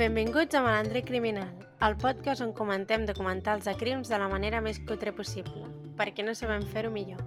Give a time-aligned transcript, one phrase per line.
[0.00, 1.50] Benvinguts a Malandre Criminal,
[1.84, 5.66] el podcast on comentem documentals de crims de la manera més cutre possible,
[5.98, 7.18] perquè no sabem fer-ho millor.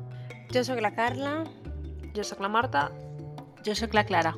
[0.50, 1.34] Jo sóc la Carla.
[2.18, 2.88] Jo sóc la Marta.
[3.62, 4.32] Jo sóc la Clara.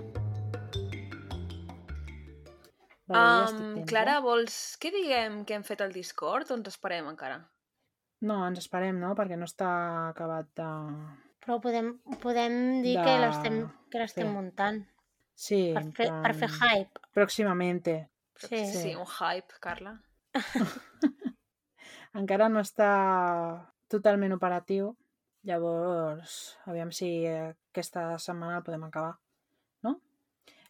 [3.07, 7.38] Um, Clara, vols que diguem que hem fet el Discord o ens esperem encara?
[8.20, 9.13] No, ens esperem, no?
[9.15, 9.70] Perquè no està
[10.09, 10.67] acabat de...
[11.45, 13.07] Però podem, podem dir de...
[13.07, 14.83] que l'estem que l'estem muntant.
[15.39, 15.70] Sí.
[15.71, 17.07] Per fer, per fer hype.
[17.15, 17.96] Pròximamente.
[18.36, 18.66] Sí.
[18.68, 20.02] sí, un hype, Carla.
[22.20, 22.92] Encara no està
[23.92, 24.94] totalment operatiu,
[25.48, 29.16] llavors aviam si aquesta setmana el podem acabar,
[29.86, 30.00] no?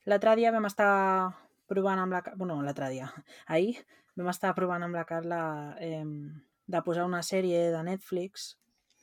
[0.06, 0.92] L'altre dia vam estar
[1.70, 2.22] provant amb la...
[2.36, 3.10] Bueno, l'altre dia.
[3.54, 3.80] Ahir
[4.16, 5.42] vam estar provant amb la Carla
[5.82, 8.54] eh, de posar una sèrie de Netflix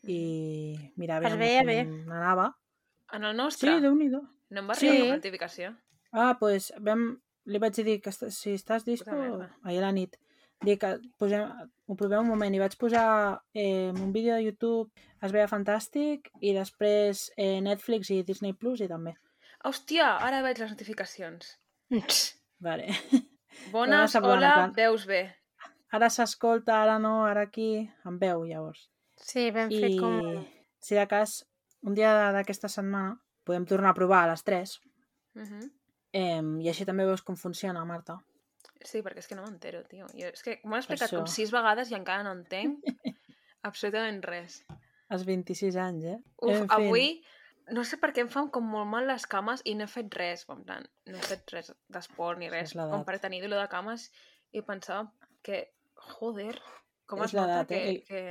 [0.09, 1.81] i mira, aviam bé, com bé.
[2.11, 2.53] anava.
[3.13, 3.77] En el nostre?
[3.77, 5.03] Sí, déu nhi No em va arribar sí.
[5.07, 5.69] una notificació.
[6.13, 7.07] Ah, doncs pues, vam...
[7.47, 9.17] li vaig dir que si estàs dispo...
[9.65, 10.19] Ahir a la nit.
[10.63, 11.49] Dic que posem,
[11.91, 13.07] ho proveu un moment i vaig posar
[13.55, 18.85] eh, un vídeo de YouTube, es veia fantàstic, i després eh, Netflix i Disney Plus
[18.85, 19.17] i també.
[19.67, 21.57] Hòstia, ara veig les notificacions.
[22.63, 22.95] Vale.
[23.75, 24.77] Bones, hola, plan...
[24.79, 25.25] veus bé.
[25.93, 28.87] Ara s'escolta, ara no, ara aquí, em veu, llavors.
[29.19, 30.47] Sí, ben fet I, com...
[30.83, 31.41] si de cas,
[31.83, 34.73] un dia d'aquesta setmana podem tornar a provar a les 3
[35.35, 35.71] uh -huh.
[36.13, 38.19] Eh, i així també veus com funciona, Marta.
[38.83, 40.09] Sí, perquè és que no m'entero, tio.
[40.17, 41.21] Jo, és que m'ho has explicat Això.
[41.23, 42.83] com sis vegades i encara no entenc
[43.69, 44.63] absolutament res.
[45.13, 46.19] Els 26 anys, eh?
[46.43, 47.21] Uf, avui
[47.71, 50.15] no sé per què em fan com molt mal les cames i no he fet
[50.19, 53.69] res, com tant, no he fet res d'esport ni res, com per tenir dolor de
[53.71, 54.09] cames
[54.53, 55.07] i pensava
[55.47, 55.63] que,
[56.17, 56.57] joder,
[57.07, 58.03] com és es nota que, eh?
[58.09, 58.23] que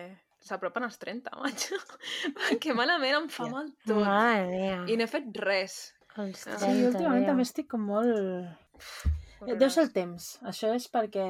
[0.45, 1.67] s'apropen els 30, maig.
[2.61, 3.55] que malament em fa yeah.
[3.55, 4.03] mal tot.
[4.03, 5.79] Mare I no he fet res.
[6.19, 8.11] Els 30, sí, últimament també estic com molt...
[9.47, 10.27] Eh, deu ser el temps.
[10.47, 11.25] Això és perquè...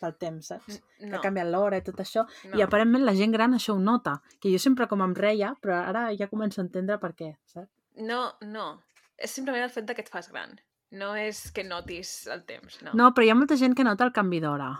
[0.00, 0.78] pel temps, saps?
[1.02, 1.10] No.
[1.10, 2.24] Que ha canviat l'hora i tot això.
[2.48, 2.56] No.
[2.58, 4.18] I aparentment la gent gran això ho nota.
[4.40, 7.70] Que jo sempre com em reia, però ara ja començo a entendre per què, saps?
[8.08, 8.70] No, no.
[9.18, 10.56] És simplement el fet que et fas gran.
[10.98, 12.94] No és que notis el temps, no.
[12.96, 14.70] No, però hi ha molta gent que nota el canvi d'hora.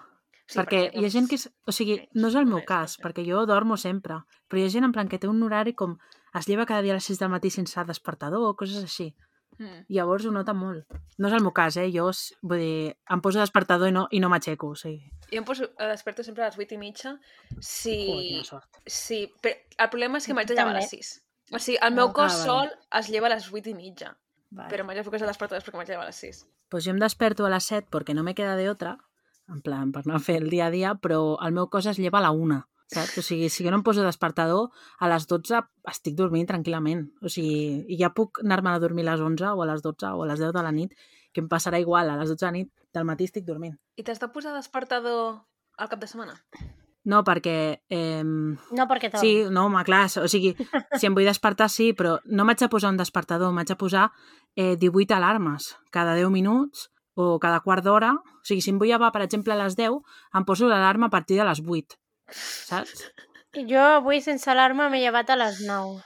[0.49, 1.37] Sí, perquè, perquè hi ha gent que...
[1.37, 4.73] És, o sigui, no és el meu cas, perquè jo dormo sempre, però hi ha
[4.73, 5.99] gent en plan que té un horari com
[6.35, 9.15] es lleva cada dia a les 6 del matí sense despertador o coses així.
[9.59, 9.87] Mm.
[9.91, 10.87] Llavors ho nota molt.
[11.19, 11.89] No és el meu cas, eh?
[11.95, 12.11] Jo,
[12.43, 15.11] vull dir, em poso despertador i no, i no m'aixeco, o sigui.
[15.33, 17.17] Jo em poso, eh, desperto sempre a les 8 i mitja.
[17.59, 17.97] Si...
[18.15, 18.79] Ui, sort.
[18.87, 21.11] Sí, però el problema és que m'haig de llevar a les 6.
[21.51, 22.79] O sigui, el meu cos ah, sol vale.
[23.01, 24.15] es lleva a les 8 i mitja.
[24.51, 24.71] Vale.
[24.71, 26.47] Però m'haig de ficar a despertar perquè m'haig de llevar a les 6.
[26.71, 28.97] Pues jo em desperto a les 7 perquè no me queda de otra,
[29.49, 32.21] en plan, per a fer el dia a dia, però el meu cos es lleva
[32.21, 33.19] a la 1 saps?
[33.21, 35.61] O sigui, si jo no em poso despertador, a les 12
[35.93, 37.05] estic dormint tranquil·lament.
[37.23, 40.13] O sigui, i ja puc anar-me a dormir a les 11 o a les 12
[40.15, 40.97] o a les 10 de la nit,
[41.33, 43.77] que em passarà igual, a les 12 de la nit del matí estic dormint.
[43.97, 45.45] I t'has de posar despertador
[45.79, 46.41] al cap de setmana?
[47.09, 47.85] No, perquè...
[47.89, 48.25] Eh...
[48.25, 49.23] No, perquè tot.
[49.23, 50.53] Sí, no, home, clar, o sigui,
[50.99, 54.11] si em vull despertar, sí, però no m'haig de posar un despertador, m'haig de posar
[54.57, 58.13] eh, 18 alarmes cada 10 minuts o cada quart d'hora.
[58.19, 60.03] O sigui, si em vull llevar, per exemple, a les 10,
[60.37, 61.97] em poso l'alarma a partir de les 8
[62.31, 63.07] saps?
[63.69, 66.01] Jo avui sense alarma m'he llevat a les 9.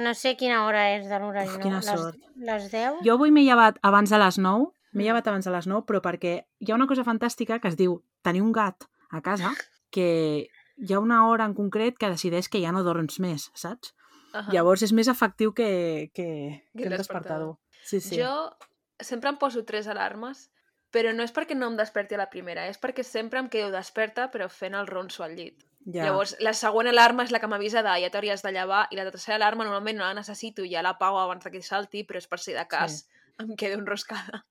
[0.00, 1.50] No sé quina hora és de l'horari.
[1.50, 1.62] No?
[1.64, 2.16] Quina sort.
[2.36, 3.00] Les, les 10?
[3.06, 5.06] Jo avui m'he llevat abans de les 9, m'he mm.
[5.08, 8.00] llevat abans de les 9, però perquè hi ha una cosa fantàstica que es diu
[8.22, 9.52] tenir un gat a casa
[9.90, 10.46] que
[10.80, 13.92] hi ha una hora en concret que decideix que ja no dorms més, saps?
[14.30, 14.52] Uh -huh.
[14.54, 17.58] Llavors és més efectiu que, que, que el despertador.
[17.84, 18.16] Sí, sí.
[18.20, 18.56] Jo
[19.00, 20.50] sempre em poso tres alarmes
[20.94, 23.70] però no és perquè no em desperti a la primera, és perquè sempre em quedo
[23.74, 25.66] desperta però fent el ronso al llit.
[25.86, 26.04] Ja.
[26.04, 29.06] Llavors, la següent alarma és la que m'avisa de ja t'hauries de llevar i la
[29.08, 32.38] tercera alarma normalment no la necessito, ja la pago abans que salti, però és per
[32.38, 33.06] si de cas sí.
[33.40, 34.44] em quedo enroscada.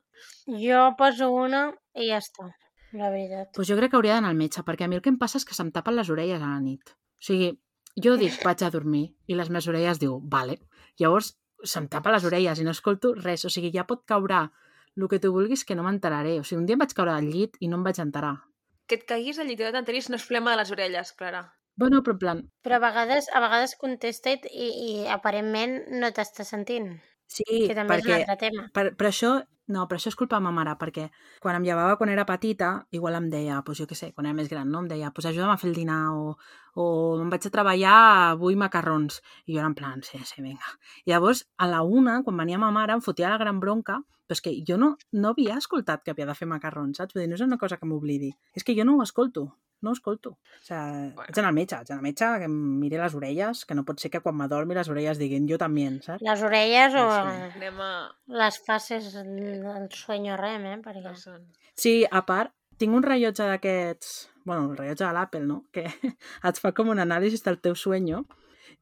[0.50, 2.50] Jo poso una i ja està,
[2.92, 3.52] la veritat.
[3.56, 5.38] Pues jo crec que hauria d'anar al metge, perquè a mi el que em passa
[5.38, 6.96] és que se'm tapen les orelles a la nit.
[6.96, 7.52] O sigui,
[7.96, 10.58] jo dic, vaig a dormir, i les meves orelles diu, vale.
[11.00, 13.46] Llavors, se'm tapa les orelles i no escolto res.
[13.46, 14.48] O sigui, ja pot caure
[15.02, 16.40] el que tu vulguis que no m'enteraré.
[16.40, 18.36] O sigui, un dia em vaig caure al llit i no em vaig enterar.
[18.88, 21.44] Que et caiguis al llit i no t'enteris no és problema de les orelles, Clara.
[21.80, 22.40] Bueno, però en plan...
[22.66, 26.90] Però a vegades, a vegades contesta i, i aparentment no t'està sentint.
[27.30, 28.68] Sí, que també perquè, és un altre tema.
[28.74, 29.32] Per, per això,
[29.70, 31.06] no, però això és culpa de ma mare, perquè
[31.44, 34.38] quan em llevava quan era petita, igual em deia, pues jo què sé, quan era
[34.38, 34.82] més gran, no?
[34.82, 36.34] Em deia, pues ajuda'm a fer el dinar, o,
[36.74, 36.88] o
[37.22, 38.00] em vaig a treballar,
[38.42, 39.22] vull macarrons.
[39.46, 40.74] I jo era en plan, sí, sí, vinga.
[41.06, 44.38] I llavors, a la una, quan venia ma mare, em fotia la gran bronca, però
[44.38, 47.14] és que jo no, no havia escoltat que havia de fer macarrons, saps?
[47.14, 48.34] Vull dir, no és una cosa que m'oblidi.
[48.58, 49.52] És que jo no ho escolto
[49.86, 50.36] no escolto.
[50.36, 51.26] O sigui, bueno.
[51.26, 53.86] haig d'anar al metge, haig d'anar al metge, que em miri les orelles, que no
[53.88, 56.24] pot ser que quan m'adormi les orelles diguin jo també, saps?
[56.26, 57.36] Les orelles o sí.
[57.50, 57.92] Anem a...
[58.42, 60.80] les fases del sueño REM, eh?
[60.86, 61.06] Perquè...
[61.06, 61.40] No
[61.80, 64.18] Sí, a part, tinc un rellotge d'aquests...
[64.44, 65.64] bueno, el rellotge de l'Apple, no?
[65.72, 65.86] Que
[66.50, 68.26] et fa com un anàlisi del teu sueño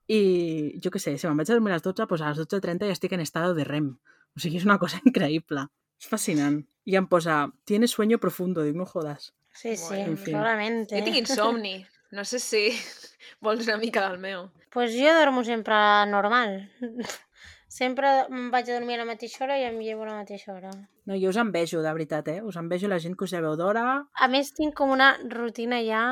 [0.07, 2.39] i jo què sé, si me'n vaig a dormir a les 12, doncs a les
[2.39, 3.89] 12.30 ja estic en estado de REM.
[4.37, 5.67] O sigui, és una cosa increïble.
[5.99, 6.61] És fascinant.
[6.87, 8.63] I em posa, tienes sueño profundo.
[8.63, 9.33] Dic, no jodas.
[9.57, 10.31] Sí, sí, Bueno, en fi.
[10.31, 10.83] segurament.
[10.91, 11.77] Jo tinc insomni.
[12.15, 12.69] No sé si
[13.43, 14.45] vols una mica del meu.
[14.71, 15.75] Pues jo dormo sempre
[16.07, 16.69] normal.
[17.67, 20.53] Sempre em vaig a dormir a la mateixa hora i em llevo a la mateixa
[20.53, 20.69] hora.
[21.05, 22.37] No, jo us envejo, de veritat, eh?
[22.41, 23.83] Us envejo la gent que us lleveu d'hora.
[24.15, 26.03] A més, tinc com una rutina ja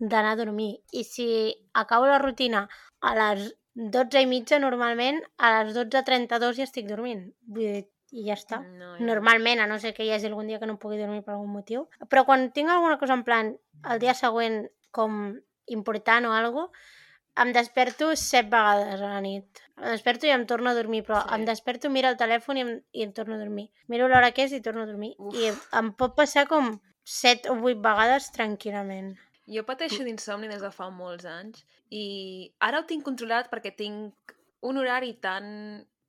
[0.00, 0.70] d'anar a dormir.
[0.90, 1.26] I si
[1.74, 2.64] acabo la rutina
[3.04, 7.26] a les 12 i mitja, normalment, a les 12.32 ja estic dormint.
[7.46, 8.60] Vull dir, i ja està.
[8.78, 11.34] No, Normalment, a no ser que hi hagi algun dia que no pugui dormir per
[11.34, 11.86] algun motiu.
[12.12, 13.54] Però quan tinc alguna cosa en plan
[13.90, 15.38] el dia següent com
[15.72, 17.00] important o alguna cosa,
[17.42, 19.62] em desperto set vegades a la nit.
[19.80, 21.32] Em desperto i em torno a dormir, però sí.
[21.34, 23.70] em desperto, miro el telèfon i em, i em torno a dormir.
[23.88, 25.14] Miro l'hora que és i torno a dormir.
[25.18, 25.36] Uf.
[25.40, 26.74] I em pot passar com
[27.08, 29.14] set o vuit vegades tranquil·lament.
[29.50, 32.04] Jo pateixo d'insomni des de fa molts anys i
[32.62, 35.48] ara ho tinc controlat perquè tinc un horari tan...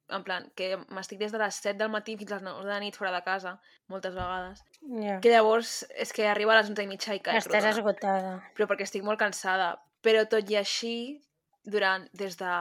[0.09, 2.69] En plan, que m'estic des de les 7 del matí fins a les 9 de
[2.73, 5.19] la nit fora de casa, moltes vegades, Ja.
[5.21, 8.43] que llavors és que arriba a les 11 i mitja i caic Estàs esgotada.
[8.55, 9.77] però perquè estic molt cansada.
[10.03, 11.21] Però tot i així,
[11.63, 12.51] durant, des de,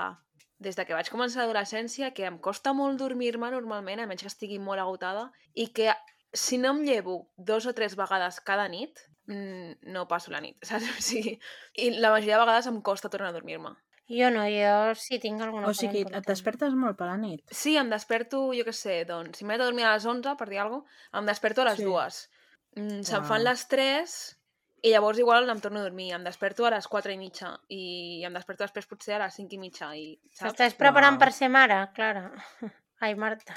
[0.61, 4.29] des de que vaig començar l'adolescència, que em costa molt dormir-me normalment, a menys que
[4.29, 5.93] estigui molt agotada, i que
[6.33, 10.57] si no em llevo dos o tres vegades cada nit, mm, no passo la nit,
[10.65, 10.85] saps?
[10.99, 11.41] O sigui,
[11.75, 13.75] I la majoria de vegades em costa tornar a dormir-me.
[14.11, 17.43] Jo no, jo sí tinc alguna O sigui, cosa et despertes molt per la nit.
[17.55, 20.49] Sí, em desperto, jo què sé, doncs, si m'he de dormir a les 11, per
[20.51, 21.85] dir alguna cosa, em desperto a les Sí.
[21.85, 22.29] dues.
[22.77, 24.39] Mm, se'm fan les 3
[24.83, 26.13] i llavors igual em torno a dormir.
[26.13, 29.55] Em desperto a les 4 i mitja i em desperto després potser a les 5
[29.55, 29.95] i mitja.
[29.97, 30.57] I, saps?
[30.57, 31.21] T'estàs preparant Uau.
[31.21, 32.33] per ser mare, Clara?
[33.01, 33.55] Ai, Marta.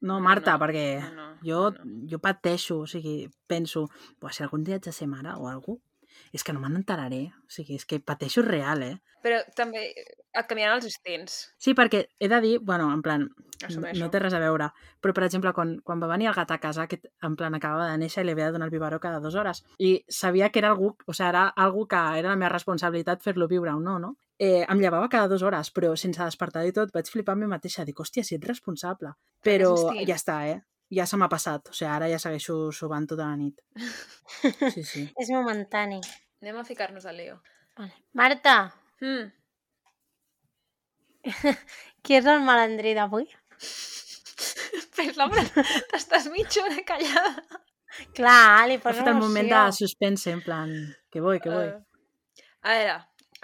[0.00, 2.06] No, Marta, no, perquè no, no, jo, no.
[2.10, 3.86] jo pateixo, o sigui, penso,
[4.20, 5.80] "Buah, si algun dia haig de ser mare o alguna
[6.32, 7.26] és que no me n'enteraré.
[7.46, 8.96] O sigui, és que pateixo real, eh?
[9.24, 11.38] Però també et canviaran els instints.
[11.58, 13.26] Sí, perquè he de dir, bueno, en plan,
[13.64, 13.98] Assumeixo.
[13.98, 14.68] no té res a veure,
[15.02, 17.88] però per exemple, quan, quan va venir el gat a casa, aquest en plan acabava
[17.90, 20.60] de néixer i li havia de donar el biberó cada dues hores, i sabia que
[20.62, 23.98] era algú, o sigui, era algú que era la meva responsabilitat fer-lo viure o no,
[23.98, 24.14] no?
[24.38, 27.50] Eh, em llevava cada dues hores, però sense despertar i tot, vaig flipar amb mi
[27.50, 29.16] mateixa, dic, hòstia, si ets responsable.
[29.42, 29.72] Però
[30.04, 30.60] ja està, eh?
[30.94, 33.58] Ja se m'ha passat, o sigui, ara ja segueixo sobant tota la nit.
[34.74, 35.02] Sí, sí.
[35.20, 36.00] És momentani.
[36.42, 37.40] Anem a ficar-nos al lío.
[37.76, 37.92] Vale.
[38.12, 39.26] Marta, Mm.
[42.02, 43.26] qui és el malandrí d'avui?
[44.96, 45.26] Fes la
[45.90, 47.34] T'estàs mitja hora callada.
[48.16, 49.86] Clar, li posa fet el moment de emoció.
[49.86, 50.72] suspense, en plan,
[51.10, 51.66] que voy, que voy.
[51.66, 52.96] Eh, a veure,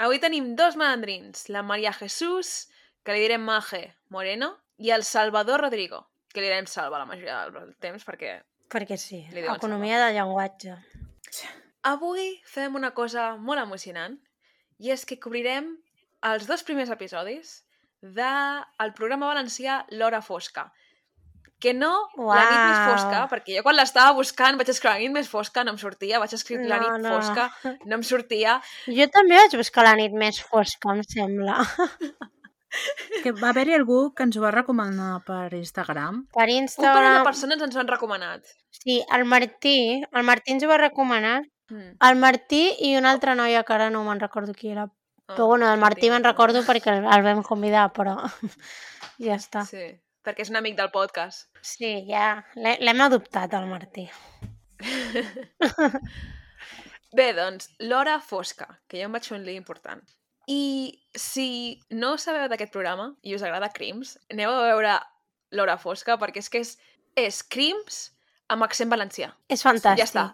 [0.07, 1.49] avui tenim dos malandrins.
[1.49, 2.69] La Maria Jesús,
[3.05, 7.43] que li direm Maje Moreno, i el Salvador Rodrigo, que li direm Salva la majoria
[7.51, 8.41] del temps, perquè
[8.73, 9.19] Perquè sí,
[9.53, 10.77] economia de llenguatge.
[11.85, 14.15] avui fem una cosa molt emocionant,
[14.79, 15.67] i és que cobrirem
[16.25, 17.59] els dos primers episodis
[18.03, 20.71] del programa valencià L'Hora Fosca.
[21.63, 25.13] Que no la nit més fosca, perquè jo quan l'estava buscant vaig escriure la nit
[25.15, 27.13] més fosca, no em sortia, vaig escriure la No, nit no.
[27.21, 27.45] fosca,
[27.87, 28.57] no em sortia,
[28.89, 31.61] Jo també vaig buscar la nit més fosca, em sembla.
[33.23, 36.23] Que va haver-hi algú que ens ho va recomanar per Instagram.
[36.33, 37.25] Per un parell de Instagram...
[37.27, 38.47] persones ens ho han recomanat.
[38.71, 41.43] Sí, el Martí, el Martí ens ho va recomanar.
[41.71, 41.91] Mm.
[42.09, 44.87] El Martí i una altra noia que ara no me'n recordo qui era.
[45.29, 48.17] Ah, Però bueno, el Martí me'n recordo perquè el, el vam convidar, però
[49.27, 49.63] ja està.
[49.69, 49.85] Sí,
[50.25, 51.47] perquè és un amic del podcast.
[51.63, 54.09] Sí, ja l'he- l'hem adoptat, el Martí.
[57.13, 60.01] Bé, doncs, l'hora fosca, que jo em vaig fer un lío important.
[60.49, 64.97] I si no sabeu d'aquest programa i us agrada Crims, aneu a veure
[65.53, 66.73] l'hora fosca perquè és que és,
[67.17, 68.09] és Crims
[68.49, 69.31] amb accent valencià.
[69.49, 70.01] És fantàstic.
[70.03, 70.25] Ja està.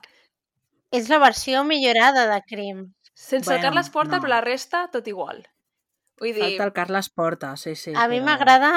[0.90, 2.94] És la versió millorada de Crim.
[3.12, 4.22] Sense Bueno, Carles Porta, no.
[4.22, 5.42] però la resta tot igual.
[6.20, 7.92] Vull dir, Falta el Carles Porta, sí, sí.
[7.94, 8.70] A mi però- m'agrada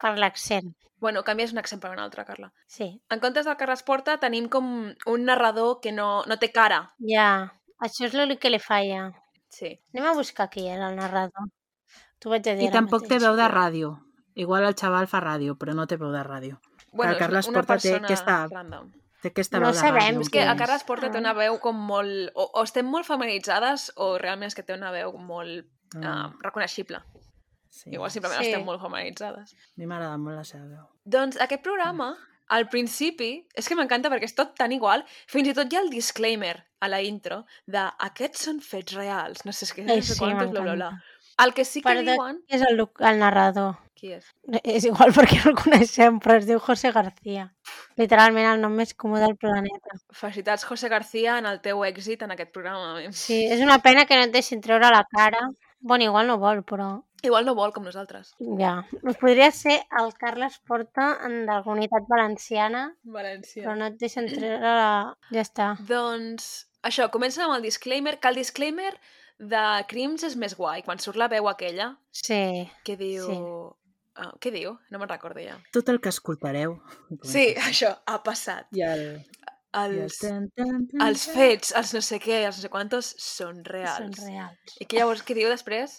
[0.00, 0.74] per l'accent.
[1.00, 2.52] bueno, canvies un accent per un altre, Carla.
[2.66, 6.94] Sí, En comptes del Carles Porta tenim com un narrador que no, no té cara.
[7.00, 7.52] ja.
[7.80, 9.12] Això és l'únic que li falla.
[9.48, 9.80] Sí.
[9.94, 11.48] Anem a buscar qui era el narrador.
[12.18, 13.22] T'ho vaig a dir I tampoc té mateix.
[13.22, 13.92] veu de ràdio.
[14.34, 16.60] Igual el xaval fa ràdio, però no té veu de ràdio.
[16.92, 18.90] Bueno, el Carles Porta té aquesta- random.
[19.22, 20.20] Té aquesta No veu sabem, ràdio.
[20.20, 20.56] És que a?
[20.56, 21.20] Carles Porta té Ah.
[21.20, 22.30] una veu com molt...
[22.34, 25.66] O, o estem molt familiaritzades o realment és que té una veu molt
[26.02, 27.00] Ah, uh, reconeixible.
[27.70, 27.90] sí.
[27.92, 28.48] Igual simplement Sí.
[28.50, 29.54] estem molt familiaritzades.
[29.54, 30.86] A mi m'agrada molt la seva veu.
[31.04, 32.16] Doncs aquest programa,
[32.48, 35.82] al principi, és que m'encanta perquè és tot tan igual, fins i tot hi ha
[35.84, 39.94] el disclaimer a la intro de aquests són fets reals, no sé, és que no
[39.96, 40.92] Ai, sé sí, quantos, bla, bla, bla.
[41.44, 42.14] El que sí que Perdó.
[42.14, 42.38] diuen...
[42.48, 43.74] És el, el narrador.
[43.96, 44.28] Qui és?
[44.62, 47.46] És igual perquè no el coneixem, però es diu José García.
[48.00, 49.96] Literalment el nom més comú del planeta.
[50.12, 53.00] Felicitats, José García, en el teu èxit en aquest programa.
[53.16, 55.40] Sí, és una pena que no et deixin treure la cara.
[55.80, 56.90] Bueno, igual no vol, però
[57.26, 58.34] Igual no vol, com nosaltres.
[58.60, 58.76] ja.
[59.20, 63.64] Podria ser el Carles Porta en la comunitat valenciana, València.
[63.64, 65.16] però no et deixen treure la...
[65.32, 65.68] Ja està.
[65.88, 68.92] Doncs això, comença amb el disclaimer, que el disclaimer
[69.38, 72.68] de Crims és més guai, quan surt la veu aquella, Sí.
[72.84, 73.26] que diu...
[73.26, 73.40] Sí.
[74.16, 74.70] Ah, què diu?
[74.88, 75.58] No me'n recordo ja.
[75.76, 76.78] Tot el que escoltareu.
[77.22, 78.64] Sí, això, ha passat.
[78.72, 79.02] I el...
[79.76, 79.96] I el...
[80.06, 83.58] Els, Tan, tan, tan, els fets, els no sé què, els no sé quantos, són
[83.58, 84.22] Són reals.
[84.24, 84.76] reals.
[84.80, 85.98] I que llavors, què diu després?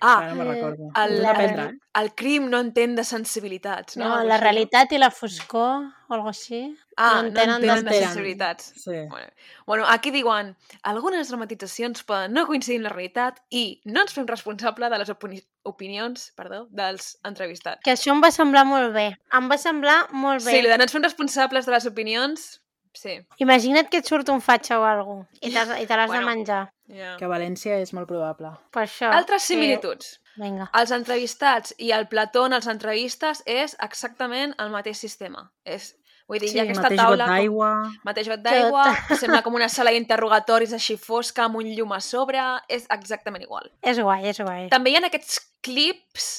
[0.00, 0.88] Ara Ah, no recordo.
[0.96, 1.78] el, La- eh?
[2.00, 4.08] el crim no entén de sensibilitats, no?
[4.08, 6.74] No, la així, realitat i la foscor, o alguna així.
[6.96, 8.72] Ah, no no entenen entenen de sensibilitats.
[8.76, 8.96] Sí.
[9.10, 9.26] Bueno,
[9.66, 14.26] bueno, aquí diuen algunes dramatitzacions poden no coincidir amb la realitat i no ens fem
[14.26, 17.82] responsable de les opini opinions perdó, dels entrevistats.
[17.84, 19.18] Que això em va semblar molt bé.
[19.36, 20.50] Em va semblar molt bé.
[20.56, 22.62] Sí, de no ens fem responsables de les opinions,
[22.94, 23.20] sí.
[23.38, 26.26] Imagina't que et surt un fatxa o alguna cosa i te l'has Bueno.
[26.26, 26.72] de menjar.
[26.90, 27.16] Yeah.
[27.20, 28.50] Que a València és molt probable.
[28.74, 29.12] Per això.
[29.14, 30.16] Altres que- similituds.
[30.40, 30.68] Vinga.
[30.74, 35.44] Els entrevistats i el plató en els entrevistes és exactament el mateix sistema.
[35.64, 35.92] És,
[36.26, 37.16] vull dir, Sí, hi ha aquesta Mateix taula...
[37.16, 37.70] got com- d'aigua...
[38.04, 38.84] Mateix got d'aigua,
[39.22, 43.70] sembla com una sala d'interrogatoris així fosca amb un llum a sobre, és exactament igual.
[43.82, 44.68] És guai, és guai.
[44.72, 46.30] També hi ha aquests clips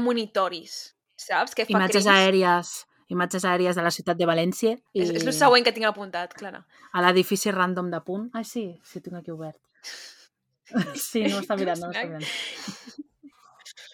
[0.00, 1.54] premonitoris, saps?
[1.54, 2.16] Que fa Imatges crims.
[2.18, 2.72] aèries,
[3.08, 6.34] imatges aèries de la ciutat de València i És, és el següent que tinc apuntat,
[6.34, 6.64] Clara.
[6.92, 8.28] a l'edifici random de punt.
[8.34, 9.58] Ai, sí, sí, tinc aquí obert.
[10.98, 12.24] Sí, no està mirant, no està mirant.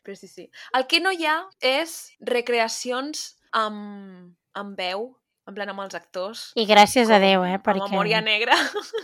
[0.02, 0.48] Però sí, sí.
[0.74, 1.92] El que no hi ha és
[2.26, 5.10] recreacions amb, amb veu,
[5.46, 6.48] en plan amb els actors.
[6.58, 7.58] I gràcies a Déu, eh?
[7.58, 7.86] Amb Perquè...
[7.90, 8.56] memòria negra.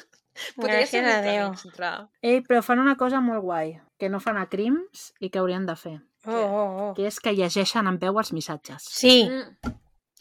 [0.56, 2.08] Podria ser Gràcies a Déu.
[2.22, 5.66] Ei, però fan una cosa molt guai, que no fan a crims i que haurien
[5.66, 6.88] de fer, Oh, oh, oh.
[6.96, 8.84] que és que llegeixen en veu els missatges.
[8.90, 9.74] Sí, Mm,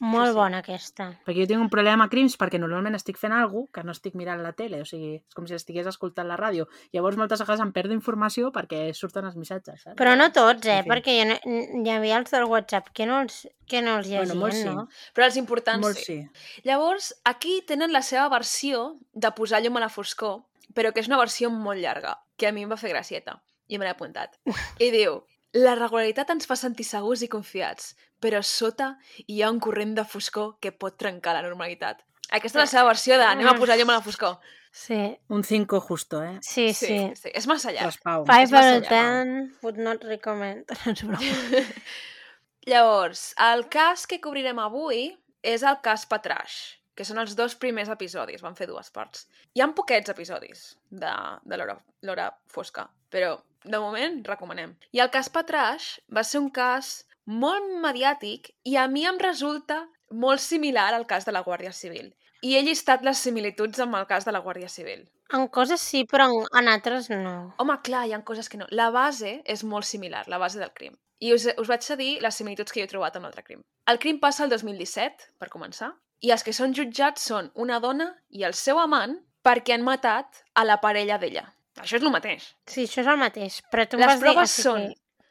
[0.04, 0.36] molt sí.
[0.38, 1.08] bona aquesta.
[1.25, 3.94] Perquè jo tinc un problema a crims perquè normalment estic fent alguna cosa que no
[3.96, 6.68] estic mirant la tele, o sigui, és com si estigués escoltant la ràdio.
[6.96, 9.98] Llavors moltes vegades em perdo informació perquè surten els missatges, saps?
[10.00, 10.80] Però no tots, eh?
[10.82, 10.92] En fi.
[10.92, 11.39] Perquè hi, ha,
[11.84, 14.68] hi havia els del WhatsApp que no els, que no els llegien, Bueno, molts sí.
[14.70, 14.88] no?
[15.16, 16.20] Però els importants Molt sí.
[16.24, 16.62] sí.
[16.68, 20.44] Llavors, aquí tenen la seva versió de posar llum a la foscor,
[20.77, 23.77] però que és una versió molt llarga, que a mi em va fer gracieta, i
[23.77, 24.38] me l'he apuntat.
[24.84, 25.22] I diu,
[25.58, 28.94] la regularitat ens fa sentir segurs i confiats, però sota
[29.26, 32.04] hi ha un corrent de foscor que pot trencar la normalitat.
[32.28, 34.38] Aquesta és la seva versió de anem a posar llum a la foscor.
[34.78, 36.38] Sí, Un 5 justo, eh?
[36.42, 36.86] sí, sí.
[36.86, 36.98] sí.
[37.16, 37.30] sí.
[37.34, 37.88] És massa llarg.
[37.88, 38.26] Raspau.
[38.28, 39.32] Five out of ten
[39.64, 40.70] would not recommend.
[41.08, 41.18] No.
[42.68, 45.08] Llavors, el cas que cobrirem avui
[45.42, 46.58] és el cas Patraix,
[46.94, 49.24] que són els dos primers episodis, van fer dues parts.
[49.56, 51.14] Hi ha poquets episodis de,
[51.48, 53.38] de l'hora fosca, però
[53.68, 54.76] de moment recomanem.
[54.96, 59.84] I el cas Patraix va ser un cas molt mediàtic i a mi em resulta
[60.12, 62.14] molt similar al cas de la Guàrdia Civil.
[62.42, 65.04] I he llistat les similituds amb el cas de la Guàrdia Civil.
[65.34, 67.36] En coses sí, però en, en altres no.
[67.60, 68.68] Home, clar, hi ha coses que no.
[68.72, 70.96] La base és molt similar, la base del crim.
[71.20, 73.64] I us, us vaig a dir les similituds que jo he trobat amb l'altre crim.
[73.90, 78.12] El crim passa el 2017, per començar, i els que són jutjats són una dona
[78.30, 81.46] i el seu amant perquè han matat a la parella d'ella.
[81.84, 82.46] Això és el mateix.
[82.70, 84.26] Sí, això és el mateix, però tu Les vas dir...
[84.26, 84.88] proves així són...
[84.90, 85.28] Que...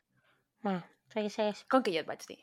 [0.66, 0.82] Bueno,
[1.14, 1.64] segueix, segueix.
[1.72, 2.38] Com que jo et vaig dir?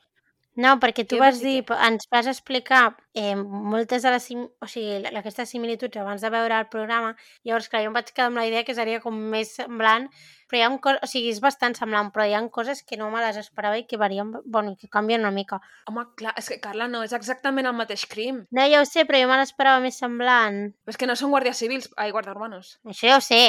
[0.64, 4.44] No, perquè tu Què vas dir dir, ens vas explicar eh, moltes de les, sim...
[4.62, 8.12] o sigui, la- aquestes similituds abans de veure el programa, llavors, clar, jo em vaig
[8.14, 10.10] quedar amb la idea que seria com més semblant,
[10.54, 13.08] però hi ha coses, o sigui, és bastant semblant, però hi ha coses que no
[13.10, 15.58] me les esperava i que varien, bueno, que canvien una mica.
[15.90, 18.44] Home, clar, és que, Carla, no, és exactament el mateix crim.
[18.54, 20.60] No, ja ho sé, però jo me l'esperava més semblant.
[20.86, 22.70] És que no són guàrdies civils, ai, guàrdies urbanos.
[22.86, 23.40] Això ja ho sé.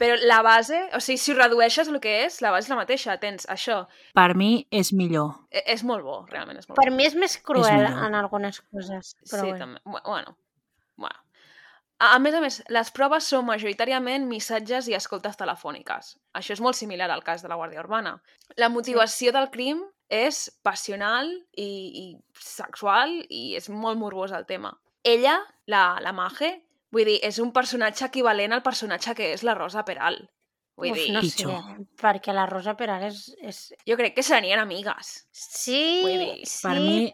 [0.00, 2.80] Però la base, o sigui, si ho redueixes el que és, la base és la
[2.80, 3.18] mateixa.
[3.20, 3.82] Tens això.
[4.16, 5.34] Per mi és millor.
[5.52, 6.96] E- És molt bo, realment és molt Per bo.
[6.96, 8.04] mi és més cruel millor.
[8.06, 9.58] en algunes coses, però sí, bueno.
[9.64, 9.80] també.
[9.84, 10.36] Bu- Bueno,
[10.96, 11.22] bueno.
[11.98, 16.16] A a més a més, les proves són majoritàriament missatges i escoltes telefòniques.
[16.36, 18.18] Això és molt similar al cas de la Guàrdia Urbana.
[18.56, 19.80] La motivació del crim
[20.12, 21.64] és passional i,
[22.02, 22.04] i
[22.38, 24.74] sexual i és molt morbós el tema.
[25.02, 26.52] Ella, la, la Maje,
[26.92, 30.20] vull dir, és un personatge equivalent al personatge que és la Rosa Peral.
[30.76, 31.46] Vull Uf, dir, no sé,
[31.96, 33.22] perquè la Rosa Peral és...
[33.40, 33.60] és...
[33.88, 35.14] jo crec que serien amigues.
[35.32, 37.06] Sí, Vull dir, sí, Per mi,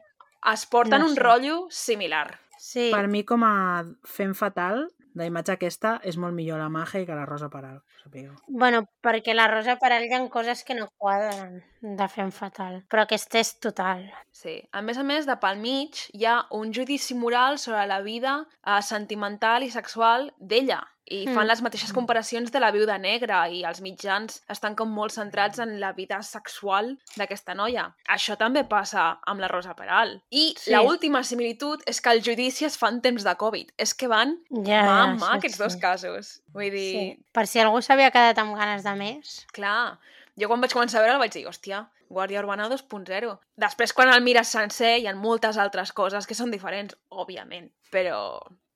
[0.52, 1.20] Es porten No un sé.
[1.20, 2.38] rotllo similar.
[2.58, 2.90] sí.
[2.92, 7.14] per mi com a fem fatal, la imatge aquesta és molt millor la Maja que
[7.14, 7.82] la Rosa Peral.
[8.02, 8.32] sapigueu.
[8.48, 13.02] Bueno, perquè la Rosa Peral hi ha coses que no quadren de fem fatal, però
[13.02, 14.10] aquesta és total.
[14.30, 14.62] Sí.
[14.72, 18.46] A més a més, de pel mig hi ha un judici moral sobre la vida
[18.64, 20.80] eh, sentimental i sexual d'ella.
[21.10, 21.48] I fan mm.
[21.50, 25.74] les mateixes comparacions de la viuda negra i els mitjans estan com molt centrats en
[25.80, 27.88] la vida sexual d'aquesta noia.
[28.12, 30.14] Això també passa amb la Rosa Peral.
[30.30, 30.70] I sí.
[30.74, 33.74] la última similitud és que el judici es fa en temps de Covid.
[33.82, 35.64] És que van ja, mà a mà aquests sí.
[35.64, 36.32] dos casos.
[36.54, 36.88] Vull dir...
[36.92, 37.08] Sí.
[37.34, 39.40] Per si algú s'havia quedat amb ganes de més.
[39.56, 39.98] Clar.
[40.38, 43.36] Jo quan vaig començar a veure vaig dir, hòstia, Guàrdia Urbana 2.0.
[43.60, 48.20] Després, quan el mires sencer, hi ha moltes altres coses que són diferents, òbviament, però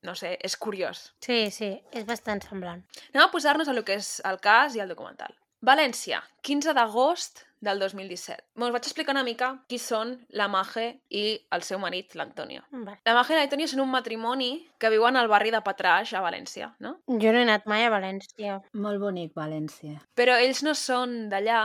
[0.07, 1.11] no sé, és curiós.
[1.25, 2.85] Sí, sí, és bastant semblant.
[3.13, 5.35] Anem a posar-nos a lo que és el cas i el documental.
[5.67, 8.45] València, 15 d'agost del 2017.
[8.61, 11.25] Us vaig explicar una mica qui són la Maje i
[11.57, 12.63] el seu marit, l'Antonio.
[12.71, 12.99] Vale.
[13.09, 16.71] La Maje i l'Antonio són un matrimoni que viuen al barri de Patraix, a València,
[16.85, 16.99] no?
[17.09, 18.61] Jo no he anat mai a València.
[18.77, 19.97] Molt bonic, València.
[20.19, 21.63] Però ells no són d'allà,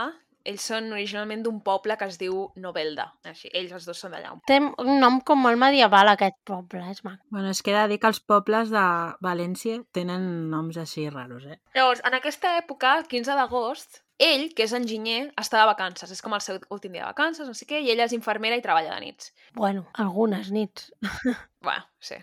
[0.48, 3.08] ells són originalment d'un poble que es diu Novelda.
[3.28, 4.32] Així, ells els dos són d'allà.
[4.48, 7.20] Té un nom com molt medieval, aquest poble, és mac.
[7.32, 8.86] Bueno, es queda dir que els pobles de
[9.24, 11.58] València tenen noms així raros, eh?
[11.76, 16.10] Llavors, en aquesta època, el 15 d'agost, ell, que és enginyer, està de vacances.
[16.14, 18.58] És com el seu últim dia de vacances, no sé què, i ella és infermera
[18.58, 19.32] i treballa de nits.
[19.58, 20.92] Bueno, algunes nits.
[21.66, 22.18] bueno, sí.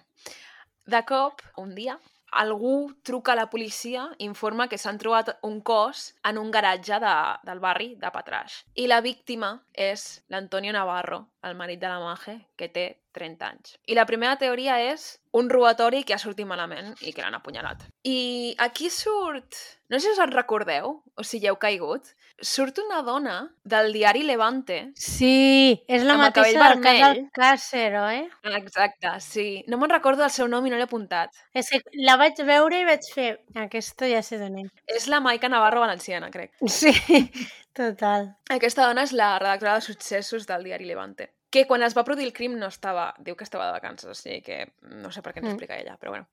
[0.89, 1.99] De cop, un dia,
[2.31, 7.15] algú truca a la policia, informa que s'han trobat un cos en un garatge de,
[7.43, 8.63] del barri de Patraix.
[8.75, 13.75] I la víctima és l'Antonio Navarro, el marit de la Maje, que té 30 anys.
[13.87, 17.85] I la primera teoria és un robatori que ha sortit malament i que l'han apunyalat.
[18.03, 19.57] I aquí surt...
[19.89, 23.91] No sé si us en recordeu, o si hi heu caigut, surt una dona del
[23.93, 24.79] diari Levante.
[24.95, 28.27] Sí, és la mateixa del cas del Càcero, eh?
[28.59, 29.47] Exacte, sí.
[29.67, 31.35] No me'n recordo del seu nom i no l'he apuntat.
[31.53, 33.31] És que la vaig veure i vaig fer...
[33.59, 34.71] Aquesta ja sé d'on és.
[34.99, 36.53] És la Maica Navarro Valenciana, crec.
[36.67, 36.93] Sí,
[37.79, 38.31] total.
[38.55, 42.27] Aquesta dona és la redactora de successos del diari Levante que quan es va produir
[42.27, 43.07] el crim no estava...
[43.25, 44.59] Diu que estava de vacances, o sigui que
[45.01, 45.55] no sé per què ens mm.
[45.55, 46.27] explica ella, però bueno.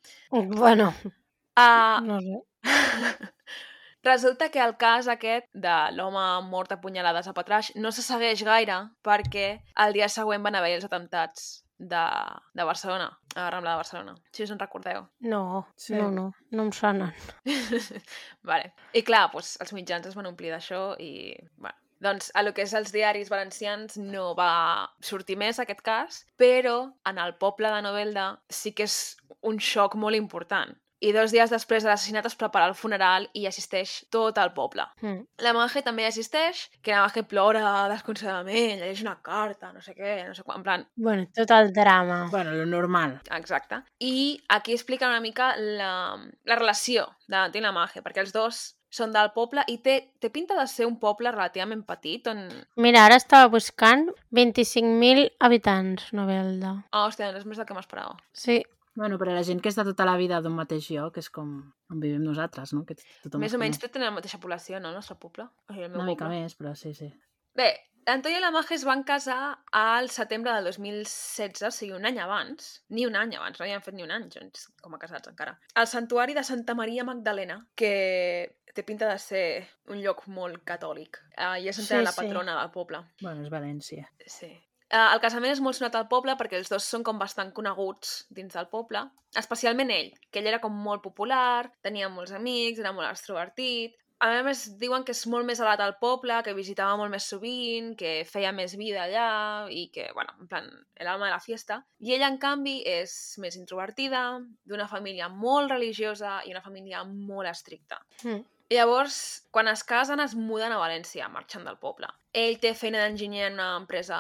[0.61, 0.91] Bueno,
[1.57, 2.43] uh, no sé.
[4.07, 8.45] Resulta que el cas aquest de l'home mort a punyalades a Patraix no se segueix
[8.47, 9.47] gaire perquè
[9.85, 11.49] el dia següent van haver els atemptats
[11.79, 12.05] de,
[12.55, 14.15] de Barcelona, a la Rambla de Barcelona.
[14.33, 15.09] Si us en recordeu.
[15.21, 15.95] No, sí.
[15.95, 17.13] no, no, no em sonen.
[18.51, 18.73] vale.
[18.95, 22.65] I clar, doncs, els mitjans es van omplir d'això i, bueno, doncs a lo que
[22.67, 27.83] és els diaris valencians no va sortir més aquest cas, però en el poble de
[27.85, 30.77] Novelda sí que és un xoc molt important.
[31.05, 34.87] I dos dies després de l'assassinat es prepara el funeral i assisteix tot el poble.
[35.03, 35.27] Mm.
[35.45, 40.17] La Maje també assisteix, que la Maje plora desconsoladament, llegeix una carta, no sé què,
[40.29, 40.87] no sé quan, en plan...
[40.97, 42.27] Bueno, tot el drama.
[42.33, 43.21] Bueno, lo normal.
[43.37, 43.83] Exacte.
[44.01, 48.65] I aquí explica una mica la, la relació de i la Maje, perquè els dos
[48.97, 52.47] són del poble i té, té pinta de ser un poble relativament petit on...
[52.81, 56.73] Mira, ara estava buscant 25.000 habitants, Novelda.
[56.93, 58.17] Ah, hòstia, és més del que m'esperava.
[58.33, 58.63] Sí.
[58.97, 61.59] Bueno, però la gent que està tota la vida d'un mateix lloc és com
[61.93, 62.87] on vivim nosaltres, no?
[62.89, 65.45] Que tothom més o menys té la mateixa població, no, el nostre poble?
[65.69, 66.15] O sigui, el Una poble.
[66.15, 67.11] mica més, però sí, sí.
[67.57, 67.69] Bé,
[68.07, 72.21] L'Antonio i la Maja es van casar al setembre del 2016, o sigui, un any
[72.23, 72.69] abans.
[72.95, 75.57] Ni un any abans, no havien fet ni un any junts com a casats encara.
[75.75, 77.91] Al santuari de Santa Maria Magdalena, que
[78.77, 79.47] té pinta de ser
[79.91, 81.19] un lloc molt catòlic.
[81.35, 82.61] Uh, I és sí, la patrona sí.
[82.61, 83.03] del poble.
[83.25, 84.07] Bueno, és València.
[84.23, 84.53] Sí.
[84.87, 88.27] Uh, el casament és molt sonat al poble perquè els dos són com bastant coneguts
[88.31, 89.03] dins del poble,
[89.35, 94.29] especialment ell, que ell era com molt popular, tenia molts amics, era molt extrovertit, a
[94.47, 98.23] més, diuen que és molt més alat al poble, que visitava molt més sovint, que
[98.25, 99.27] feia més vida allà
[99.69, 100.71] i que, bueno, en plan,
[101.05, 101.83] l'alma de la fiesta.
[102.01, 104.23] I ella, en canvi, és més introvertida,
[104.65, 108.01] d'una família molt religiosa i una família molt estricta.
[108.25, 108.41] Mm.
[108.69, 109.17] I llavors,
[109.55, 112.09] quan es casen, es muden a València, marxant del poble.
[112.35, 114.19] Ell té feina d'enginyer en una empresa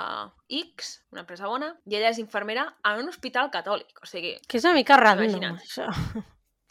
[0.60, 3.98] X, una empresa bona, i ella és infermera en un hospital catòlic.
[4.02, 4.36] O sigui...
[4.46, 5.90] Que és una mica random, això.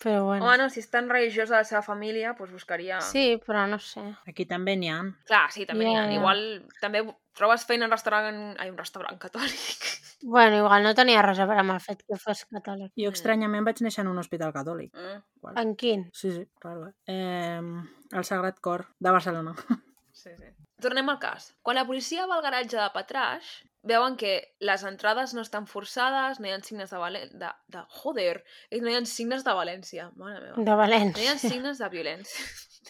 [0.06, 0.46] Però bueno.
[0.46, 3.00] Home, no, si és tan religiosa la seva família, doncs buscaria...
[3.02, 4.04] Sí, però no sé.
[4.30, 5.00] Aquí també n'hi ha.
[5.26, 6.04] Clar, sí, també yeah.
[6.06, 6.20] n'hi ha.
[6.20, 6.44] Igual
[6.78, 7.02] també
[7.34, 8.38] trobes feina en restaurant...
[8.62, 9.88] Ai, un restaurant catòlic.
[10.26, 12.94] Bueno, igual no tenia res a veure amb el fet que fos catòlic.
[12.98, 14.96] Jo estranyament vaig néixer en un hospital catòlic.
[14.96, 15.52] Mm.
[15.62, 16.08] En quin?
[16.18, 16.88] Sí, sí, raro.
[17.06, 19.54] Eh, el Sagrat Cor, de Barcelona.
[20.26, 20.52] Sí, sí.
[20.82, 21.52] Tornem al cas.
[21.62, 23.50] Quan la policia va al garatge de Patraix,
[23.86, 27.36] veuen que les entrades no estan forçades, no hi ha signes de, Valen...
[27.40, 27.84] de, de...
[28.02, 28.40] Joder!
[28.82, 30.66] No hi ha signes de València, mare meva.
[30.70, 31.20] De València.
[31.20, 32.48] No hi ha signes de violència.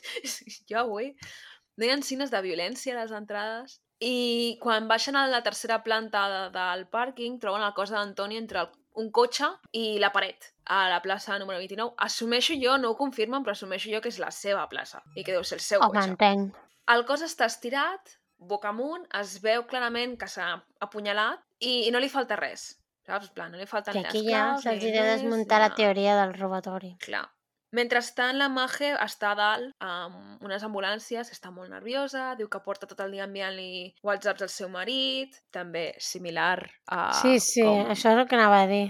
[0.72, 1.12] jo avui...
[1.76, 3.82] No hi ha signes de violència a les entrades.
[4.00, 8.64] I quan baixen a la tercera planta de, del pàrquing, troben el cos d'Antoni entre
[8.64, 8.70] el,
[9.04, 11.98] un cotxe i la paret a la plaça número 29.
[12.08, 15.36] Assumeixo jo, no ho confirmen, però assumeixo jo que és la seva plaça i que
[15.36, 16.16] deu ser el seu Home, cotxe.
[16.16, 16.64] entenc.
[16.94, 20.52] El cos està estirat, boca amunt, es veu clarament que s'ha
[20.86, 22.74] apunyalat i, i no li falta res.
[23.06, 23.30] Saps?
[23.38, 26.96] plan, no li falten que aquí ja se'ls de desmuntar la teoria del robatori.
[27.06, 27.26] Clar.
[27.76, 32.88] Mentrestant, la Maje està a dalt amb unes ambulàncies, està molt nerviosa, diu que porta
[32.88, 37.10] tot el dia enviant-li whatsapps al seu marit, també similar a...
[37.20, 38.88] Sí, sí, com això és el que anava a dir.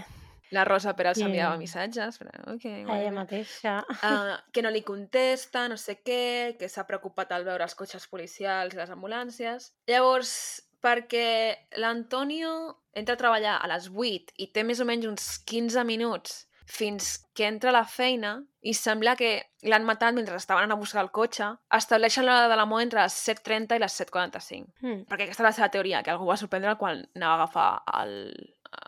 [0.51, 1.59] La Rosa Peral s'enviava Sí.
[1.59, 2.19] missatges.
[2.19, 3.15] Però, okay, Ella bueno.
[3.21, 3.79] mateixa.
[3.89, 8.07] Uh, que no li contesta, no sé què, que s'ha preocupat al veure els cotxes
[8.07, 9.71] policials i les ambulàncies.
[9.87, 15.39] Llavors, perquè l'Antonio entra a treballar a les 8 i té més o menys uns
[15.49, 20.63] 15 minuts fins que entra a la feina i sembla que l'han matat mentre estaven
[20.63, 23.99] anant a buscar el cotxe, estableixen l'hora de la mort entre les 7.30 i les
[24.01, 24.71] 7.45.
[24.81, 25.03] Mm.
[25.09, 27.67] Perquè aquesta és la seva teoria, que algú va sorprendre quan anava a agafar
[28.01, 28.15] el,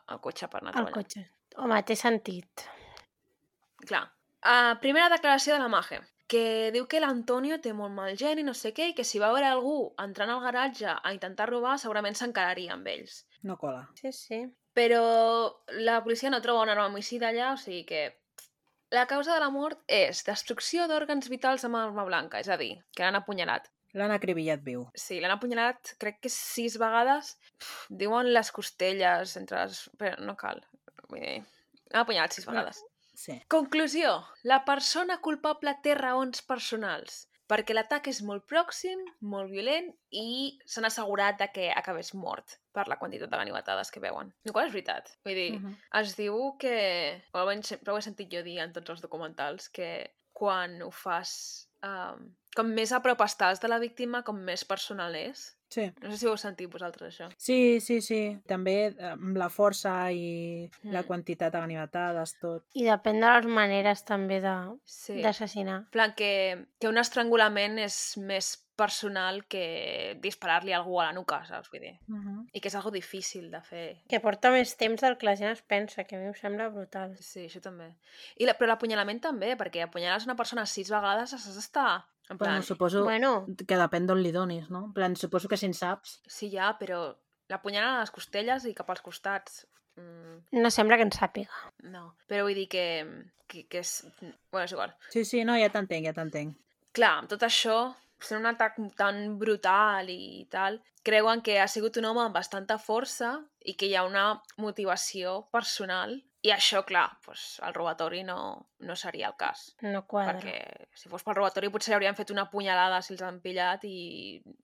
[0.09, 1.03] el cotxe per anar a El treballar.
[1.03, 1.27] cotxe.
[1.57, 2.67] Home, té sentit.
[3.87, 4.03] Clar.
[4.45, 5.97] Uh, primera declaració de la Maje,
[6.29, 9.31] que diu que l'Antonio té molt mal geni, no sé què, i que si va
[9.33, 13.23] veure algú entrant al garatge a intentar robar, segurament s'encararia amb ells.
[13.47, 13.87] No cola.
[13.97, 14.43] Sí, sí.
[14.77, 15.01] Però
[15.81, 18.05] la policia no troba una arma homicida allà, o sigui que...
[18.93, 22.77] La causa de la mort és destrucció d'òrgans vitals amb arma blanca, és a dir,
[22.95, 23.65] que l'han apunyalat.
[23.97, 24.85] L'han acribillat viu.
[24.95, 27.33] Sí, l'han apunyalat, crec que sis vegades.
[27.57, 29.81] Uf, diuen les costelles entre les...
[29.99, 30.61] Però no cal.
[31.09, 31.37] Vull dir,
[31.91, 32.83] l'han apunyalat sis vegades.
[33.17, 33.39] Sí.
[33.49, 34.19] Conclusió.
[34.43, 40.85] La persona culpable té raons personals, perquè l'atac és molt pròxim, molt violent i s'han
[40.85, 44.33] assegurat de que acabés mort per la quantitat de ganivetades que veuen.
[44.45, 45.09] El qual és veritat.
[45.25, 45.77] Vull dir, Mhm.
[46.01, 47.23] es diu que...
[47.63, 51.69] Sempre ho he sentit jo dir en tots els documentals, que quan ho fas...
[51.81, 55.53] Um, com més a prop estàs de la víctima, com més personal és.
[55.69, 55.83] Sí.
[56.01, 57.25] No sé si ho heu sentit vosaltres, això.
[57.37, 58.19] Sí, sí, sí.
[58.47, 61.07] També eh, amb la força i la Mm.
[61.09, 62.63] quantitat de ganivetades, tot.
[62.73, 64.53] I depèn de les maneres també de
[64.85, 65.21] Sí.
[65.21, 65.81] d'assassinar.
[65.81, 66.31] En plan, que,
[66.79, 71.69] que un estrangulament és més personal que disparar-li algú a la nuca, saps?
[71.73, 71.95] Vull dir.
[72.07, 72.47] Uh -huh.
[72.53, 73.97] I que és algo difícil de fer.
[74.07, 76.69] Que porta més temps del que la gent es pensa, que a mi em sembla
[76.69, 77.17] brutal.
[77.19, 77.95] Sí, això també.
[78.37, 82.05] I la, però l'apunyalament també, perquè apunyales una persona sis vegades has d'estar...
[82.29, 84.85] En plan, Bueno, suposo Bueno, que depèn d'on li donis, no?
[84.89, 86.21] En plan, suposo que si en saps...
[86.27, 87.15] sí, ja, però
[87.49, 89.65] l'apunyalen a les costelles i cap als costats.
[89.95, 91.61] Mm, no sembla que en sàpiga.
[91.87, 92.13] no.
[92.27, 92.85] Però vull dir que,
[93.47, 94.03] que, que és...
[94.51, 94.93] Bueno, és igual.
[95.09, 96.57] Sí, sí, no, ja t'entenc, ja t'entenc.
[96.91, 97.77] Clar, amb tot això,
[98.19, 102.77] sent un atac tan brutal i tal, creuen que ha sigut un home amb bastanta
[102.77, 108.39] força i que hi ha una motivació personal i això, clar, doncs, el robatori no,
[108.87, 109.65] no seria el cas.
[109.83, 110.37] No quadra.
[110.37, 113.97] Perquè si fos pel robatori potser haurien fet una punyalada si els han pillat i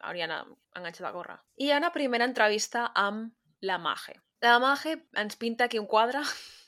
[0.08, 1.39] haurien enganxat a córrer.
[1.60, 3.34] I hi ha una primera entrevista amb
[3.67, 4.15] la Maje.
[4.43, 6.24] La Maje ens pinta aquí un quadre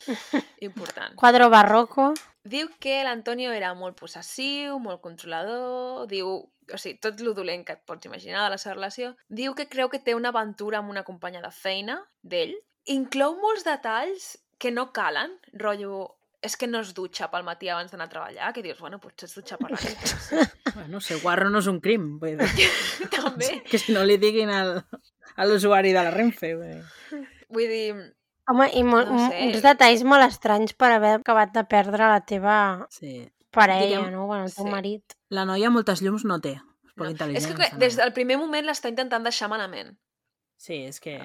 [0.68, 1.16] important.
[1.20, 2.12] Quadro barroco.
[2.44, 6.36] Diu que l'Antonio era molt possessiu, molt controlador, diu...
[6.66, 9.12] O sigui, tot lo dolent que et pots imaginar de la seva relació.
[9.30, 12.56] Diu que creu que té una aventura amb una companya de feina d'ell.
[12.90, 16.12] Inclou molts detalls que no calen, rotllo...
[16.46, 19.26] És que no es dutxa pel matí abans d'anar a treballar, que dius, bueno, potser
[19.26, 20.04] es dutxa per la nit.
[20.76, 22.68] Bueno, ser guarro no és un crim, vull dir.
[23.16, 23.48] També.
[23.72, 24.76] Que si no li diguin al,
[25.36, 26.52] a l'usuari de la Renfe.
[26.60, 27.24] Vull dir.
[27.50, 27.88] Vull dir,
[28.52, 29.40] Home, i molt, No sé.
[29.48, 32.58] uns detalls molt estranys per haver acabat de perdre la teva
[32.94, 33.24] Sí.
[33.50, 34.28] parella, Diguem- no?
[34.30, 34.72] Bueno, el teu sí.
[34.76, 35.16] marit.
[35.34, 36.60] La noia moltes llums no té.
[36.60, 37.26] És no.
[37.34, 39.96] és que que des del primer moment l'està intentant deixar malament.
[40.62, 41.18] Sí, és que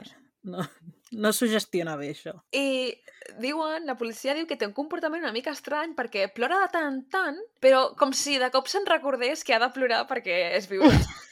[0.49, 0.65] no,
[1.13, 2.35] no s'ho gestiona bé, això.
[2.57, 2.95] I
[3.43, 6.89] diuen, la policia diu que té un comportament una mica estrany perquè plora de tant
[6.89, 10.71] en tant, però com si de cop se'n recordés que ha de plorar perquè és
[10.71, 10.95] viuda.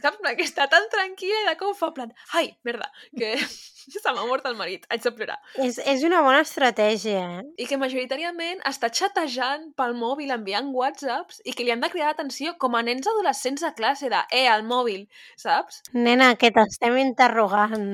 [0.00, 0.18] Saps?
[0.18, 3.34] Plan, Que està tan tranquil·la i de cop fa plan, ai, merda, que
[3.92, 5.38] se m'ha mort el marit, haig de plorar.
[5.60, 7.44] És, és una bona estratègia, eh?
[7.60, 12.14] I que majoritàriament està xatejant pel mòbil, enviant whatsapps, i que li han de cridar
[12.14, 15.06] atenció com a nens adolescents de classe de, eh, al mòbil,
[15.40, 15.82] saps?
[15.94, 17.92] Nena, que t'estem interrogant.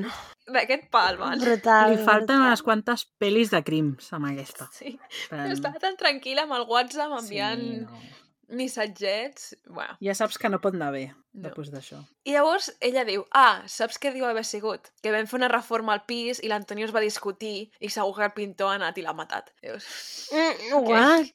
[0.51, 1.39] D'aquest pal, man.
[1.39, 1.93] Brutal.
[1.93, 2.47] Li falten brutal.
[2.49, 4.67] unes quantes pel·lis de crims amb aquesta.
[4.75, 4.97] Sí,
[5.31, 8.01] Però està tan tranquil·la amb el WhatsApp enviant Sí, no.
[8.51, 9.57] Missatgets...
[9.67, 9.97] Bueno.
[10.01, 11.45] Ja saps que no pot anar bé, No.
[11.49, 12.01] després d'això.
[12.27, 14.89] I llavors ella diu, ah, saps què diu haver sigut?
[15.03, 18.25] Que vam fer una reforma al pis i l'Antonio es va discutir i segur que
[18.27, 19.53] el pintor ha anat i l'ha matat.
[19.63, 19.87] Dius,
[20.33, 21.31] Mm, what?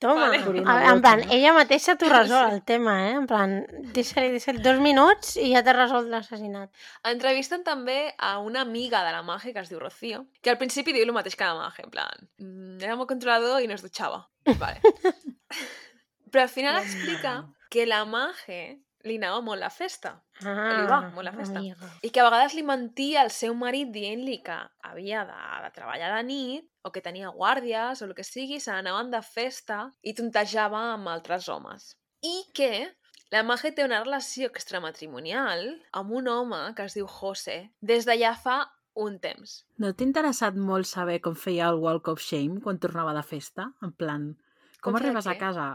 [0.00, 0.30] Toma.
[0.30, 0.62] Vale.
[0.64, 2.54] A- En plan, ella mateixa t'ho resol Sí.
[2.54, 3.12] el tema, eh?
[3.12, 6.70] En plan, deixa-li deixa dos minuts i ja t'ha resolt l'assassinat.
[7.04, 10.94] Entrevisten també a una amiga de la Maje, que es diu Rocío, que al principi
[10.96, 13.82] diu el mateix que la Maje, en plan, "Mm, era molt controlador i no es
[13.82, 14.30] dutxava.
[14.58, 14.80] Vale.
[16.30, 17.34] Però al final explica
[17.70, 20.10] que la Maje li anava molt la festa.
[20.44, 21.58] Ah, Li va molt la festa.
[21.58, 21.88] amiga.
[22.04, 26.10] I que a vegades li mentia al seu marit dient-li que havia de, de treballar
[26.16, 30.12] de nit o que tenia guàrdies o el que sigui, se n'anaven de festa i
[30.14, 31.94] tontejava amb altres homes.
[32.20, 32.90] I que
[33.32, 35.64] la Maje té una relació extramatrimonial
[35.96, 38.64] amb un home que es diu José des de ja fa
[39.00, 39.62] un temps.
[39.78, 43.70] No t'ha interessat molt saber com feia el Walk of Shame quan tornava de festa?
[43.82, 44.34] En plan,
[44.82, 45.68] Com, fer arribes a casa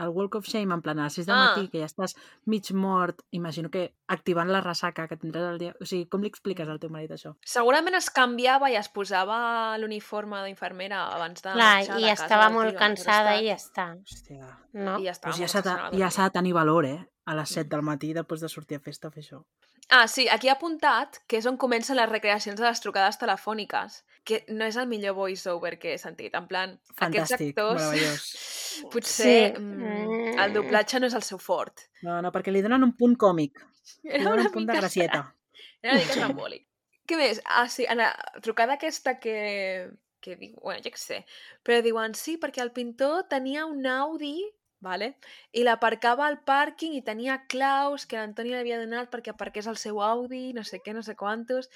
[0.00, 1.44] al Walk of Shame en plan a les 6 del Ah.
[1.50, 5.74] matí, que ja estàs mig mort, imagino que activant la ressaca que tindràs el dia...
[5.80, 7.34] O sigui, com li expliques al teu marit això?
[7.44, 12.24] Segurament es canviava i es posava l'uniforme d'infermera abans de Clar, marxar i de casa
[12.24, 13.86] estava molt tio cansada i ja està.
[14.00, 14.50] Hòstia.
[14.72, 14.98] No?
[14.98, 17.00] I ja estava Pues ja s'ha de, ja de tenir valor, eh?
[17.26, 17.54] A les Mm.
[17.54, 19.44] 7 del matí, després de sortir a festa, a fer això.
[19.90, 24.04] Ah, sí, aquí he apuntat que és on comencen les recreacions de les trucades telefòniques,
[24.24, 26.34] que no és el millor voice-over que he sentit.
[26.34, 27.82] En plan, aquests Fantàstic, actors...
[27.82, 28.28] meravellós.
[28.92, 29.60] Potser Sí.
[29.60, 31.88] mm, el doblatge no és el seu fort.
[32.02, 33.58] No, no, perquè li donen un punt còmic.
[34.04, 35.34] Li Era donen una un punt de mica gracieta.
[35.82, 36.66] Era una mica trambòlic.
[37.10, 37.40] Què més?
[37.44, 41.24] Ah, sí, en la trucada aquesta que, que diu, bueno, jo què sé,
[41.66, 44.36] però diuen sí, perquè el pintor tenia un Audi,
[44.80, 45.14] vale?
[45.52, 49.76] i l'aparcava al pàrquing i tenia claus que l'Antoni li havia donat perquè aparqués el
[49.76, 51.68] seu Audi, no sé què, no sé quantos.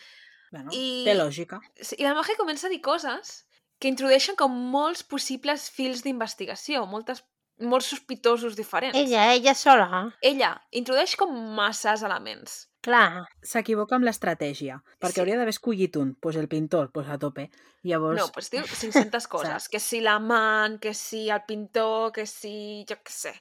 [0.51, 1.61] Bueno, I- té lògica.
[1.99, 3.45] I la Maje comença a dir coses
[3.81, 7.25] que introdueixen com molts possibles fils d'investigació, moltes
[7.59, 8.97] molts sospitosos diferents.
[8.99, 9.89] Ella, ella sola.
[10.23, 12.65] Ella introdueix com masses elements.
[12.85, 13.25] Clar.
[13.41, 15.21] S'equivoca amb l'estratègia, perquè Sí.
[15.23, 17.49] hauria d'haver escollit un, pues el pintor, pues a tope.
[17.83, 19.69] Llavors, No, doncs diu 500 coses.
[19.73, 22.85] Que si l'amant, que si el pintor, que si...
[22.89, 23.33] jo què sé.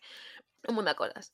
[0.69, 1.33] Un munt de coses.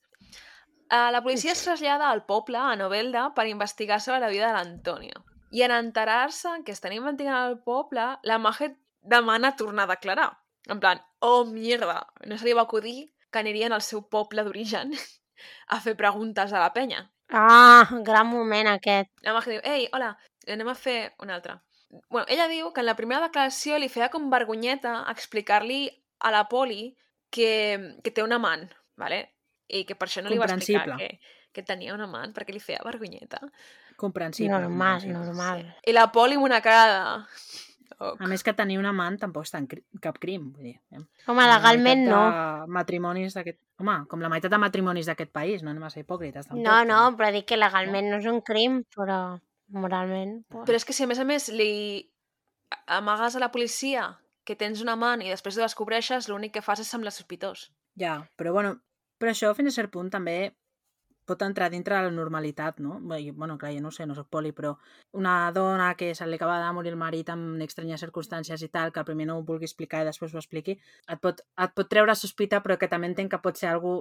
[0.90, 4.54] Uh, la policia es trasllada al poble, a Novelda, per investigar sobre la vida de
[4.54, 5.22] l'Antonio.
[5.52, 10.32] I en enterar-se que estan investigant al poble, la Majet demana tornar a declarar.
[10.66, 14.90] En plan, oh, mierda, no se li va acudir que anirien al seu poble d'origen
[15.74, 17.06] a fer preguntes a la penya.
[17.30, 19.10] Ah, gran moment aquest.
[19.26, 20.14] La Maja diu, ei, hola,
[20.50, 21.60] anem a fer una altra.
[22.08, 25.84] Bueno, ella diu que en la primera declaració li feia com vergonyeta explicar-li
[26.20, 26.94] a la poli
[27.30, 29.24] que, que té un amant, ¿vale?
[29.70, 31.10] i que per això no li va explicar que,
[31.54, 33.40] que tenia un amant, perquè li feia vergonyeta.
[34.00, 34.56] comprensible.
[34.56, 35.66] Normal, normal.
[35.86, 37.66] I la poli amb una cara de...
[38.00, 40.46] Oh, A més que tenir un amant tampoc és tan cri cap crim.
[40.56, 41.02] Vull dir, eh?
[41.28, 42.20] Home, La legalment no.
[42.72, 43.58] Matrimonis d'aquest...
[43.80, 46.64] Home, com la meitat de matrimonis d'aquest país, no anem a ser hipòcrites tampoc.
[46.64, 49.18] No, no, però dic que legalment no és un crim, però
[49.76, 50.38] moralment...
[50.48, 50.64] Pues...
[50.68, 51.72] Però és que si a més a més li
[52.86, 54.08] amagues a la policia
[54.48, 57.68] que tens un amant i després ho descobreixes, l'únic que fas és semblar sospitós.
[58.00, 58.78] Ja, però bueno,
[59.20, 60.54] però això fins a cert punt també
[61.30, 62.98] pot entrar dintre de la normalitat, no?
[63.00, 64.74] Bé, Bueno, clar, jo no sé, no soc poli, però
[65.16, 68.90] una dona que se li acaba de morir el marit en estranyes circumstàncies i tal,
[68.92, 70.76] que primer no ho vulgui explicar i després ho expliqui,
[71.08, 74.00] et pot, et pot treure sospita, però que també entenc que pot ser algú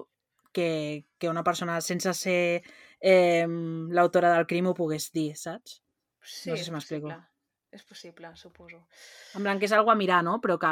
[0.52, 2.64] que, que una persona sense ser
[3.00, 5.82] eh, l'autora del crim ho pogués dir, saps?
[6.22, 7.14] Sí, No sé si m'explico.
[7.72, 8.82] És possible, suposo.
[9.38, 10.40] En que és algo a mirar, no?
[10.42, 10.72] Però que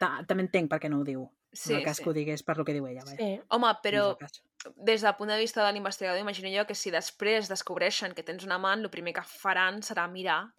[0.00, 1.26] ta- també entenc per què no ho diu.
[1.52, 2.02] Sí, en el cas sí.
[2.04, 3.02] que ho digués per lo que diu ella.
[3.04, 3.16] vaja.
[3.18, 3.40] Sí.
[3.52, 4.40] Home, No però cas.
[4.76, 8.44] Des del punt de vista de l'investigador, imagino jo que si després descobreixen que tens
[8.46, 10.54] un amant, el primer que faran serà mirar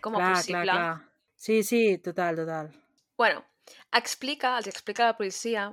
[0.00, 0.62] com a clar, possible.
[0.62, 1.10] clar, clar.
[1.36, 2.70] Sí, sí, total, total.
[3.18, 3.44] Bueno,
[3.92, 5.72] explica, els explica la policia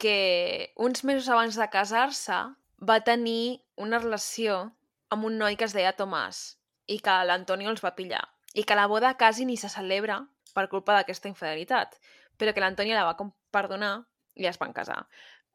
[0.00, 2.38] que uns mesos abans de casar-se
[2.80, 4.70] va tenir una relació
[5.12, 6.56] amb un noi que es deia Tomàs
[6.88, 8.22] i que l'Antonio els va pillar
[8.54, 10.22] i que la boda quasi ni se celebra
[10.54, 11.94] per culpa d'aquesta infidelitat,
[12.38, 13.92] però que l'Antonio la va perdonar
[14.34, 15.04] i es van casar.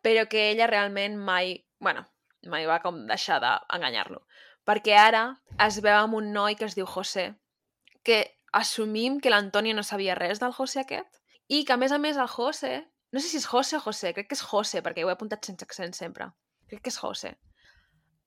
[0.05, 2.05] Però que ella realment mai, bueno,
[2.49, 4.21] mai va com deixar d'enganyar-lo.
[4.65, 5.25] Perquè ara
[5.61, 7.33] es veu amb un noi que es diu José,
[8.03, 8.23] que
[8.55, 12.17] assumim que l'Antonio no sabia res del José aquest i que, a més a més,
[12.17, 12.85] el José...
[13.13, 15.45] No sé si és José o José, crec que és José, perquè ho he apuntat
[15.47, 16.25] sense accent sempre.
[16.67, 17.35] Crec que és José.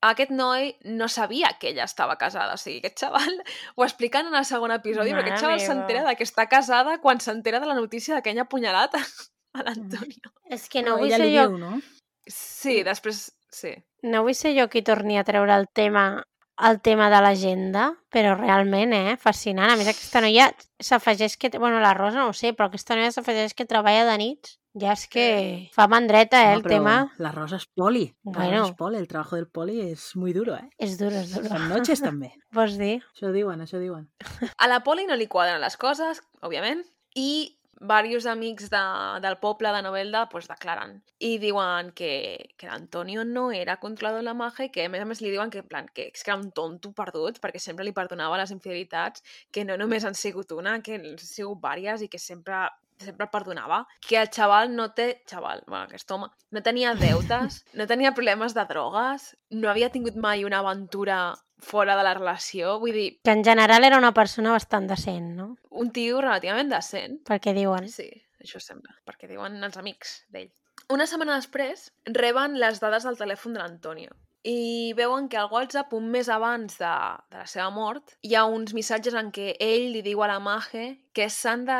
[0.08, 2.54] Aquest noi no sabia que ella estava casada.
[2.54, 3.40] O sigui, aquest xaval
[3.76, 6.98] ho expliquen en el segon episodi, però Mare aquest xaval s'entera de que està casada
[7.02, 10.32] quan s'entera de la notícia de que ella ha apunyalat a l'Antonio.
[10.48, 11.48] És que no Però vull ser jo...
[11.50, 11.80] diu, no?
[12.28, 13.26] Sí, després...
[13.50, 13.74] Sí.
[14.02, 16.24] No vull ser jo qui torni a treure el tema
[16.58, 19.16] el tema de l'agenda, però realment, eh?
[19.22, 19.70] Fascinant.
[19.70, 20.48] A més, aquesta noia
[20.82, 21.52] s'afegeix que...
[21.54, 24.56] Bueno, la Rosa no ho sé, però aquesta noia s'afegeix que treballa de nits.
[24.78, 25.26] Ja és que
[25.74, 26.96] fa mandreta, eh, No, el tema.
[27.18, 28.08] La Rosa es poli.
[28.24, 28.58] La Bueno.
[28.58, 28.98] Rosa es poli.
[28.98, 30.68] El trabajo del poli es muy duro, eh?
[30.78, 31.46] És duro, és duro.
[31.48, 32.32] Son noches també.
[32.58, 33.04] Vols dir?
[33.14, 34.08] Això diuen, això diuen.
[34.58, 36.82] A la Poli no li quadren les coses, òbviament,
[37.14, 38.82] i diversos amics de,
[39.22, 44.26] del poble de Novelda pues, declaren i diuen que, que l'Antonio no era controlador de
[44.26, 46.26] la Maja i que a més a més li diuen que, en plan, que, que
[46.26, 50.52] era un tonto perdut perquè sempre li perdonava les infidelitats, que no només han sigut
[50.56, 52.66] una, que han sigut vàries i que sempre
[53.04, 55.22] sempre el perdonava, que el xaval no té...
[55.28, 60.16] Xaval, bueno, aquest home, no tenia deutes, no tenia problemes de drogues, no havia tingut
[60.16, 61.18] mai una aventura
[61.58, 65.50] fora de la relació, vull dir, Que en general era una persona bastant decent, no?
[65.70, 67.20] un tio relativament decent.
[67.26, 67.90] Perquè diuen...
[67.90, 68.08] Sí,
[68.42, 70.52] això sembla, perquè diuen els amics d'ell.
[70.94, 74.14] Una setmana després, reben les dades del telèfon de l'Antonio
[74.48, 76.92] i veuen que al WhatsApp, un mes abans de,
[77.30, 80.38] de la seva mort, hi ha uns missatges en què ell li diu a la
[80.40, 81.76] Mage que s'han de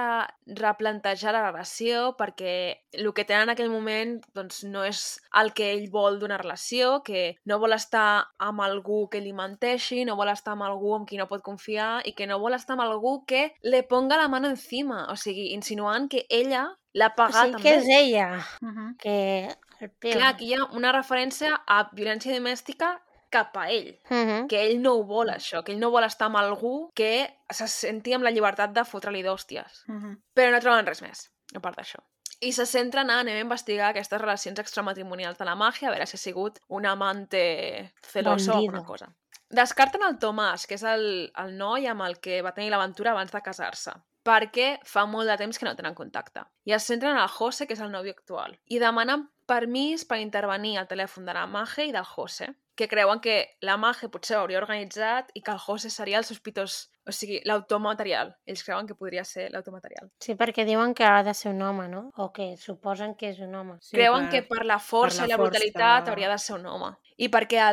[0.59, 2.54] replantejar la relació perquè
[2.98, 5.02] el que tenen en aquell moment doncs, no és
[5.40, 8.09] el que ell vol d'una relació, que no vol estar
[8.42, 12.02] amb algú que li menteixi, no vol estar amb algú amb qui no pot confiar
[12.04, 15.52] i que no vol estar amb algú que le ponga la mano encima, o sigui,
[15.54, 16.66] insinuant que ella
[16.98, 17.94] l'ha pagat o sigui, amb que és ell.
[18.02, 18.28] ella,
[18.61, 18.96] Uh -huh.
[18.98, 19.48] que
[19.80, 20.16] el pega.
[20.18, 22.98] Clar, aquí hi ha una referència a violència domèstica
[23.30, 24.46] cap a ell, Uh -huh.
[24.48, 27.68] que ell no ho vol, això, que ell no vol estar amb algú que se
[27.68, 29.84] senti amb la llibertat de fotre-li d'hòsties.
[29.88, 30.16] Uh -huh.
[30.34, 31.98] Però no troben res més, a part d'això.
[32.40, 36.06] I se centren a anem a investigar aquestes relacions extramatrimonials de la màgia, a veure
[36.06, 38.70] si ha sigut un amante celoso o Bandido.
[38.76, 39.08] alguna cosa.
[39.50, 43.30] Descarten el Tomàs, que és el, el noi amb el que va tenir l'aventura abans
[43.32, 43.92] de casar-se,
[44.24, 46.40] perquè fa molt de temps que no tenen contacte.
[46.64, 50.20] I es centren en el José, que és el nòvio actual, i demanen permís per
[50.20, 54.37] intervenir al telèfon de la Mage i del José, que creuen que la Mage potser
[54.37, 58.34] ho hauria organitzat i que el José seria el sospitós, o sigui, l'automaterial.
[58.46, 60.11] Ells creuen que podria ser l'automaterial.
[60.22, 62.04] Sí, perquè diuen que ha de ser un home, no?
[62.16, 63.78] O que suposen que és un home.
[63.80, 66.12] Sí, creuen per- que per la força per la i la brutalitat força.
[66.12, 66.92] hauria de ser un home.
[67.16, 67.64] I perquè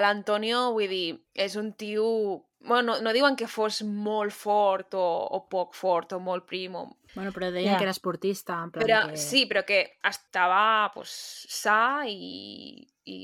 [0.00, 2.46] l'Antonio, vull dir, és un tio...
[2.60, 5.04] Bueno, no, no diuen que fos molt fort o,
[5.36, 6.82] o poc fort o molt prim, o...
[7.14, 7.78] Bueno, però deien Ja.
[7.78, 9.16] que era esportista, en plan però que...
[9.16, 11.10] sí, però que estava pues,
[11.48, 13.16] sa i, i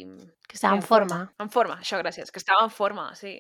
[0.49, 1.21] Que està en en forma.
[1.39, 3.37] en forma, això, gràcies, que estava en forma, sí.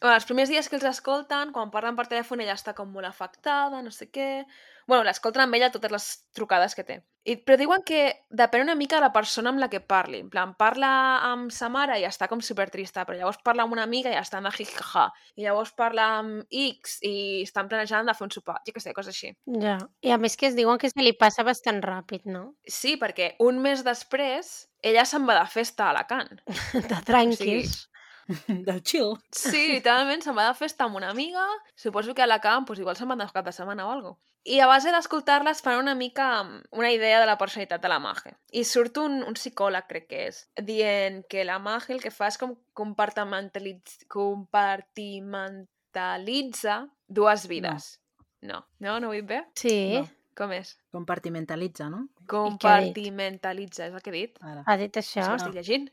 [0.00, 3.08] Bueno, els primers dies que els escolten, quan parlen per telèfon, ella està com molt
[3.08, 4.46] afectada, no sé què...
[4.88, 7.02] Bueno, l'escolten amb ella totes les trucades que té.
[7.28, 7.98] I, però diuen que
[8.32, 10.22] depèn una mica de la persona amb la que parli.
[10.24, 10.90] En plan, parla
[11.28, 14.40] amb sa mare i està com supertrista, però llavors parla amb una amiga i està
[14.40, 15.08] de jijaja.
[15.36, 18.62] I llavors parla amb X i estan planejant de fer un sopar.
[18.64, 19.34] Jo què sé, coses així.
[19.60, 19.76] Ja.
[20.00, 22.54] I a més que es diuen que se li passa bastant ràpid, no?
[22.64, 26.38] Sí, perquè un mes després ella se'n va de festa a Alacant.
[26.88, 27.90] De tranquils.
[28.68, 29.14] Del chill.
[29.32, 31.44] Sí, literalment se'n va de festa amb una amiga,
[31.76, 34.16] suposo que a la camp, doncs igual se'n van de cap de setmana o alguna
[34.48, 37.98] I a base d'escoltar-les fan una mica mm, una idea de la personalitat de la
[38.00, 38.30] Mage.
[38.52, 42.26] I surt un, un psicòleg, crec que és, dient que la Mage el que fa
[42.32, 43.90] és com compartimentalitz...
[44.08, 46.76] compartimentalitza
[47.08, 48.00] dues vides.
[48.40, 48.62] No.
[48.78, 49.40] No, no ho he dit bé?
[49.58, 50.06] Sí, No.
[50.38, 50.76] Com és?
[50.94, 52.04] Compartimentalitza, no?
[52.30, 54.36] Compartimentalitza, és el que he dit?
[54.38, 54.62] Ara.
[54.62, 55.24] ha dit És això.
[55.24, 55.88] que ho estic llegint.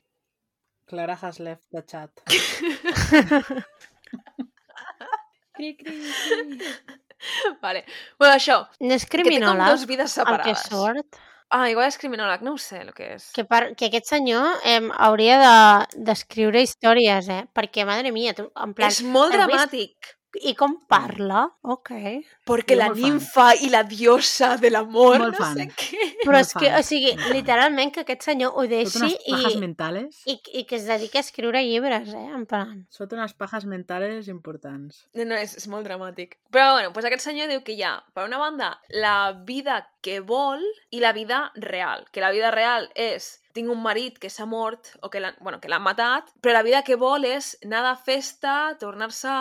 [0.85, 2.11] Clara has left the chat.
[5.55, 5.93] cri, cri,
[6.29, 6.59] cri.
[7.61, 7.85] vale.
[8.19, 10.65] Bueno, això, No és que té com criminòleg, dos vides el que separades.
[10.69, 11.21] sort.
[11.55, 13.27] Ah, igual és criminòleg, no ho sé el que és.
[13.35, 17.43] Que, per, que aquest senyor eh, hauria de- d'escriure històries, eh?
[17.55, 18.89] Perquè, madre mia, tu, en plan...
[18.89, 20.14] És molt has vist?
[20.43, 21.45] I com parla?
[21.61, 21.91] Ok.
[22.45, 23.11] Porque Jo la molt fan.
[23.13, 25.57] ninfa i la diosa del amor, Molt no fan.
[25.57, 26.09] sé què.
[26.23, 30.21] Però Molt és que, fan, o sigui, literalment que aquest senyor ho deixi i, mentales.
[30.25, 32.25] i, i que es dediqui a escriure llibres, eh?
[32.35, 32.85] En plan...
[32.89, 35.05] Sot unes pajas mentales importants.
[35.15, 36.37] No, no, és, és molt dramàtic.
[36.51, 40.19] Però, bueno, doncs aquest senyor diu que hi ha, per una banda, la vida que
[40.19, 42.05] vol i la vida real.
[42.11, 45.61] Que la vida real és tinc un marit que s'ha mort o que l'han bueno,
[45.61, 49.31] que matat, però la vida que vol és anar de festa, tornar-se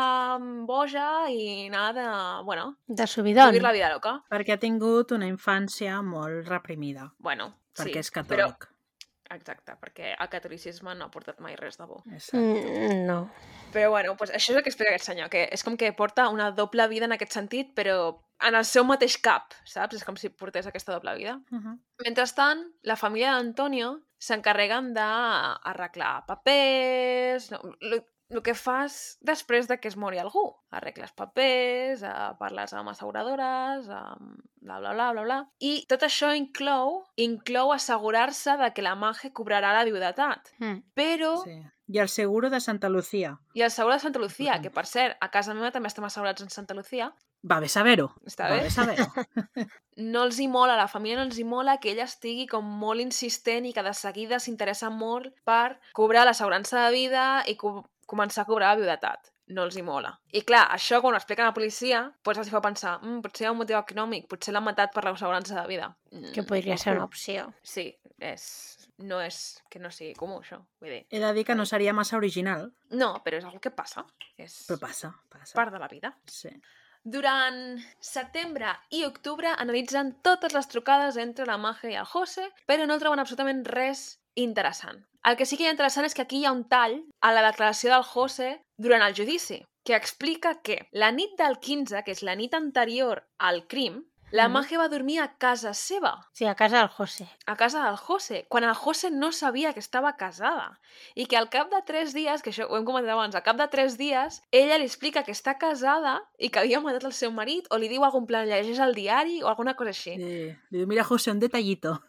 [0.68, 2.07] boja i anar de...
[2.44, 3.50] Bueno, De subidon.
[3.50, 4.20] vivir la vida loca.
[4.31, 7.12] Perquè ha tingut una infància molt reprimida.
[7.18, 8.64] Bueno, Perquè sí, és catòlic.
[8.64, 8.74] Però,
[9.31, 12.03] exacte, perquè el catolicisme no ha portat mai res de bo.
[12.11, 12.39] Exacte.
[12.39, 13.19] Mm, no.
[13.73, 16.29] Però bueno, pues això és el que explica aquest senyor, que és com que porta
[16.29, 19.97] una doble vida en aquest sentit, però en el seu mateix cap, saps?
[19.97, 21.41] És com si portés aquesta doble vida.
[21.51, 21.79] Uh -huh.
[22.05, 27.51] Mentrestant, la família d'Antonio s'encarreguen d'arreglar papers...
[27.51, 27.61] No,
[28.35, 30.44] el que fas després de que es mori algú.
[30.75, 35.38] Arregles papers, eh, parles amb asseguradores, amb bla, bla, bla, bla, bla.
[35.61, 40.51] I tot això inclou inclou assegurar-se de que la Mage cobrarà la viudetat.
[40.59, 40.83] Mm.
[40.94, 41.61] Però Sí.
[41.87, 43.38] I el seguro de Santa Lucía.
[43.53, 46.40] I el seguro de Santa Lucía, que per cert, a casa meva també estem assegurats
[46.42, 47.12] en Santa Lucía,
[47.44, 48.07] Va bé saber-ho.
[48.25, 48.62] està Va bé?
[48.62, 49.05] bé saber-ho.
[49.97, 52.64] No els hi mola, a la família no els hi mola que ella estigui com
[52.64, 57.85] molt insistent i que de seguida s'interessa molt per cobrar l'assegurança de vida i co
[58.07, 59.31] començar a cobrar la viudetat.
[59.55, 60.11] No els hi mola.
[60.33, 63.19] I clar, això quan ho expliquen a la policia, doncs els hi fa pensar, mm,
[63.27, 65.90] potser hi ha un motiu econòmic, potser l'han matat per l'assegurança de vida.
[66.12, 67.51] Mm, Que podria ser una opció.
[67.62, 68.47] Sí, és...
[68.99, 70.61] no és que no sigui comú, això.
[70.81, 73.70] Vull dir, He de dir que no seria massa original, no, però és algo que
[73.74, 74.07] passa.
[74.39, 75.53] És però passa, passa.
[75.55, 76.14] part de la vida.
[76.31, 76.49] Sí.
[77.05, 82.87] Durant setembre i octubre analitzen totes les trucades entre la Maja i el José, però
[82.87, 85.05] no troben absolutament res interessant.
[85.24, 87.30] El que sí que hi ha interessant és que aquí hi ha un tall a
[87.32, 92.12] la declaració del José durant el judici, que explica que la nit del 15, que
[92.12, 94.03] és la nit anterior al crim,
[94.35, 94.49] La.
[94.49, 97.28] Maje va dormir a casa seva, Sí, a casa del José.
[97.47, 100.80] a casa del José, quan el José no sabia que estava casada.
[101.14, 103.57] I que al cap de tres dies, que això ho hem comentat abans, al cap
[103.57, 107.30] de tres dies, ella li explica que està casada i que havia matat el seu
[107.30, 110.16] marit, o li diu algun plan, llegeix el diari o alguna cosa així.
[110.18, 112.03] Eh, le digo, mira, José, un detallito.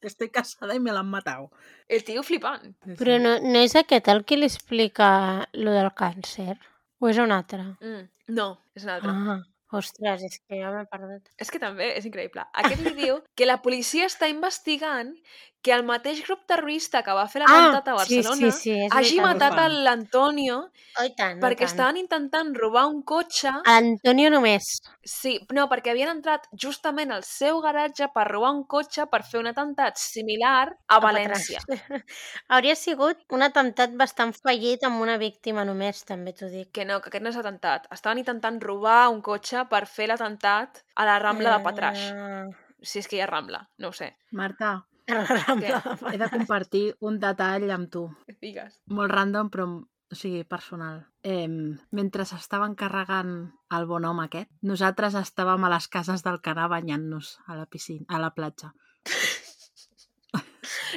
[0.00, 1.50] que estoy casada y me la han matado.
[1.86, 2.74] El tio flipant.
[2.84, 3.22] Sí, Però sí.
[3.22, 6.56] no, no és aquest el que li explica lo del càncer?
[6.98, 7.62] O és un altre?
[7.80, 8.08] Mm.
[8.34, 9.10] No, és un altre.
[9.10, 9.38] Ah,
[9.76, 11.30] ostres, és que ja m'he perdut.
[11.40, 12.44] És que també és increïble.
[12.62, 15.14] Aquest li diu que la policia està investigant
[15.62, 18.70] que el mateix grup terrorista que va fer l'atemptat a Ah, sí, Barcelona sí, sí,
[18.86, 19.26] és hagi veritat.
[19.26, 20.56] matat a l'Antonio
[20.98, 21.68] Oh, tant, perquè tant.
[21.70, 23.48] estaven intentant robar un cotxe.
[23.48, 24.80] A l'Antonio només.
[25.04, 29.40] Sí, no, perquè havien entrat justament al seu garatge per robar un cotxe per fer
[29.40, 31.60] un atemptat similar a València.
[32.48, 36.72] Hauria sigut un atemptat bastant fallit amb una víctima només, també t'ho dic.
[36.72, 37.86] Que no, que aquest no és atemptat.
[37.92, 42.08] Estaven intentant robar un cotxe per fer l'atemptat a la Rambla de Patraix.
[42.16, 42.44] Ah,
[42.82, 44.14] Si és que hi ha Rambla, no ho sé.
[44.32, 45.80] Marta, a la Rambla.
[46.12, 48.04] he de compartir un detall amb tu.
[48.40, 48.80] Digues.
[48.86, 49.68] Molt random, però
[50.10, 51.04] o sigui, personal.
[51.22, 51.46] Eh,
[51.94, 57.36] mentre estaven carregant el bon home aquest, nosaltres estàvem a les cases del Canà banyant-nos
[57.46, 58.74] a la piscina, a la platja.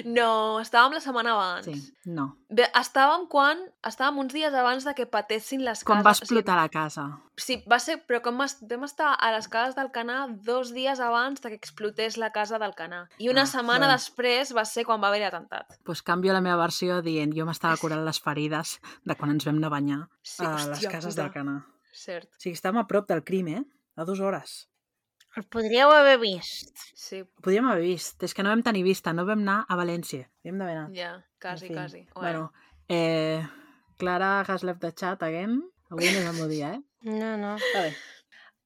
[0.05, 1.65] No, estàvem la setmana abans.
[1.65, 2.37] Sí, no.
[2.49, 3.59] Bé, estàvem quan...
[3.85, 6.05] Estàvem uns dies abans de que patessin les Quan cases.
[6.05, 7.03] va explotar la casa.
[7.33, 7.97] O sigui, sí, va ser...
[8.07, 12.17] Però com vam estar a les cases del Canà dos dies abans de que explotés
[12.17, 13.07] la casa del Canà.
[13.19, 13.93] I una Ah, setmana bueno.
[13.97, 15.77] després va ser quan va haver atemptat.
[15.83, 19.57] pues canvio la meva versió dient jo m'estava curant les ferides de quan ens vam
[19.57, 21.21] anar a banyar Sí, a les hòstia cases puta.
[21.23, 21.65] del Canà.
[21.93, 23.63] Cert, O sigui, estàvem a prop del crim, eh?
[23.95, 24.67] A dues hores.
[25.36, 26.77] El podríeu haver vist.
[26.93, 28.21] sí, Ho podíem haver vist.
[28.23, 30.27] És que no vam tenir vista, no vam anar a València.
[30.45, 30.93] Vam d'haver anat.
[30.95, 31.73] ja, quasi, En fi.
[31.75, 32.07] quasi.
[32.15, 32.53] Bueno,
[32.88, 33.41] eh,
[33.97, 35.63] Clara has left the chat again.
[35.89, 36.81] Avui no és el meu dia, eh?
[37.01, 37.55] No, no.
[37.57, 37.95] Està bé.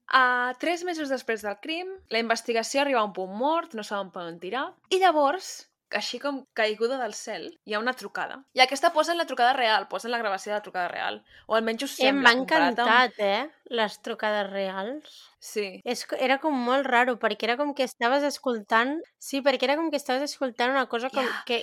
[0.08, 4.10] Uh, tres mesos després del crim, la investigació arriba a un punt mort, no saben
[4.12, 8.38] per on tirar, i llavors, així com caiguda del cel, hi ha una trucada.
[8.56, 11.26] I aquesta posen la trucada real, posen la gravació de la trucada real.
[11.48, 12.32] O almenys ho Em sembla.
[12.38, 13.50] comparat amb- encantat, eh?
[13.70, 15.18] Les trucades reals.
[15.44, 18.98] Sí, És, era com molt raro, perquè era com que estaves escoltant...
[19.20, 21.44] Sí, perquè era com que estaves escoltant una cosa com Ja.
[21.46, 21.60] que,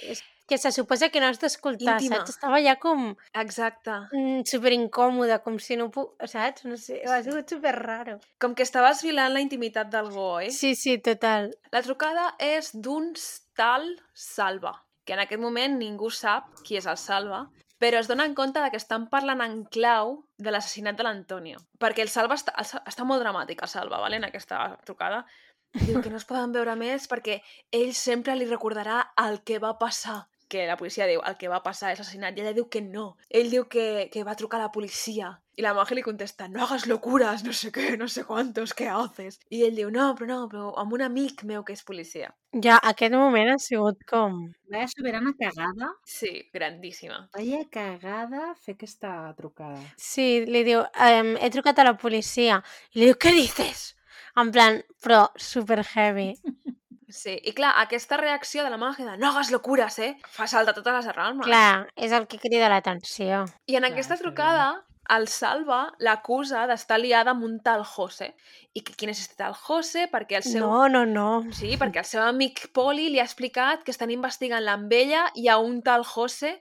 [0.47, 2.35] que se suposa que no has d'escoltar, saps?
[2.37, 3.97] Estava ja com exacte.
[4.13, 6.15] mm, super incòmoda, com si no puc...
[6.29, 6.65] Saps?
[6.69, 8.19] No sé, ha sigut super raro.
[8.41, 10.51] Com que estaves violant la intimitat d'algú, oi?
[10.53, 11.51] Sí, sí, total.
[11.73, 13.13] La trucada és d'un
[13.57, 14.75] tal Salva,
[15.05, 17.47] que en aquest moment ningú sap qui és el Salva,
[17.85, 21.59] però es donen compte de que estan parlant en clau de l'assassinat de l'Antonio.
[21.77, 24.17] Perquè el Salva està, el està molt dramàtic, el Salva, vale?
[24.17, 25.27] en aquesta trucada.
[25.75, 27.43] Diu que no es poden veure més perquè
[27.77, 30.23] ell sempre li recordarà el que va passar.
[30.49, 32.33] Que la policia diu, el que va passar és assassinat.
[32.39, 33.19] I ella diu que no.
[33.29, 35.35] Ell diu que, que va trucar a la policia.
[35.57, 38.89] I la Maje li contesta, no hagas locuras, no sé què, no sé cuántos, què
[38.91, 39.39] haces?
[39.55, 42.33] I ell diu, no, però no, però amb un amic meu que és policia.
[42.65, 44.41] Ja, aquest moment ha sigut com...
[44.71, 45.93] Vaya soberana cagada.
[46.11, 47.21] Sí, grandíssima.
[47.37, 49.79] Vaya cagada fer aquesta trucada.
[49.97, 52.59] Sí, li diu, ehm, he trucat a la policia.
[52.95, 53.93] I li diu, què dices?
[54.41, 56.33] En plan, però super heavy.
[57.15, 60.17] Sí, i clar, aquesta reacció de la Maje de no hagas locuras, eh?
[60.35, 61.47] Fa saltar totes les alarmes.
[61.47, 63.45] Clar, és el que crida l'atenció.
[63.71, 64.67] I en Clar, aquesta que trucada,
[65.11, 68.35] el Salva l'acusa d'estar liada amb un tal José.
[68.75, 70.07] I que quin és aquest tal José?
[70.13, 70.65] Perquè el seu...
[70.65, 71.29] No, no, no.
[71.53, 75.49] Sí, perquè el seu amic Poli li ha explicat que estan investigant-la amb ella i
[75.49, 76.61] a un tal José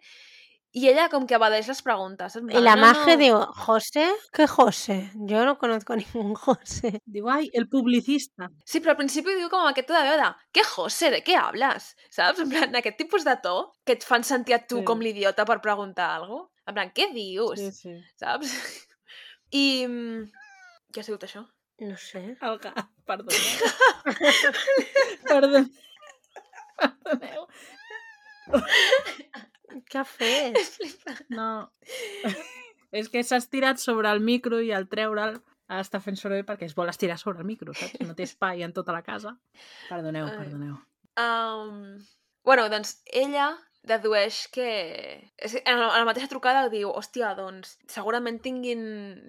[0.74, 2.36] i ella com que evadeix les preguntes.
[2.36, 3.18] Y plan, la "No, magia no".
[3.22, 4.08] digo, ¿José?
[4.34, 5.12] ¿Qué José?
[5.14, 7.00] Yo no conozco ningún José.
[7.06, 8.50] Diu, ai, el publicista.
[8.66, 11.36] Sí, però al principi diu com aquest to de veu de què José, de què
[11.38, 11.96] hables?
[12.10, 12.40] Saps?
[12.42, 14.84] En plan, aquest tipus de to que et fan sentir a tu Sí.
[14.84, 16.53] com l'idiota per preguntar alguna cosa.
[16.68, 17.60] En plan, què dius?
[17.60, 17.96] Sí, sí.
[18.20, 18.54] Saps?
[19.64, 19.86] I...
[19.88, 20.32] mm,
[20.94, 21.42] Què ha sigut això?
[21.84, 22.22] No sé.
[22.38, 22.78] El gat,
[23.10, 23.40] perdoneu.
[25.26, 25.66] Perdoneu.
[27.04, 27.48] Perdoneu.
[29.90, 30.78] ¿Qué haces?
[31.34, 31.72] No.
[32.94, 35.40] És que s'ha estirat sobre el micro i al treure'l
[35.74, 37.98] està fent soroll perquè es vol estirar sobre el micro, saps?
[38.06, 39.34] No té espai en tota la casa.
[39.90, 40.78] Perdoneu, perdoneu.
[41.18, 41.98] Um...
[42.44, 43.54] Bueno, doncs ella
[43.84, 44.68] dedueix que...
[45.66, 48.84] En la, mateixa trucada diu, hòstia, doncs segurament tinguin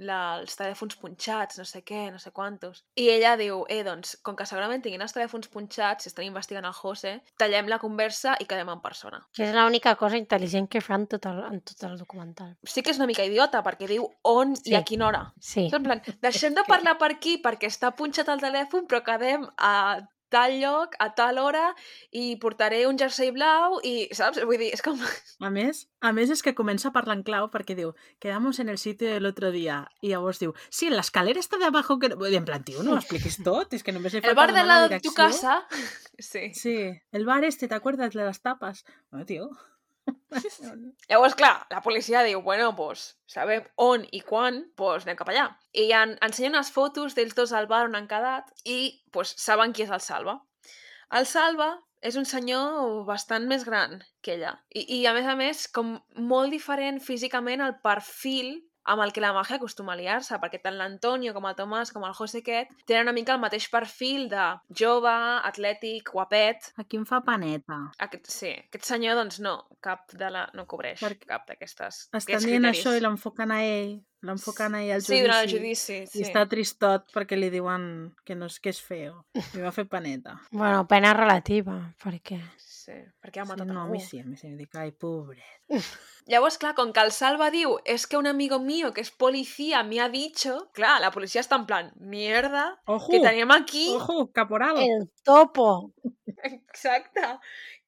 [0.06, 2.84] la, els telèfons punxats, no sé què, no sé quantos.
[3.00, 6.68] I ella diu, eh, doncs, com que segurament tinguin els telèfons punxats, si estan investigant
[6.68, 9.20] el José, tallem la conversa i quedem en persona.
[9.34, 12.54] Que és l'única cosa intel·ligent que fa en tot el, en tot el documental.
[12.62, 14.70] Sí que és una mica idiota, perquè diu on Sí.
[14.70, 15.22] i a quina hora.
[15.40, 15.68] Sí.
[15.74, 19.74] En plan, deixem de parlar per aquí perquè està punxat el telèfon, però quedem a
[20.28, 21.74] tal lloc, a tal hora,
[22.10, 24.42] i portaré un jersei blau, i, saps?
[24.44, 24.98] Vull dir, és com...
[25.44, 29.08] A més, a més és que comença en clau perquè diu, quedamos en el sitio
[29.08, 29.86] del otro día.
[30.02, 32.10] I llavors diu, sí, la escalera està de abajo que...
[32.30, 34.48] I en plan, tio, no ho expliquis tot, és que només li El falta bar
[34.52, 35.62] de donar la la de tu casa...
[36.16, 36.54] Sí.
[36.54, 38.84] Sí, el bar este, ¿te acuerdas de las tapas?
[39.10, 39.50] No, tio.
[41.08, 45.46] Llavors, clar, la policia diu, bueno, pues, sabem on i quan, pues anem cap allà.
[45.72, 48.78] I en, ensenyen unes fotos d'ells dos al bar on han quedat i
[49.14, 50.38] pues, saben qui és el Salva.
[51.14, 51.70] El Salva
[52.04, 54.52] és un senyor bastant més gran que ella.
[54.68, 59.20] I, I, a més a més, com molt diferent físicament al perfil amb el que
[59.24, 62.70] la màgia acostuma a liar-se, perquè tant l'Antonio com el Tomàs com el José aquest
[62.86, 64.44] tenen una mica el mateix perfil de
[64.76, 65.12] jove,
[65.48, 67.78] atlètic, guapet, Aquí em fa paneta.
[67.98, 70.46] aquest, sí, aquest senyor, doncs no, cap de la...
[70.54, 72.80] no cobreix Per- cap d'aquestes Estan dient criteris.
[72.84, 75.22] això i l'enfoquen a ell, l'enfoquen a ell al Sí, judici.
[75.26, 76.22] durant el judici, I sí.
[76.24, 79.24] està tristot perquè li diuen que no és que és feo.
[79.54, 80.38] Li va fer paneta.
[80.52, 82.40] Bueno, pena relativa, perquè...
[82.84, 82.92] Sí,
[83.24, 83.94] perquè ha Sí, matat no, a algú.
[83.94, 84.46] mi sí, a mi sí.
[84.50, 85.40] Em dic, ai, pobre.
[86.28, 89.82] Llavors, clar, com que el Salva diu és que un amigo mío que és policia
[89.88, 93.86] me ha dicho, clar, la policia està en plan, mierda, Ojo, que tenim aquí...
[93.96, 94.76] ojo, caporal.
[94.84, 95.92] El topo!
[96.44, 97.24] Exacte.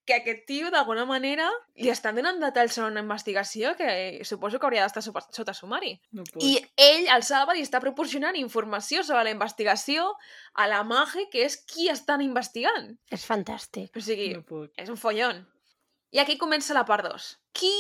[0.07, 1.49] Que aquest tio, d'alguna manera,
[1.83, 5.97] li estan donant detalls sobre una investigació que suposo que hauria d'estar sota, sumari.
[6.15, 6.45] No puc.
[6.47, 10.07] I ell, el Salva, li està proporcionant informació sobre la investigació
[10.55, 12.93] a la Mage, que és qui estan investigant.
[13.11, 13.91] És fantàstic.
[13.99, 14.71] O sigui, No puc.
[14.79, 15.43] és un follon.
[16.15, 17.27] I aquí comença la part 2.
[17.53, 17.75] Qui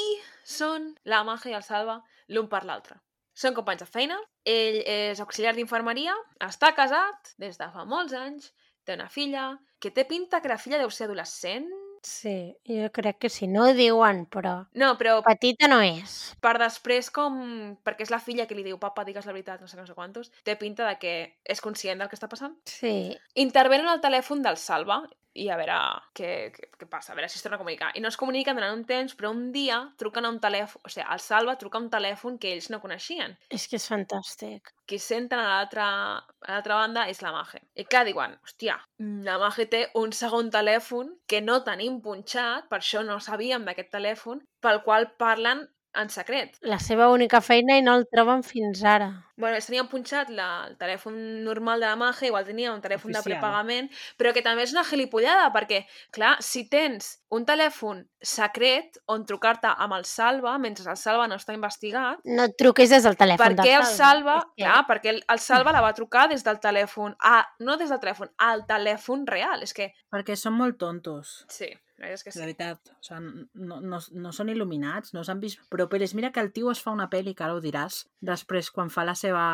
[0.44, 2.98] són la Mage i el Salva l'un per l'altre?
[3.36, 8.50] Són companys de feina, ell és auxiliar d'infermeria, està casat des de fa molts anys,
[8.84, 11.68] té una filla, que té pinta que la filla deu ser adolescent.
[12.06, 13.48] Sí, jo crec que sí.
[13.50, 16.12] No ho diuen, però No, però petita no és.
[16.40, 17.40] per després com...
[17.82, 19.94] perquè és la filla que li diu papa, digues la veritat, no sé no sé
[19.98, 22.54] quantos, té pinta de que és conscient del que està passant.
[22.70, 22.94] Sí.
[23.34, 25.00] Intervenen al telèfon del Salva
[25.42, 25.76] i a veure
[26.16, 27.90] què, què, què passa, a veure si es torna a comunicar.
[27.94, 30.92] I no es comuniquen durant un temps, però un dia truquen a un telèfon, o
[30.92, 33.36] sigui, el Salva truca a un telèfon que ells no coneixien.
[33.52, 34.72] És que és fantàstic.
[34.86, 37.60] Qui senten a l'altra a l'altra banda és la Mage.
[37.74, 38.78] I clar, diuen, hòstia,
[39.26, 43.90] la Mage té un segon telèfon que no tenim punxat, per això no sabíem d'aquest
[43.94, 45.66] telèfon, pel qual parlen
[46.00, 46.56] en secret.
[46.62, 49.10] La seva única feina i no el troben fins ara.
[49.36, 53.12] Bueno, ells tenien punxat la, el telèfon normal de la Mage, igual tenia un telèfon
[53.12, 53.36] de Oficial.
[53.40, 59.26] prepagament, però que també és una gilipollada, perquè, clar, si tens un telèfon secret on
[59.28, 63.16] trucar-te amb el Salva, mentre el Salva no està investigat, No et truquis des del
[63.16, 66.28] telèfon per què del el Salva, que- clar, perquè el, el Salva la va trucar
[66.32, 70.54] des del telèfon, ah, no des del telèfon, al telèfon real, és que, Perquè són
[70.54, 71.44] molt tontos.
[71.48, 72.40] sí, la veritat és que La sí.
[72.44, 75.62] veritat, o sigui, no, no, no són il·luminats, no s'han vist...
[75.72, 78.68] Però, Pérez, mira que el tio es fa una pel·li, que ara ho diràs, després,
[78.74, 79.44] quan fa la seva,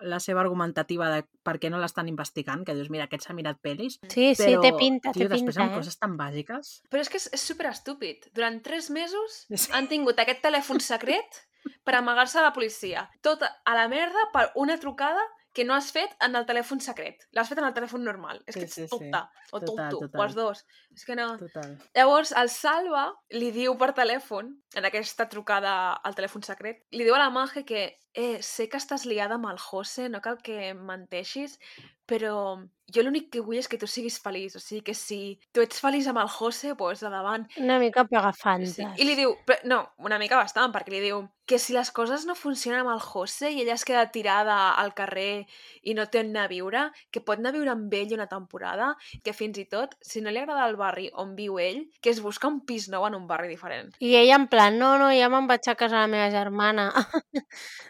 [0.00, 3.60] la seva argumentativa de per què no l'estan investigant, que dius, mira, aquest s'ha mirat
[3.64, 5.80] pel·lis, Sí, sí, però, té pinta, tio, té després pinta, amb eh?
[5.80, 6.74] coses tan bàsiques...
[6.92, 8.28] Però és que és, és super estúpid.
[8.36, 9.72] Durant tres mesos Sí.
[9.72, 11.44] han tingut aquest telèfon secret
[11.84, 13.08] per amagar-se a la policia.
[13.24, 15.24] Tot a la merda per una trucada
[15.58, 17.26] que no has fet en el telèfon secret.
[17.34, 18.38] L'has fet en el telèfon normal.
[18.46, 18.90] És Sí, que ets sí, sí.
[18.94, 19.24] tonta.
[19.50, 20.06] O Total, tonto.
[20.06, 20.20] total.
[20.20, 20.64] O els dos.
[20.94, 21.26] És que no...
[21.42, 21.74] Total.
[21.98, 23.04] Llavors, el Salva
[23.34, 27.64] li diu per telèfon, en aquesta trucada al telèfon secret, li diu a la Mage
[27.68, 27.82] que
[28.14, 31.58] eh, sé que estàs liada amb el José, no cal que menteixis,
[32.06, 32.62] però
[32.94, 34.56] jo l'únic que vull és que tu siguis feliç.
[34.58, 37.48] O sigui que si tu ets feliç amb el José, doncs endavant.
[37.60, 38.78] Una mica pegafantes.
[38.78, 38.86] Sí.
[39.02, 42.26] I li diu, però, no, una mica bastant, perquè li diu que si les coses
[42.28, 45.46] no funcionen amb el José i ella es queda tirada al carrer
[45.80, 48.26] i no té on anar a viure, que pot anar a viure amb ell una
[48.28, 48.90] temporada,
[49.24, 52.20] que fins i tot, si no li agrada el barri on viu ell, que es
[52.20, 53.94] busca un pis nou en un barri diferent.
[54.04, 56.90] I ella en plan, no, no, ja me'n vaig a casa la meva germana.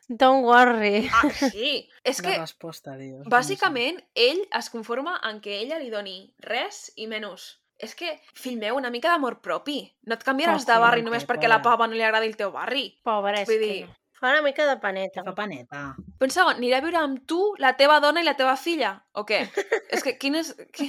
[0.08, 1.10] Don't worry.
[1.10, 1.82] Ah, sí!
[2.08, 3.26] és que, resposta, Dios.
[3.26, 7.58] bàsicament, ell es conforma en que ella li doni res i menys.
[7.78, 9.84] És que, fill meu, una mica d'amor propi.
[10.08, 12.88] No et canviaràs de barri només perquè la pava no li agradi el teu barri.
[13.04, 13.94] Pobre, és Vull que dir- no.
[14.18, 15.22] Fa una mica de paneta.
[15.22, 15.94] Fa paneta.
[16.18, 18.96] Però un segon, anirà a viure amb tu, la teva dona i la teva filla?
[19.14, 19.44] O què?
[19.94, 20.88] és que quin és, qui,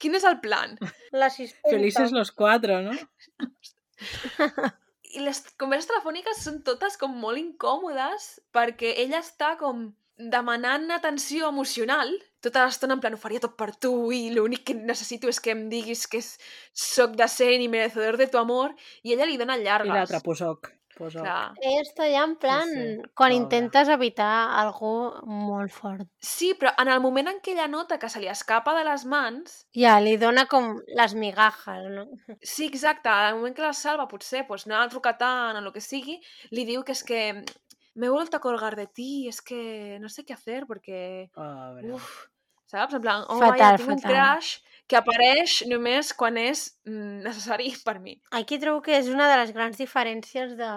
[0.00, 0.74] quin és el plan?
[1.12, 1.70] L'assistenta.
[1.70, 2.96] Felices los cuatro, no?
[5.14, 11.46] I les converses telefòniques són totes com molt incòmodes perquè ella està com demanant atenció
[11.54, 12.10] emocional
[12.40, 15.50] tota l'estona en plan ho faria tot per tu i l'únic que necessito és que
[15.56, 16.20] em diguis que
[16.72, 19.94] soc decent i merecedor de tu amor i ella li dona I llargues.
[19.94, 20.72] l'altre, posoc.
[20.98, 21.22] posoc.
[21.22, 21.52] Clar.
[21.62, 23.36] Ella està allà en plan, sí, quan pobra.
[23.36, 26.08] intentes evitar algú molt fort.
[26.18, 29.04] Sí, però en el moment en què ella nota que se li escapa de les
[29.06, 32.08] mans, Ja, li dona com les migajes, no?
[32.42, 33.08] Sí, exacte.
[33.08, 36.18] Al moment que la salva, potser, pues, no ha trucat tant o el que sigui,
[36.50, 37.22] li diu que és que
[37.98, 41.92] me he vuelto a colgar de ti, es que no sé qué hacer porque, Pobre.
[41.92, 42.28] uf,
[42.64, 42.94] saps?
[42.94, 44.52] En plan, oh, Fatal, vaja, tinc un crush
[44.86, 48.14] que apareix només quan és mm, necessari per mi.
[48.38, 50.70] Aquí trobo que és una de les grans diferències de...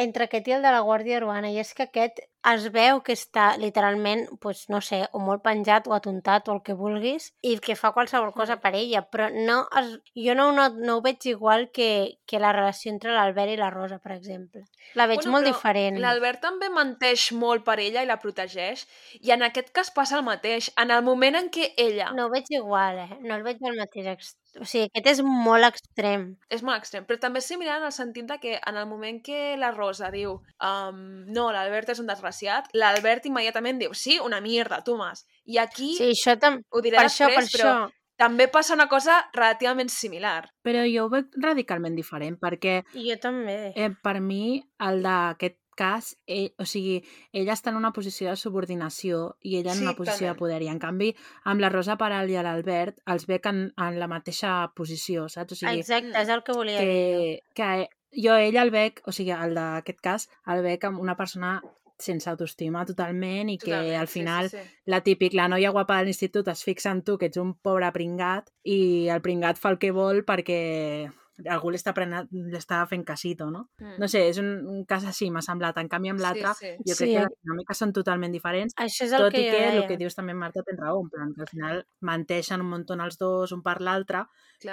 [0.00, 3.14] entre aquest i el de la Guàrdia Urbana, i és que aquest es veu que
[3.14, 7.54] està literalment, pues, no sé, o molt penjat o atontat o el que vulguis, i
[7.62, 9.94] que fa qualsevol cosa per ella, però no es...
[10.18, 13.70] jo no, no, no ho veig igual que, que la relació entre l'Albert i la
[13.70, 14.64] Rosa, per exemple.
[14.98, 16.00] La veig molt però diferent.
[16.02, 18.86] L'Albert també menteix molt per ella i la protegeix,
[19.22, 20.72] i en aquest cas passa el mateix.
[20.82, 22.10] En el moment en què ella...
[22.16, 23.20] No ho veig igual, eh?
[23.22, 24.42] No el veig al mateix extrem.
[24.60, 26.26] O sigui, aquest és molt extrem.
[26.52, 29.22] És molt extrem, però també és similar en el sentit de que en el moment
[29.24, 30.98] que la Rosa diu um,
[31.32, 32.31] no, l'Albert és un desgraciat,
[32.74, 35.26] l'Albert immediatament diu sí, una mierda, tu mas.
[35.44, 36.62] I aquí Sí, això també...
[36.70, 37.92] ho diré Per això, després, per però això.
[38.16, 40.50] també passa una cosa relativament similar.
[40.62, 43.72] Però jo ho veig radicalment diferent, perquè Jo també.
[43.74, 46.98] eh, per mi el d'aquest cas, ell, o sigui,
[47.32, 50.38] ella està en una posició de subordinació i ella en Sí, una posició de totalment.
[50.38, 50.62] poder.
[50.62, 51.08] I en canvi,
[51.44, 55.52] amb la Rosa Peral i l'Albert els veig en, en la mateixa posició, saps?
[55.52, 57.40] O sigui, Exacte, és el que volia dir.
[57.54, 61.16] que, que jo ell el veig, o sigui, el d'aquest cas, el veig amb una
[61.16, 61.62] persona
[62.02, 64.82] sense autoestima totalment i que Totalment, al final Sí, sí, sí.
[64.92, 67.88] la típic, la noia guapa de l'institut es fixa en tu, que ets un pobre
[67.94, 71.10] pringat, i el pringat fa el que vol perquè
[71.48, 73.64] algú li està, prenent, li està fent casito, no?
[73.80, 73.94] Mm.
[73.98, 75.78] No sé, és un, un cas així, m'ha semblat.
[75.80, 76.74] En canvi, amb l'altre, Sí, sí.
[76.84, 77.24] jo crec Sí, que eh.
[77.24, 79.72] les dinàmiques són totalment diferents, Això és el tot que i que deia.
[79.80, 81.82] el que dius també, Marta, tens raó, en plan, que al final
[82.12, 84.26] menteixen un munt els dos, un per l'altre,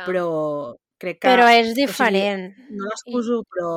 [0.06, 1.32] però crec que...
[1.32, 2.46] Però és o sigui, diferent.
[2.76, 3.72] no l'excuso, però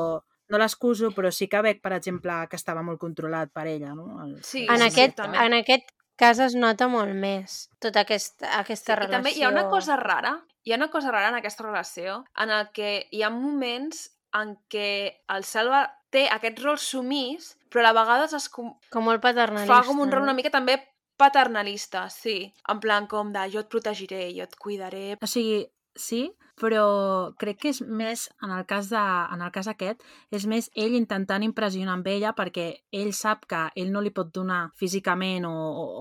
[0.53, 4.21] no l'excuso, però sí que veig, per exemple, que estava molt controlat per ella, no?
[4.25, 4.39] El...
[4.45, 5.43] Sí, en, sí, aquest, totalment.
[5.47, 9.17] en aquest cas es nota molt més tota aquesta, aquesta I relació.
[9.17, 12.53] també hi ha una cosa rara, hi ha una cosa rara en aquesta relació, en
[12.55, 14.89] el que hi ha moments en què
[15.35, 18.75] el Salva té aquest rol sumís, però a vegades es com...
[18.93, 19.73] Com molt paternalista.
[19.73, 20.79] fa com un rol una mica també
[21.21, 22.53] paternalista, sí.
[22.73, 25.05] En plan com de jo et protegiré, jo et cuidaré...
[25.21, 25.65] O sigui,
[25.97, 26.25] sí,
[26.63, 29.01] però crec que és més, en el cas, de,
[29.35, 33.65] en el cas aquest, és més ell intentant impressionar amb ella perquè ell sap que
[33.83, 35.53] ell no li pot donar físicament o,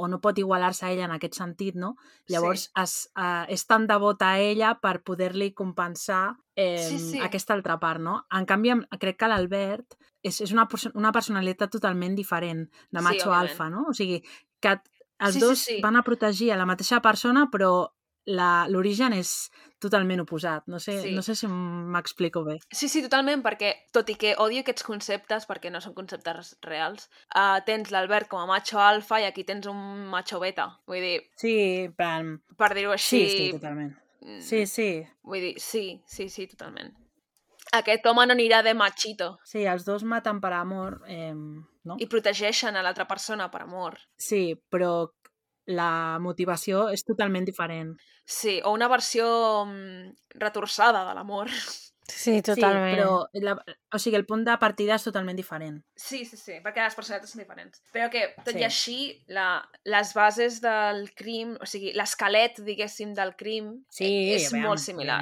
[0.03, 1.95] o, no pot igualar-se a ella en aquest sentit, no?
[2.29, 2.71] Llavors Sí.
[2.83, 7.19] es, uh, és tan devota a ella per poder-li compensar eh, Sí, sí.
[7.19, 8.19] aquesta altra part, no?
[8.29, 13.29] En canvi, crec que l'Albert és, és una, una personalitat totalment diferent de Sí, macho
[13.31, 13.49] òbviament.
[13.49, 13.87] alfa, no?
[13.89, 14.21] O sigui,
[14.61, 14.75] que
[15.21, 15.79] els Sí, sí, dos sí.
[15.81, 17.91] van a protegir a la mateixa persona, però
[18.25, 19.49] l'origen és
[19.81, 20.67] totalment oposat.
[20.67, 21.11] No sé, Sí.
[21.15, 22.59] no sé si m'explico bé.
[22.71, 27.09] Sí, sí, totalment, perquè tot i que odio aquests conceptes, perquè no són conceptes reals,
[27.35, 30.79] uh, tens l'Albert com a macho alfa i aquí tens un macho beta.
[30.87, 32.41] Vull dir, Sí, plan...
[32.57, 33.27] per dir-ho així...
[33.27, 33.95] Sí, sí, totalment.
[34.21, 35.07] mm, Sí, sí.
[35.23, 36.93] Vull dir, sí, sí, sí, totalment.
[37.73, 41.95] Aquest home no anirà de machito Sí, els dos maten per amor, eh, no?
[41.99, 43.97] i protegeixen a l'altra persona per amor.
[44.17, 45.09] Sí, però
[45.73, 47.95] la motivació és totalment diferent.
[48.25, 49.25] Sí, o una versió
[49.65, 51.49] mm, retorçada de l'amor.
[52.11, 52.89] Sí, totalment.
[52.89, 53.53] Sí, però la,
[53.95, 55.77] o sigui, el punt de partida és totalment diferent.
[55.95, 57.79] Sí, sí, sí, perquè les personalitats són diferents.
[57.95, 58.59] Però que, tot Sí.
[58.59, 58.97] i així,
[59.31, 59.45] la,
[59.87, 64.83] les bases del crim, o sigui, l'esquelet, diguéssim, del crim Sí, eh, és veam, molt
[64.83, 65.21] similar.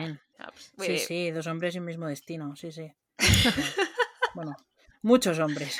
[0.79, 2.87] Vull Sí, dir, sí, dos hombres y un mismo destino, sí, sí.
[4.33, 4.55] bueno,
[5.03, 5.77] muchos hombres.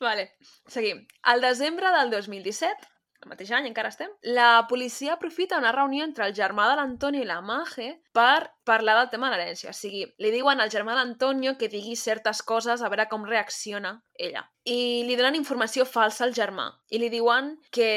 [0.00, 0.32] Vale,
[0.70, 1.04] seguim.
[1.22, 2.88] Al desembre del 2017,
[3.20, 7.20] el mateix any, encara estem, la policia aprofita una reunió entre el germà de l'Antonio
[7.20, 9.74] i la Mage per parlar del tema de l'herència.
[9.74, 13.98] O sigui, li diuen al germà d'Antonio que digui certes coses a veure com reacciona
[14.14, 14.46] ella.
[14.64, 16.70] I li donen informació falsa al germà.
[16.88, 17.90] I li diuen que...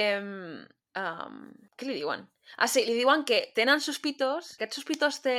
[1.00, 1.40] Um,
[1.80, 2.28] què li diuen?
[2.58, 5.36] Ah, sí, li diuen que tenen sospitós, que aquest sospitós té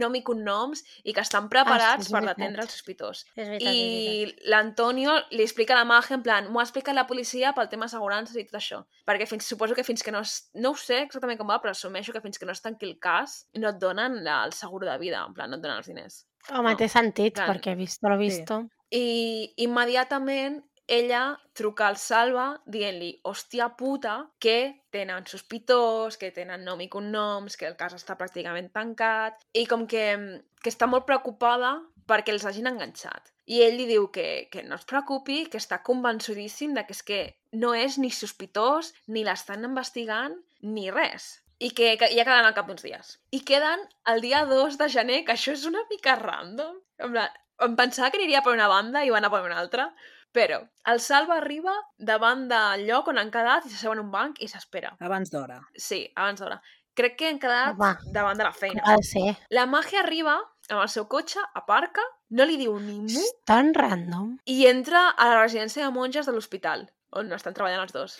[0.00, 2.38] nom i cognoms i que estan preparats és per veritat.
[2.38, 3.24] detendre el sospitós.
[3.36, 3.72] És veritat.
[3.72, 7.70] I l'Antonio li explica a la Maja, en plan, m'ho ha explicat la policia pel
[7.72, 8.82] tema assegurances i tot això.
[9.08, 10.24] Perquè fins, suposo que fins que no...
[10.26, 12.88] Es, no ho sé exactament com va, però assumeixo que fins que no es tanqui
[12.90, 15.78] el cas, no et donen la, el seguro de vida, en plan, no et donen
[15.78, 16.24] els diners.
[16.50, 16.78] Home, no.
[16.78, 17.50] té sentit, Clar.
[17.50, 18.62] perquè visto lo visto.
[18.94, 26.80] I immediatament ella truca al Salva dient-li, hòstia puta, que tenen sospitós, que tenen nom
[26.80, 30.06] i cognoms, que el cas està pràcticament tancat, i com que,
[30.62, 33.32] que està molt preocupada perquè els hagin enganxat.
[33.50, 37.02] I ell li diu que, que no es preocupi, que està convençudíssim de que és
[37.06, 37.20] que
[37.58, 41.36] no és ni sospitós, ni l'estan investigant, ni res.
[41.58, 43.16] I que, que ja quedaran al cap d'uns dies.
[43.34, 43.82] I queden
[44.12, 46.76] el dia 2 de gener, que això és una mica random.
[47.64, 49.88] Em pensava que aniria per una banda i va anar per una altra,
[50.36, 50.58] però
[50.92, 54.48] el Salva arriba davant del lloc on han quedat i s'asseu en un banc i
[54.52, 54.92] s'espera.
[55.00, 55.62] Abans d'hora.
[55.74, 56.60] Sí, abans d'hora.
[56.96, 58.12] Crec que han quedat Home.
[58.12, 58.82] davant de la feina.
[58.86, 59.34] de ser.
[59.50, 60.36] La màgia arriba
[60.70, 64.36] amb el seu cotxe, aparca, no li diu ni mu És tan random.
[64.46, 68.16] i entra a la residència de monges de l'hospital, on no estan treballant els dos.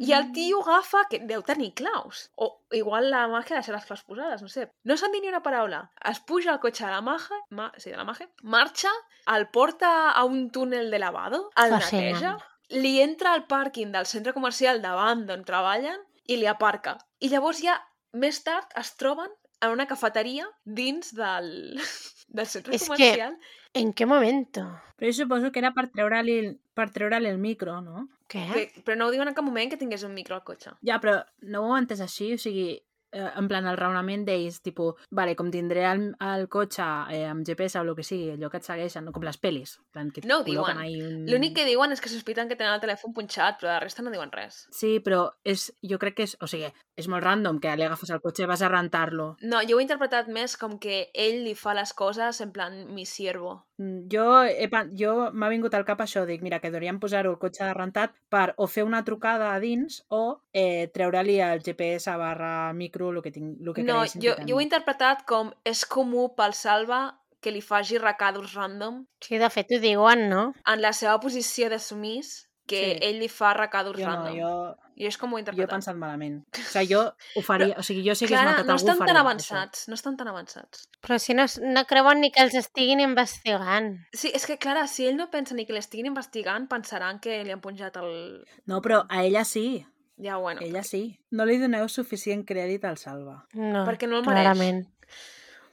[0.00, 2.30] I el tio agafa, que deu tenir claus.
[2.40, 4.70] O igual la Maje deixa les claus posades, no sé.
[4.88, 5.82] No s'han dit ni una paraula.
[6.08, 8.88] Es puja al cotxe de la Maje, ma, sí, de la Maje, marxa,
[9.36, 12.06] el porta a un túnel de lavado, el Fascinant.
[12.06, 12.36] neteja,
[12.70, 16.96] li entra al pàrquing del centre comercial davant d'on treballen i li aparca.
[17.20, 17.76] I llavors ja,
[18.14, 19.28] més tard, es troben
[19.60, 21.76] en una cafeteria dins del,
[22.38, 23.36] del centre És que- comercial.
[23.74, 24.62] ¿En qué momento?
[24.96, 28.08] Però jo suposo que era per treure-li per treure el micro, no?
[28.30, 28.46] ¿Qué?
[28.54, 30.76] Que, però no ho diuen en cap moment que tingués un micro al cotxe.
[30.86, 31.16] Ja, però
[31.50, 32.68] no ho he entès així, o sigui,
[33.12, 37.46] eh, en plan el raonament d'ells, tipus, vale, com tindré el, el cotxe eh, amb
[37.46, 39.14] GPS o el que sigui, allò que et segueixen, no?
[39.16, 39.78] com les pel·lis.
[39.92, 40.78] Plan, que No ho diuen.
[40.80, 41.24] Un...
[41.30, 44.12] L'únic que diuen és que sospiten que tenen el telèfon punxat, però de resta no
[44.14, 44.64] diuen res.
[44.74, 48.12] Sí, però és, jo crec que és, o sigui, és molt random que li agafes
[48.14, 49.32] el cotxe i vas a rentar-lo.
[49.42, 52.76] No, jo ho he interpretat més com que ell li fa les coses en plan
[52.94, 53.56] mi siervo.
[53.80, 57.38] Mm, Jo, he, jo m'ha vingut al cap això, dic, mira, que hauríem posar-ho el
[57.40, 62.12] cotxe de rentat per o fer una trucada a dins o eh, treure-li el GPS
[62.20, 65.50] barra micro, el que, tinc, el que No, jo, que jo ho he interpretat com
[65.64, 70.52] és comú pel Salva que li faci recados random Sí, de fet ho diuen, no?
[70.66, 72.98] en la seva posició de sumís que Sí.
[73.08, 74.36] ell li fa recados Jo no, random.
[74.38, 75.70] jo, I és com ho he jo he interpretat.
[75.70, 76.44] pensat malament.
[76.60, 77.00] O sigui, jo
[77.34, 79.24] ho faria, o sigui, jo si hagués Clara, matat no algú, estan faria tan això.
[79.26, 80.84] avançats, no estan tan avançats.
[81.02, 83.96] Però si no, no creuen ni que els estiguin investigant.
[84.12, 87.50] Sí, és que, Clara, si ell no pensa ni que l'estiguin investigant, pensaran que li
[87.50, 88.44] han punjat el...
[88.66, 89.84] No, però a ella sí,
[90.22, 90.60] Ja, bueno.
[90.62, 91.18] ella sí.
[91.30, 93.46] No li doneu suficient crèdit al Salva.
[93.54, 94.42] No, Perquè no el mereix.
[94.44, 94.86] clarament.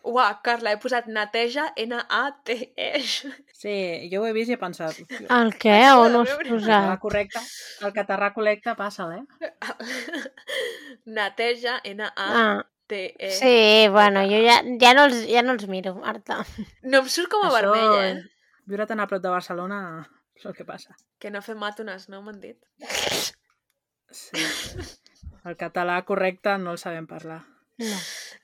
[0.08, 2.92] Uah, Carla, he posat neteja, N-A-T-E.
[3.52, 3.74] Sí,
[4.12, 5.74] jo ho he vist i he pensat, "Hòstia, El què?
[6.00, 6.48] On de ho has veure.
[6.48, 7.00] el catarrà posat?
[7.02, 7.40] correcte,
[7.82, 9.26] el catarrà correcte passa, eh?
[11.06, 12.14] neteja, N-A-T-E.
[12.18, 16.46] Ah, sí, bueno, jo ja, ja, no els, ja no els miro, Marta.
[16.84, 18.24] No em surt com a Això, vermella, eh?
[18.68, 19.82] Viure tan a prop de Barcelona
[20.36, 20.96] és el que passa.
[21.20, 22.58] Que no fem màtones, no m'han dit?
[24.12, 24.38] Sí.
[25.48, 27.38] El català correcte no el sabem parlar.
[27.80, 27.98] No.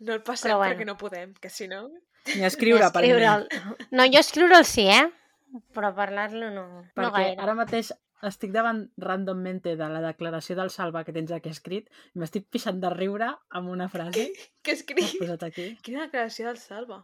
[0.08, 0.72] No el passem Però bueno.
[0.72, 1.82] perquè no podem, que si no...
[2.30, 3.10] Ni escriure, per mi.
[3.12, 3.44] Escriure'l.
[3.92, 5.10] No, jo escriure'l sí, eh?
[5.76, 7.42] Però parlar-lo no, no Perquè gaire.
[7.44, 7.92] ara mateix
[8.24, 12.80] estic davant randommente de la declaració del Salva que tens aquí escrit i m'estic pixant
[12.80, 14.30] de riure amb una frase
[14.64, 15.18] que escric?
[15.20, 15.68] posat aquí.
[15.84, 17.02] Quina declaració del Salva.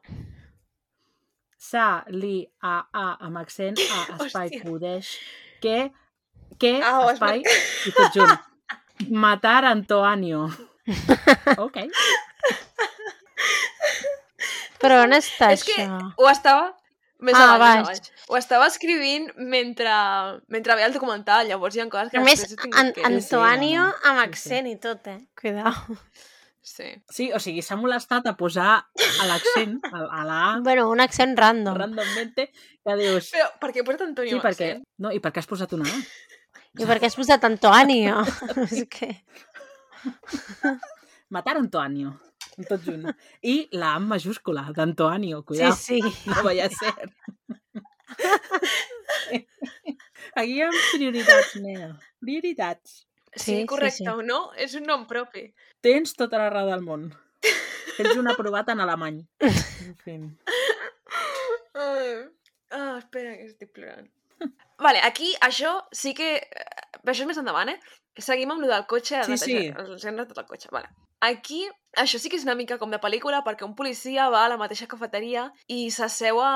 [1.60, 4.64] Sa, li, a, a, amb accent, a, espai, Hòstia.
[4.64, 5.12] podeix,
[5.60, 5.90] que,
[6.58, 8.40] que, Ah, espai, i tot junt.
[9.26, 10.48] Matar Antoanio.
[11.66, 11.78] ok.
[14.80, 16.12] Però on està És que això?
[16.18, 16.70] ho estava...
[17.20, 17.80] Més Ah, més baix.
[17.84, 18.00] avall.
[18.32, 19.92] Ho estava escrivint mentre,
[20.48, 22.46] mentre veia el documental, llavors hi ha coses que A més,
[22.80, 23.04] an que...
[23.04, 25.18] Antoanio sí, amb Sí, accent i tot, eh?
[25.36, 25.74] Cuidao.
[26.64, 26.88] Sí.
[27.12, 31.36] Sí, o sigui, s'ha molestat a posar a l'accent, a, a la Bueno, un accent
[31.36, 31.76] random.
[31.76, 33.34] randommente, que dius...
[33.36, 34.70] Però per què he posat Antonio Sí, amb perquè...
[34.78, 34.88] accent?
[35.04, 36.00] No, i per què has posat una A?
[36.80, 38.22] I per què has posat Antoanio?
[38.72, 39.12] És que...
[41.36, 42.16] Matar Antoanio.
[42.68, 43.06] Tot junt.
[43.46, 45.76] I la A majúscula, d'Antoanio, Sí, cuidao.
[45.76, 46.00] sí.
[46.28, 47.14] No vaya a ser.
[50.36, 51.94] Aquí hi ha prioritats, nena.
[52.24, 52.98] Prioritats.
[53.36, 54.08] Sí, Sí, sí, correcte, sí.
[54.10, 54.40] o no?
[54.58, 55.46] És un nom propi.
[55.86, 57.04] Tens tota la raó del món.
[57.96, 59.20] Tens un aprovat en alemany.
[59.46, 60.16] En fi.
[61.76, 64.10] Ah, espera, que estic plorant.
[64.86, 66.36] vale, aquí això sí que...
[66.38, 67.80] eh, Això és més endavant, eh?
[68.20, 69.22] Seguim amb lo del cotxe.
[69.24, 69.54] Sí, sí.
[69.72, 70.90] Els hem rentat el cotxe, vale.
[71.24, 71.62] Aquí,
[72.00, 74.58] això sí que és una mica com de pel·lícula, perquè un policia va a la
[74.60, 76.52] mateixa cafeteria i s'asseu a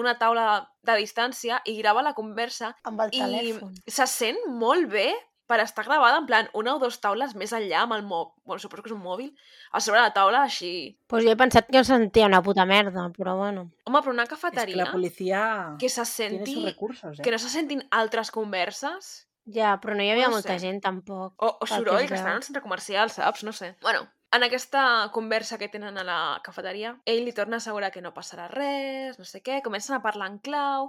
[0.00, 0.46] una taula
[0.84, 3.76] de distància i grava la conversa Amb el i telèfon.
[3.88, 5.06] se sent molt bé
[5.46, 8.62] per estar gravada en plan una o dues taules més enllà amb el mòbil, bueno,
[8.62, 9.28] suposo que és un mòbil,
[9.72, 10.70] a sobre la taula així...
[11.06, 13.68] Pues jo he pensat que no sentia una puta merda, però bueno.
[13.84, 15.44] Home, però una És que cafeteria la policia
[15.78, 16.64] que se tiene sus senti...
[16.64, 17.22] recursos, eh?
[17.22, 20.60] que no se sentin altres converses Ja, però no hi havia No molta sé.
[20.62, 21.34] gent, tampoc.
[21.36, 23.44] o, o que soroll, que estan en un centre comercial, saps?
[23.44, 23.74] No sé.
[23.82, 28.00] Bueno, en aquesta conversa que tenen a la cafeteria, ell li torna a assegurar que
[28.00, 30.88] no passarà res, no sé què, comencen a parlar en clau,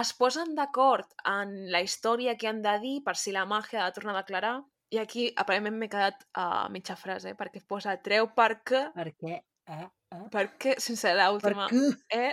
[0.00, 3.90] es posen d'acord en la història que han de dir per si la màgia ha
[3.90, 4.54] de tornar a declarar,
[4.92, 9.38] i aquí aparentment m'he quedat a mitja frase, perquè posa treu perquè, Per què?
[9.72, 9.86] Eh?
[10.12, 10.24] Eh?
[10.32, 11.68] perquè, sense l'última...
[12.12, 12.32] Eh?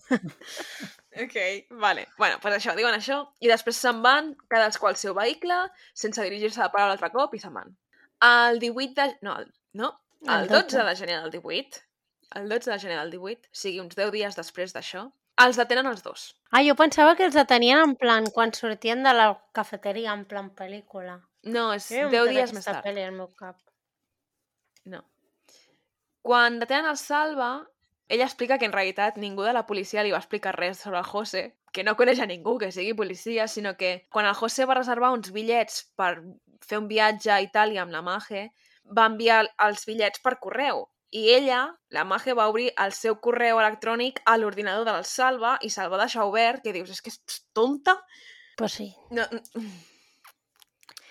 [1.24, 1.36] ok,
[1.80, 2.06] vale.
[2.18, 5.62] Bueno, pues això, diuen això, i després se'n van, cadascú al seu vehicle,
[5.94, 7.72] sense dirigir-se de paraula altre cop, i se'n van.
[8.26, 9.08] El 18 de...
[9.24, 9.48] No, el,
[9.80, 9.94] no,
[10.26, 10.84] el El 12 12.
[10.90, 11.80] de gener del 18,
[12.36, 15.08] el 12 de gener del 18, o sigui, uns 10 dies després d'això,
[15.46, 16.26] els detenen els dos.
[16.50, 20.50] Ah, jo pensava que els detenien en plan quan sortien de la cafeteria, en plan
[20.56, 21.20] pel·lícula.
[21.42, 22.84] No, és Jo 10 m'he dies més tard.
[22.84, 23.56] Pel·li al meu cap.
[24.84, 25.04] No.
[26.26, 27.52] Quan detenen el Salva,
[28.10, 31.08] ella explica que en realitat ningú de la policia li va explicar res sobre el
[31.08, 34.76] José, que no coneix a ningú que sigui policia, sinó que quan el José va
[34.80, 36.16] reservar uns bitllets per
[36.66, 38.48] fer un viatge a Itàlia amb la Maje,
[38.90, 40.88] va enviar els bitllets per correu.
[41.10, 45.70] I ella, la Maje, va obrir el seu correu electrònic a l'ordinador del Salva i
[45.74, 47.96] se'l va deixar obert, que dius, és que és tonta?
[48.60, 48.92] Pues sí.
[49.10, 49.26] No,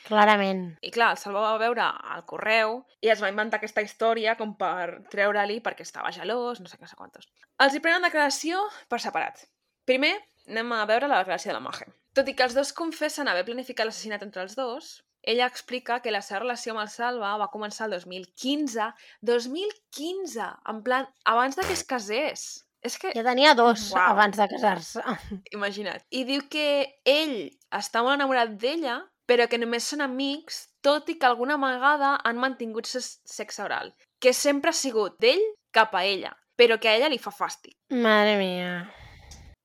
[0.09, 0.63] Clarament.
[0.81, 1.85] I clar, el Salva va veure
[2.15, 6.71] el correu i es va inventar aquesta història com per treure-li perquè estava gelós, no
[6.71, 7.27] sé què, no sé quantos.
[7.61, 9.43] Els hi prenen declaració per separat.
[9.85, 10.15] Primer,
[10.49, 11.85] anem a veure la declaració de la Maje.
[12.17, 14.89] Tot i que els dos confessen haver planificat l'assassinat entre els dos,
[15.29, 18.89] ella explica que la seva relació amb el Salva va començar el 2015.
[19.29, 20.47] 2015!
[20.73, 22.47] En plan, abans de que es casés.
[22.81, 23.11] És que...
[23.15, 24.15] Ja tenia dos Uau.
[24.15, 25.03] abans de casar-se.
[25.57, 26.05] Imagina't.
[26.15, 26.67] I diu que
[27.05, 27.37] ell
[27.75, 32.39] està molt enamorat d'ella, però que només són amics, tot i que alguna vegada han
[32.41, 33.93] mantingut sexe oral.
[34.19, 35.43] Que sempre ha sigut d'ell
[35.75, 37.75] cap a ella, però que a ella li fa fàstic.
[37.93, 38.71] Madre mía.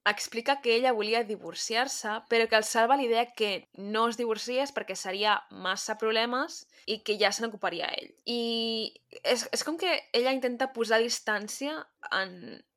[0.05, 4.97] Explica que ella volia divorciar-se, però que el salva l'idea que no es divorcies perquè
[5.01, 8.11] seria massa problemes i que ja se n'ocuparia ell.
[8.29, 8.93] I
[9.23, 11.79] és, és com que ella intenta posar distància
[12.13, 12.35] en,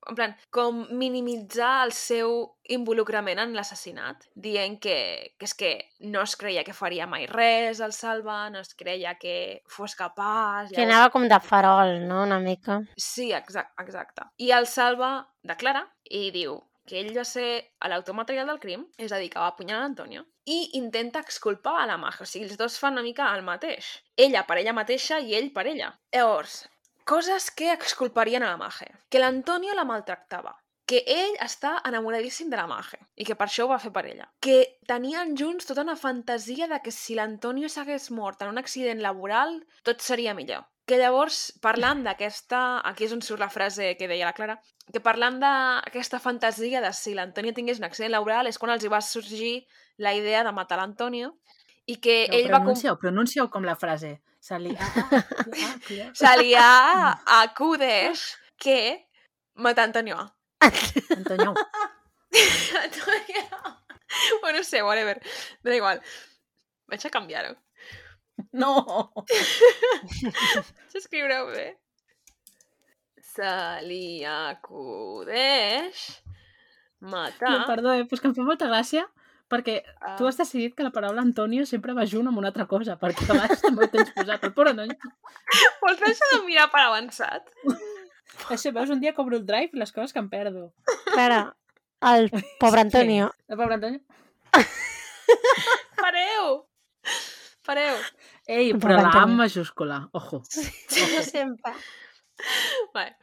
[0.07, 2.37] en plan, com minimitzar el seu
[2.71, 4.97] involucrament en l'assassinat, dient que,
[5.35, 5.73] que és que
[6.07, 10.71] no es creia que faria mai res el Salva, no es creia que fos capaç...
[10.75, 12.23] Que anava com de farol, no?
[12.23, 12.81] Una mica.
[12.95, 14.29] Sí, exacte, exacte.
[14.39, 15.11] I el Salva
[15.43, 19.29] declara i diu que ell va ser a l'autor material del crim, és a dir,
[19.33, 22.23] que va apunyalar l'Antonio, i intenta exculpar a la Maja.
[22.23, 23.89] O sigui, els dos fan una mica el mateix.
[24.15, 25.91] Ella per ella mateixa i ell per ella.
[26.15, 26.61] Llavors,
[27.03, 28.87] coses que exculparien a la Maje.
[29.11, 30.55] Que l'Antonio la maltractava.
[30.87, 34.05] Que ell està enamoradíssim de la Maje i que per això ho va fer per
[34.07, 34.29] ella.
[34.39, 39.03] Que tenien junts tota una fantasia de que si l'Antonio s'hagués mort en un accident
[39.03, 42.79] laboral, tot seria millor que llavors, parlant d'aquesta...
[42.87, 44.55] Aquí és on surt la frase que deia la Clara,
[44.93, 48.91] que parlant d'aquesta fantasia de si l'Antonio tingués un accident laboral és quan els hi
[48.93, 49.65] va sorgir
[49.97, 51.33] la idea de matar l'Antonio
[51.85, 52.61] i que Però ell va...
[52.61, 54.15] com- pronuncieu, pronuncieu com la frase.
[54.39, 54.71] Se li...
[56.21, 57.11] Se li ha
[57.41, 58.23] acudeix
[58.55, 58.79] que
[59.55, 60.17] matar Antonio.
[60.63, 61.53] Antonio,
[62.83, 63.43] Antonio.
[64.41, 65.19] Bueno, no sé, whatever.
[65.63, 65.99] Da igual.
[66.87, 67.55] Vaig a canviar-ho.
[68.61, 68.73] no!
[70.93, 71.67] S'escriureu bé.
[73.27, 73.51] Se
[73.85, 75.99] li acudeix
[76.99, 77.51] matar...
[77.53, 78.05] No, perdó, eh?
[78.09, 79.05] però és que em fa molta gràcia
[79.47, 80.15] perquè Ah.
[80.19, 83.23] tu has decidit que la paraula Antonio sempre va junt amb una altra cosa, perquè
[83.29, 84.43] a vegades també ho tens posat.
[84.43, 84.89] El pobre noi.
[85.81, 87.47] Vols deixar de mirar per avançat?
[88.51, 90.73] Això, veus, un dia cobro el drive i les coses que em perdo.
[91.13, 91.55] Clara,
[92.11, 92.27] el
[92.59, 93.31] pobre Antonio.
[93.47, 94.01] El pobre Antonio.
[95.95, 96.66] Pareu!
[97.67, 97.97] Pareu!
[98.47, 99.37] Ei, però la A en Antonio.
[99.41, 100.41] majúscula, ojo.
[101.33, 101.73] Sempre.
[102.93, 103.17] Vale.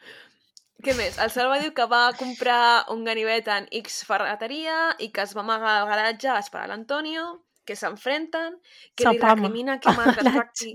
[0.85, 1.17] Què més?
[1.23, 5.41] El Salva diu que va comprar un ganivet en X ferreteria i que es va
[5.41, 7.25] amagar al garatge a esperar l'Antonio,
[7.65, 8.59] que s'enfrenten,
[8.95, 10.75] que li recrimina que Al maltracti...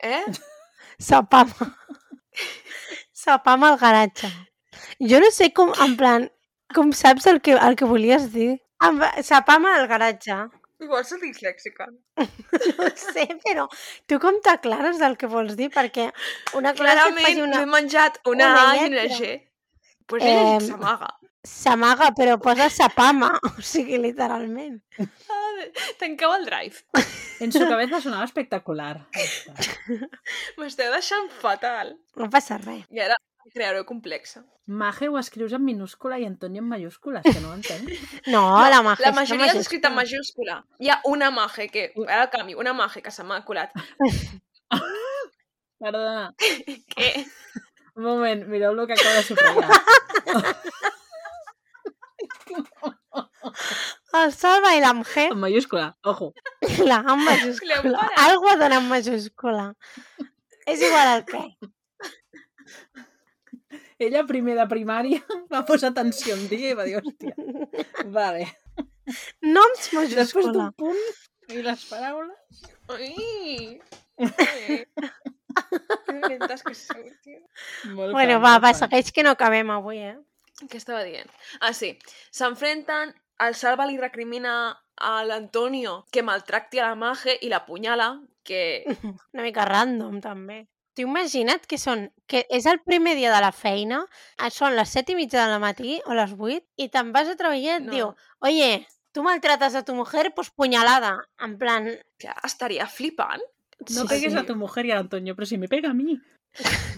[0.00, 0.24] Eh?
[1.00, 1.66] S'apama.
[3.12, 4.30] S'apama al garatge.
[5.12, 6.24] Jo no sé com, en plan,
[6.72, 8.54] com saps el que, el que volies dir?
[9.26, 10.38] S'apama al garatge.
[10.80, 11.88] Igual soc dislèxica.
[12.80, 13.66] No sé, però
[14.10, 15.70] tu com t'aclares del que vols dir?
[15.72, 16.08] Perquè
[16.58, 17.60] una cosa és que et Clarament faci una...
[17.60, 19.04] m'he menjat una, una A i una.
[19.16, 19.30] G.
[20.10, 20.60] Pues ella eh...
[20.66, 21.08] s'amaga.
[21.46, 23.30] S'amaga, però posa s'apama.
[23.54, 24.80] O sigui, literalment.
[25.00, 25.64] Ah,
[26.02, 26.84] tanqueu el drive.
[27.40, 29.06] En su cabeza sonava espectacular.
[30.60, 31.96] M'esteu deixant fatal.
[32.20, 32.84] No passa res.
[32.92, 33.16] I ara
[33.52, 34.44] crearé complexa.
[34.66, 37.88] Maje ho escrius en minúscula i Antonio en mayúscules, que no ho entenc.
[38.34, 40.60] No, la magia La majoria és escrita en majúscula.
[40.78, 43.72] Hi ha una maje que, ara el canvi, una maje que se m'ha colat.
[45.80, 46.34] Perdona.
[46.94, 47.26] Que
[47.96, 49.70] Un moment, mireu el que acaba de subratllar.
[54.20, 56.32] El salva i la mujer, En mayúscula, ojo.
[56.84, 58.10] la en majúscula.
[58.16, 59.74] Algo dona en majúscula.
[60.66, 61.42] És igual al què.
[64.00, 65.20] Ella, primer de primària,
[65.52, 67.34] va posar atenció un dia i va dir, hòstia,
[68.14, 68.46] vale.
[69.44, 70.52] Noms Després majúscula.
[70.56, 72.62] d'un punt i les paraules...
[72.94, 73.80] Ai!
[74.20, 74.84] Ai.
[76.10, 77.38] Que sou, tio.
[77.96, 80.16] Molt Bueno, va, va, segueix que no acabem avui, eh?
[80.68, 81.30] Què estava dient?
[81.60, 81.94] Ah, sí.
[82.36, 83.14] S'enfrenten,
[83.46, 84.54] el Salva li recrimina
[85.00, 88.12] a l'Antonio que maltracti a la Maje i l'apunyala,
[88.44, 88.84] que...
[89.34, 90.62] Una mica random, també.
[91.00, 94.02] T'ho imagina't que són, que és el primer dia de la feina,
[94.36, 97.36] eh, són les set i mitja del matí o les vuit, i te'n vas a
[97.40, 97.92] treballar i et No.
[97.92, 101.26] diu, oye, tu maltratas a tu mujer, pues puñalada.
[101.40, 101.88] En plan,
[102.18, 103.40] que estaria flipant.
[103.88, 104.38] No sí, pegues sí.
[104.38, 106.20] a tu mujer y a Antonio, pero si me pega a mí.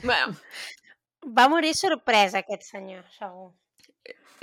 [0.02, 0.34] Bueno,
[1.24, 3.52] Va morir sorpresa aquest senyor, segur.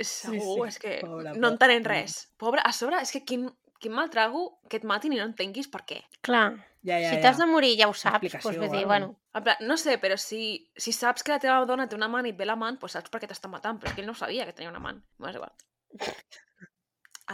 [0.00, 2.30] Sí, sí, és que pobre, no entenem res.
[2.38, 3.50] Pobre, a sobre, és que quin,
[3.80, 6.02] quin mal trago que et matin i no entenguis per què.
[6.26, 6.50] Clar,
[6.82, 7.20] Ja, ja, si ja.
[7.20, 9.98] t'has de morir ja ho saps, doncs vull dir, alguna bueno, En plan, no sé,
[10.02, 12.78] però si, si saps que la teva dona té un amant i et ve l'amant,
[12.80, 14.78] doncs saps per què t'està matant, però és que ell no sabia que tenia un
[14.80, 15.02] amant.
[15.20, 15.52] M'ho és igual.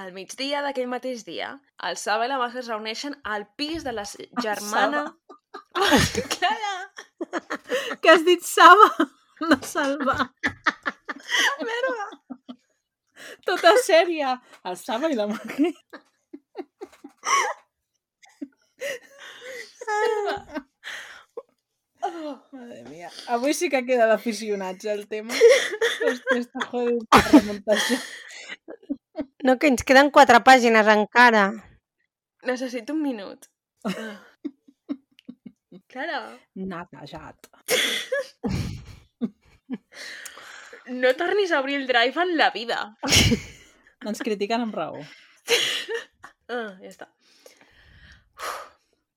[0.00, 1.54] Al migdia d'aquell mateix dia,
[1.88, 4.04] el Saba i la Maja es reuneixen al pis de la
[4.42, 5.06] germana...
[6.34, 6.74] Clara!
[8.02, 8.90] Que has dit Saba,
[9.48, 10.18] no Salva.
[11.64, 12.10] Merda!
[13.48, 14.34] Tota sèria.
[14.68, 15.30] El Saba i la
[22.52, 23.10] Madre mía.
[23.28, 25.34] Avui sí que queda d'aficionats el tema.
[25.34, 27.98] Hòstia, està jodit per remuntar això.
[29.46, 31.48] no, que ens queden quatre pàgines encara.
[32.46, 33.48] Necessito un minut.
[33.86, 34.22] Ah.
[35.90, 36.20] Clara,
[36.54, 37.48] Natejat.
[41.02, 42.80] no tornis a obrir el drive en la vida.
[44.06, 45.00] Ens critiquen amb raó.
[46.46, 47.08] Ah, ja està.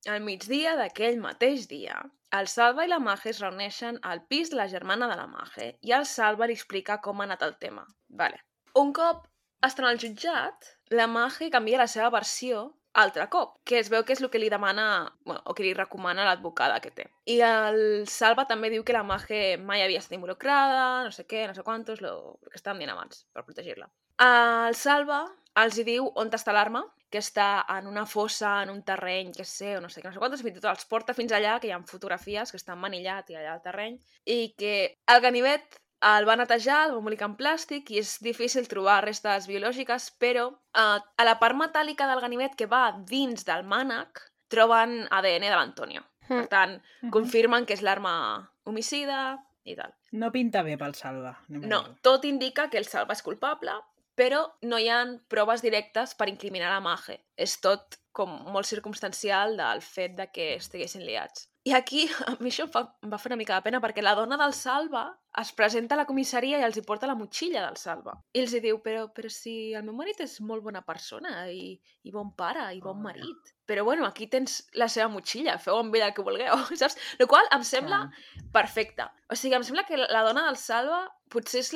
[0.08, 1.98] Al migdia d'aquell mateix dia,
[2.38, 5.72] el Salva i la Maje es reuneixen al pis de la germana de la Maje
[5.86, 7.84] i el Salva li explica com ha anat el tema.
[8.08, 8.38] Vale.
[8.80, 9.26] Un cop
[9.66, 14.14] estan al jutjat, la Maje canvia la seva versió altre cop, que es veu que
[14.16, 14.84] és el que li demana,
[15.26, 17.06] bueno, o que li recomana l'advocada que té.
[17.30, 21.46] I el Salva també diu que la Maje mai havia estat involucrada, no sé què,
[21.46, 23.90] no sé quantos, lo, que estàvem dient abans, per protegir-la.
[24.26, 25.22] El Salva
[25.60, 29.44] els hi diu on està l'arma, que està en una fossa, en un terreny, que
[29.44, 31.58] sé, o no sé què, no sé quantos, fins i tot els porta fins allà,
[31.60, 34.74] que hi ha fotografies que estan manillat i allà al terreny, i que
[35.10, 39.46] el ganivet el va netejar, el va embolicar en plàstic i és difícil trobar restes
[39.50, 45.02] biològiques, però eh, a la part metàl·lica del ganivet que va dins del mànec troben
[45.10, 46.06] ADN de l'Antonio.
[46.30, 46.48] Per Mm.
[46.48, 46.76] tant,
[47.10, 49.92] confirmen que és l'arma homicida i tal.
[50.12, 51.32] No pinta bé pel Salva.
[51.48, 53.72] No, tot indica que el Salva és culpable,
[54.20, 55.00] però no hi ha
[55.32, 57.22] proves directes per incriminar la Maje.
[57.40, 61.46] És tot com molt circumstancial del fet de que estiguessin liats.
[61.68, 64.04] I aquí, a mi això em, fa, em va fer una mica de pena, perquè
[64.04, 65.06] la dona del Salva
[65.40, 68.16] es presenta a la comissaria i els hi porta la motxilla del Salva.
[68.34, 71.76] I els hi diu, però, però si el meu marit és molt bona persona i,
[72.04, 73.12] i bon pare i bon Pobra.
[73.12, 73.54] marit.
[73.70, 76.98] Però bueno, aquí tens la seva motxilla, feu amb ella el que vulgueu, saps?
[77.20, 78.02] Lo qual em sembla
[78.52, 79.08] perfecte.
[79.30, 81.70] O sigui, em sembla que la dona del Salva potser és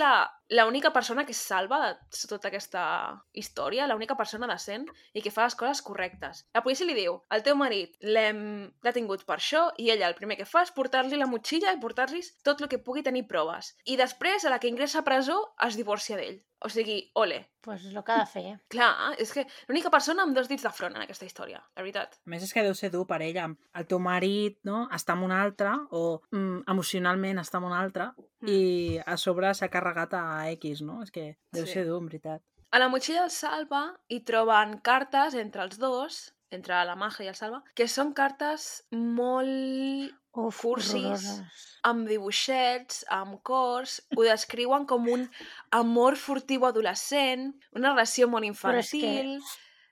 [0.54, 2.84] l'única persona que es salva de tota aquesta
[3.32, 6.44] història, l'única persona decent i que fa les coses correctes.
[6.54, 8.40] La policia li diu, el teu marit l'hem
[8.86, 12.22] detingut per això i ella el primer que fa és portar-li la motxilla i portar-li
[12.46, 13.74] tot el que pugui tenir proves.
[13.84, 16.42] I després, a la que ingressa a presó, es divorcia d'ell.
[16.64, 17.42] O sigui, ole.
[17.60, 18.44] Pues és el que ha de fer.
[18.72, 22.16] Clar, és que l'única persona amb dos dits de front en aquesta història, la veritat.
[22.24, 23.50] A més, és que deu ser dur per ella.
[23.76, 24.86] El teu marit no?
[24.92, 28.10] està amb un altre o mm, emocionalment està amb un altre
[28.44, 28.48] Mm.
[28.48, 31.02] i a sobre s'ha carregat a X, no?
[31.02, 31.72] És que deu Sí.
[31.72, 32.42] ser dur, en veritat.
[32.72, 37.28] A la motxilla del Salva hi troben cartes entre els dos, entre la Maja i
[37.28, 40.94] el Salva, que són cartes molt Uf, Cursis.
[40.94, 41.40] horroroses.
[41.84, 45.26] amb dibuixets, amb cors, ho descriuen com un
[45.70, 49.38] amor furtiu adolescent, una relació molt Però és que- infantil...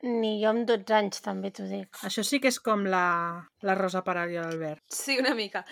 [0.02, 1.98] Ni jo amb 12 anys també t'ho dic.
[2.02, 3.06] Això sí que és com la,
[3.62, 4.82] la Rosa Peral i l'Albert.
[4.90, 5.62] Sí, una mica.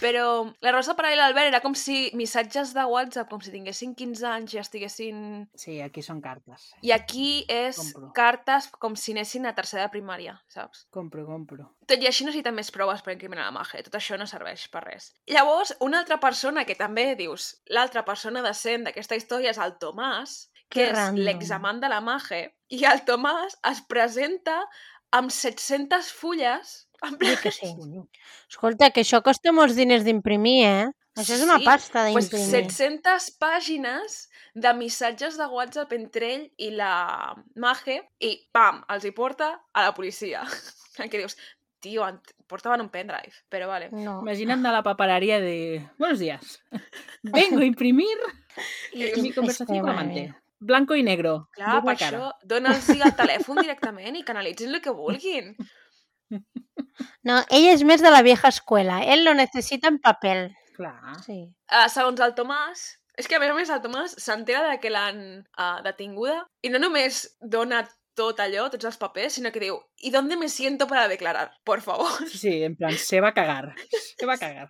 [0.00, 0.24] Però
[0.60, 4.26] la Rosa Peral i l'Albert era com si missatges de WhatsApp, com si tinguessin 15
[4.28, 5.22] anys i estiguessin...
[5.54, 6.66] Sí, aquí són cartes.
[6.82, 8.10] I aquí és Compro.
[8.18, 10.84] cartes com si anessin a tercera de primària, saps?
[10.90, 11.70] Compro, compro.
[11.86, 13.84] Tot i així necessiten més proves per incriminar la Maje.
[13.86, 15.12] Tot això no serveix per res.
[15.30, 20.40] Llavors, una altra persona que també dius, l'altra persona decent d'aquesta història és el Tomàs,
[20.70, 24.60] que Que és l'examant de la Maje, i el Tomàs es presenta
[25.10, 27.34] amb 700 fulles en plan...
[27.34, 27.72] Dic que sí.
[28.50, 30.88] Escolta, que això costa molts diners d'imprimir, eh?
[31.18, 32.70] Això és una Sí, pasta Pues d'imprimir.
[32.70, 34.20] 700 pàgines
[34.54, 39.88] de missatges de WhatsApp entre ell i la Maje i, pam, els hi porta a
[39.88, 40.44] la policia.
[41.10, 41.36] que dius,
[41.80, 42.06] tio,
[42.46, 43.88] portaven un pendrive, però vale.
[43.92, 44.20] No.
[44.22, 45.82] Imagina't de la papelería de...
[45.98, 46.60] Buenos días.
[47.22, 48.16] Vengo a imprimir
[48.92, 50.24] I, mi conversació que, con madre amante.
[50.60, 51.48] Blanco i negro.
[51.56, 52.18] Clar, Doble per cara.
[52.18, 55.54] això, dona'ls el telèfon directament i canalitzin el que vulguin.
[57.24, 59.00] No, ell és més de la vieja escuela.
[59.02, 60.50] Él lo necesita en papel.
[60.76, 61.16] Clar.
[61.24, 61.42] Sí.
[61.68, 62.84] Uh, segons el Tomàs,
[63.18, 66.70] és que a més a més el Tomàs s'entera de que l'han uh, detinguda i
[66.72, 67.82] no només dona
[68.20, 71.52] tot allò, tots els papers, sinó que diu ¿Y dónde me siento para declarar?
[71.64, 72.10] Por favor.
[72.28, 73.74] Sí, sí, en plan, se va a cagar.
[74.18, 74.68] Se va a cagar.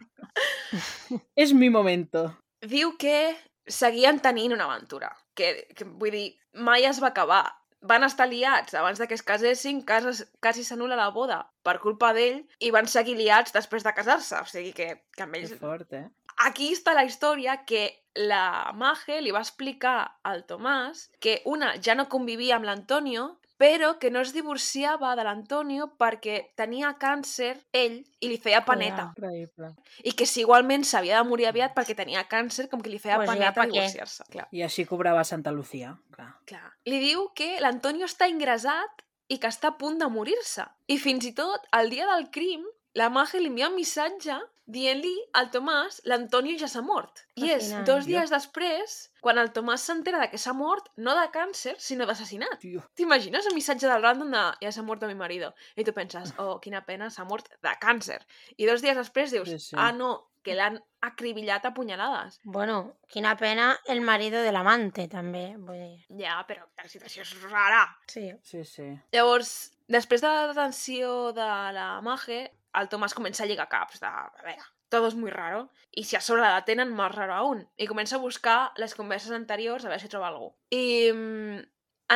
[1.36, 2.28] és mi momento.
[2.62, 3.34] Diu que
[3.66, 5.10] seguien tenint una aventura.
[5.34, 7.44] Que, que vull dir, mai es va acabar.
[7.80, 12.12] Van estar liats abans de que es casessin, quasi, quasi s'anul·la la boda per culpa
[12.12, 14.36] d'ell i van seguir liats després de casar-se.
[14.36, 16.08] O sigui que, que amb Que ells fort, eh?
[16.40, 21.94] aquí està la història que la Mage li va explicar al Tomàs que una ja
[21.94, 23.26] no convivia amb l'Antonio
[23.60, 29.10] però que no es divorciava de l'Antonio perquè tenia càncer ell i li feia paneta.
[29.12, 29.68] Increïble.
[30.00, 33.18] I que si igualment s'havia de morir aviat perquè tenia càncer, com que li feia
[33.20, 33.74] Pues ja, paneta pa què?
[33.76, 34.24] divorciar-se.
[34.32, 34.46] Clar.
[34.56, 36.30] I així cobrava Santa Lucía, clar.
[36.48, 36.72] Clar.
[36.88, 40.64] Li diu que l'Antonio està ingressat i que està a punt de morir-se.
[40.88, 42.64] I fins i tot, el dia del crim,
[42.96, 44.40] la Mage li envia un missatge
[44.72, 47.24] dient-li al Tomàs l'Antonio ja s'ha mort.
[47.36, 51.26] I és dos dies després, quan el Tomàs s'entera de que s'ha mort, no de
[51.34, 52.62] càncer, sinó d'assassinat.
[52.96, 55.52] T'imagines un missatge del random de ja s'ha mort mi marido?
[55.76, 58.20] I tu penses, oh, quina pena, s'ha mort de càncer.
[58.56, 59.76] I dos dies després dius, Sí, sí.
[59.78, 62.38] ah, no, que l'han acribillat a punyalades.
[62.44, 65.54] Bueno, quina pena el marido de l'amante, també.
[65.58, 67.82] Vull dir, Ja, però la situació és rara.
[68.08, 68.30] sí.
[68.42, 68.86] Sí, sí.
[69.12, 71.44] Llavors, després de la detenció de
[71.76, 72.40] la Mage,
[72.78, 76.16] el Tomàs comença a lligar caps de, a veure, todo es muy raro, i si
[76.16, 77.64] a sobre la detenen, más raro aún.
[77.76, 80.52] I comença a buscar les converses anteriors a veure si troba algú.
[80.74, 81.62] I mm,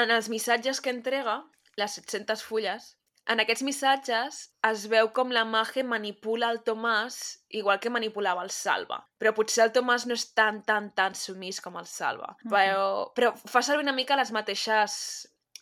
[0.02, 1.40] en els missatges que entrega,
[1.78, 2.92] les 700 fulles,
[3.30, 4.38] en aquests missatges
[4.68, 7.20] es veu com la Mage manipula el Tomàs
[7.56, 8.98] igual que manipulava el Salva.
[9.18, 12.34] Però potser el Tomàs no és tan, tan, tan sumís com el Salva.
[12.42, 12.50] Mhm.
[12.52, 14.96] Però, però fa servir una mica les mateixes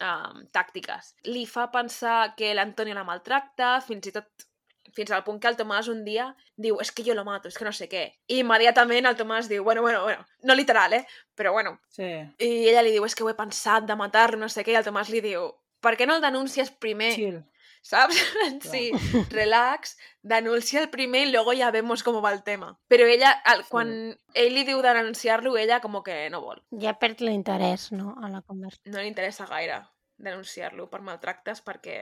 [0.01, 1.15] um, tàctiques.
[1.31, 4.49] Li fa pensar que l'Antonio la maltracta, fins i tot
[4.97, 7.59] fins al punt que el Tomàs un dia diu és que jo lo mato, és
[7.59, 8.05] que no sé què.
[8.29, 11.07] I immediatament el Tomàs diu, bueno, bueno, bueno, no literal, eh?
[11.35, 11.79] Però bueno.
[11.89, 12.09] Sí.
[12.39, 14.81] I ella li diu, és que ho he pensat de matar-lo, no sé què, i
[14.81, 15.49] el Tomàs li diu,
[15.83, 17.15] per què no el denuncies primer?
[17.17, 17.43] Chill.
[17.83, 18.17] ¿sabes?
[18.61, 18.93] Sí,
[19.31, 22.79] relax, denuncia el primer y luego ya vemos cómo va el tema.
[22.89, 26.63] Però ella, al, quan ell li diu denunciar-lo, ella com que no vol.
[26.81, 28.81] Ja perd l'interès, no?, a la conversa.
[28.85, 29.83] No li interessa gaire
[30.23, 31.97] denunciar-lo per maltractes perquè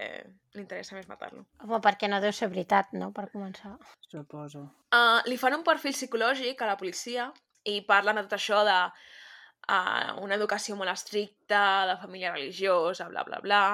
[0.55, 1.47] li interessa més matar-lo.
[1.64, 3.77] Home, perquè no deu ser veritat, no?, per començar.
[4.11, 4.66] Suposo.
[4.93, 7.31] Uh, li fan un perfil psicològic a la policia
[7.68, 13.25] i parlen de tot això de uh, una educació molt estricta, de família religiosa, bla,
[13.25, 13.64] bla, bla,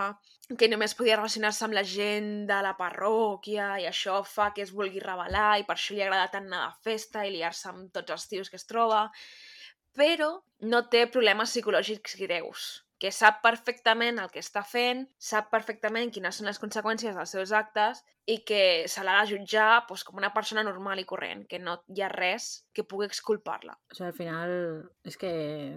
[0.55, 4.73] que només podia relacionar-se amb la gent de la parròquia i això fa que es
[4.75, 8.15] vulgui revelar i per això li agrada tant anar de festa i liar-se amb tots
[8.15, 9.09] els tios que es troba,
[9.97, 10.37] però
[10.71, 16.39] no té problemes psicològics greus que sap perfectament el que està fent, sap perfectament quines
[16.39, 20.33] són les conseqüències dels seus actes i que se l'ha de jutjar doncs, com una
[20.35, 23.77] persona normal i corrent, que no hi ha res que pugui exculpar-la.
[23.93, 24.55] O sigui, al final,
[25.07, 25.31] és que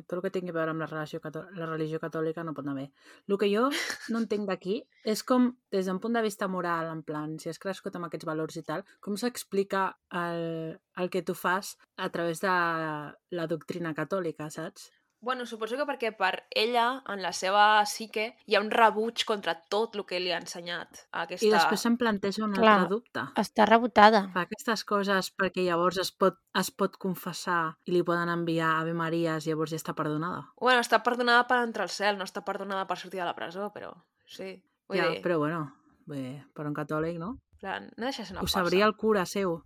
[0.07, 2.79] tot el que tingui a veure amb la, cató la religió catòlica no pot anar
[2.79, 2.87] bé.
[3.29, 3.67] El que jo
[4.09, 7.61] no entenc d'aquí és com, des d'un punt de vista moral, en plan, si has
[7.61, 12.41] crescut amb aquests valors i tal, com s'explica el, el que tu fas a través
[12.41, 14.89] de la doctrina catòlica, saps?
[15.21, 19.51] Bueno, suposo que perquè per ella, en la seva psique, hi ha un rebuig contra
[19.71, 21.45] tot el que li ha ensenyat a aquesta...
[21.45, 22.75] I després se'm planteja un Clar.
[22.77, 23.25] altre dubte.
[23.41, 24.21] Està rebotada.
[24.31, 28.95] Fa aquestes coses perquè llavors es pot, es pot confessar i li poden enviar Ave
[28.95, 30.45] Maries i llavors ja està perdonada.
[30.61, 33.67] Bueno, està perdonada per entrar al cel, no està perdonada per sortir de la presó,
[33.75, 33.91] però
[34.25, 34.55] sí.
[34.87, 35.65] Vull Ja, dir, però bueno,
[36.07, 37.35] bé, per un catòlic, no?
[37.59, 38.61] plan, no deixa de ser una Ho farsa.
[38.63, 39.57] sabria el cura seu.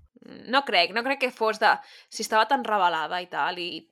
[0.49, 1.70] No crec, no crec que fos de...
[2.10, 3.84] Si estava tan revelada i tal, i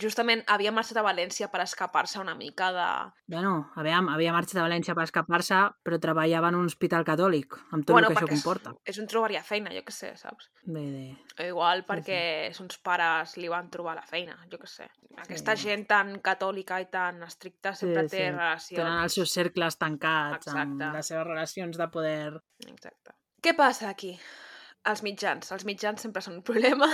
[0.00, 2.86] justament havia marxat a València per escapar-se una mica de...
[3.30, 7.86] Bueno, aviam, havia marxat a València per escapar-se, però treballava en un hospital catòlic, amb
[7.86, 8.72] tot el que això perquè és- comporta.
[8.84, 10.50] És un trobaria feina, jo que sé, saps?
[10.64, 11.04] Bé, de...
[11.38, 12.20] O igual perquè
[12.56, 14.88] sons pares li van trobar la feina, jo que sé.
[15.22, 15.68] Aquesta Sí.
[15.70, 18.30] gent tan catòlica i tan estricta sempre Sí, té sí.
[18.34, 18.82] relacions.
[18.82, 20.92] Tenen els seus cercles tancats, amb Exacte.
[20.98, 22.32] les seves relacions de poder...
[22.66, 23.14] Exacte.
[23.42, 24.18] Què passa aquí?
[24.90, 25.50] Els mitjans.
[25.52, 26.86] Els mitjans sempre són un problema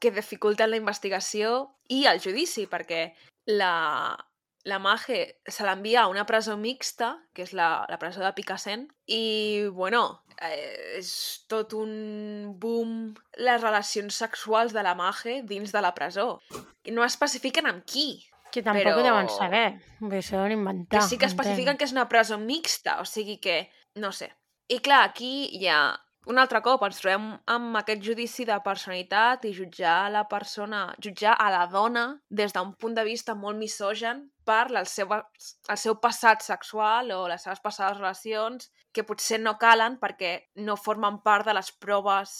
[0.00, 3.14] que dificulten la investigació i el judici, perquè
[3.46, 4.16] la,
[4.64, 8.88] la Mage se l'envia a una presó mixta, que és la, la presó de Picassent,
[9.06, 11.10] i, bueno, eh, és
[11.48, 16.40] tot un boom les relacions sexuals de la Mage dins de la presó.
[16.84, 18.24] I no especifiquen amb qui,
[18.54, 19.82] Que tampoc Però- ho deuen saber.
[20.00, 21.00] Bé, Això ho deuen inventar.
[21.00, 21.40] que sí que entenc.
[21.40, 24.30] especifiquen que és una presó mixta, o sigui que, no sé.
[24.68, 29.44] I clar, aquí hi ha un altre cop ens trobem amb aquest judici de personalitat
[29.46, 34.26] i jutjar la persona, jutjar a la dona des d'un punt de vista molt misogen
[34.46, 39.56] per el seu, el seu passat sexual o les seves passades relacions que potser no
[39.58, 40.32] calen perquè
[40.66, 42.34] no formen part de les proves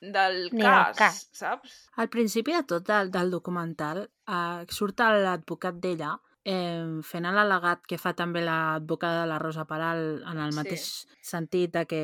[0.00, 1.20] del Ni del cas, cas.
[1.36, 1.76] saps?
[2.00, 6.14] Al principi de tot del, del documental eh, surt l'advocat d'ella
[6.44, 10.56] eh, fent l'al·legat que fa també l'advocada de la Rosa Peral en el Sí.
[10.56, 10.84] mateix
[11.22, 12.00] sentit de que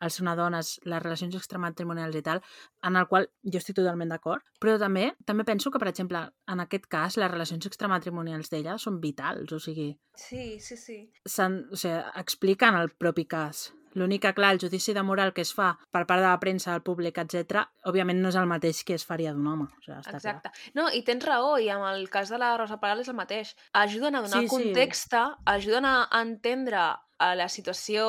[0.00, 2.40] al ser una dona les relacions extramatrimonials i tal,
[2.82, 6.60] en el qual jo estic totalment d'acord, però també també penso que, per exemple, en
[6.60, 11.10] aquest cas, les relacions extramatrimonials d'ella són vitals, o sigui, Sí, sí, sí.
[11.24, 11.28] o
[11.76, 15.70] sigui, expliquen el propi cas L'únic que, clar, el judici de moral que es fa
[15.90, 19.06] per part de la premsa, el públic, etc, òbviament no és el mateix que es
[19.08, 19.66] faria d'un home.
[19.70, 20.52] O sigui, està Exacte.
[20.52, 20.74] Clar.
[20.76, 23.54] No, i tens raó, i amb el cas de la Rosa Peral és el mateix.
[23.72, 24.54] Ajuden a donar Sí, sí.
[24.54, 25.16] context,
[25.46, 26.84] ajuden a entendre
[27.18, 28.04] a la situació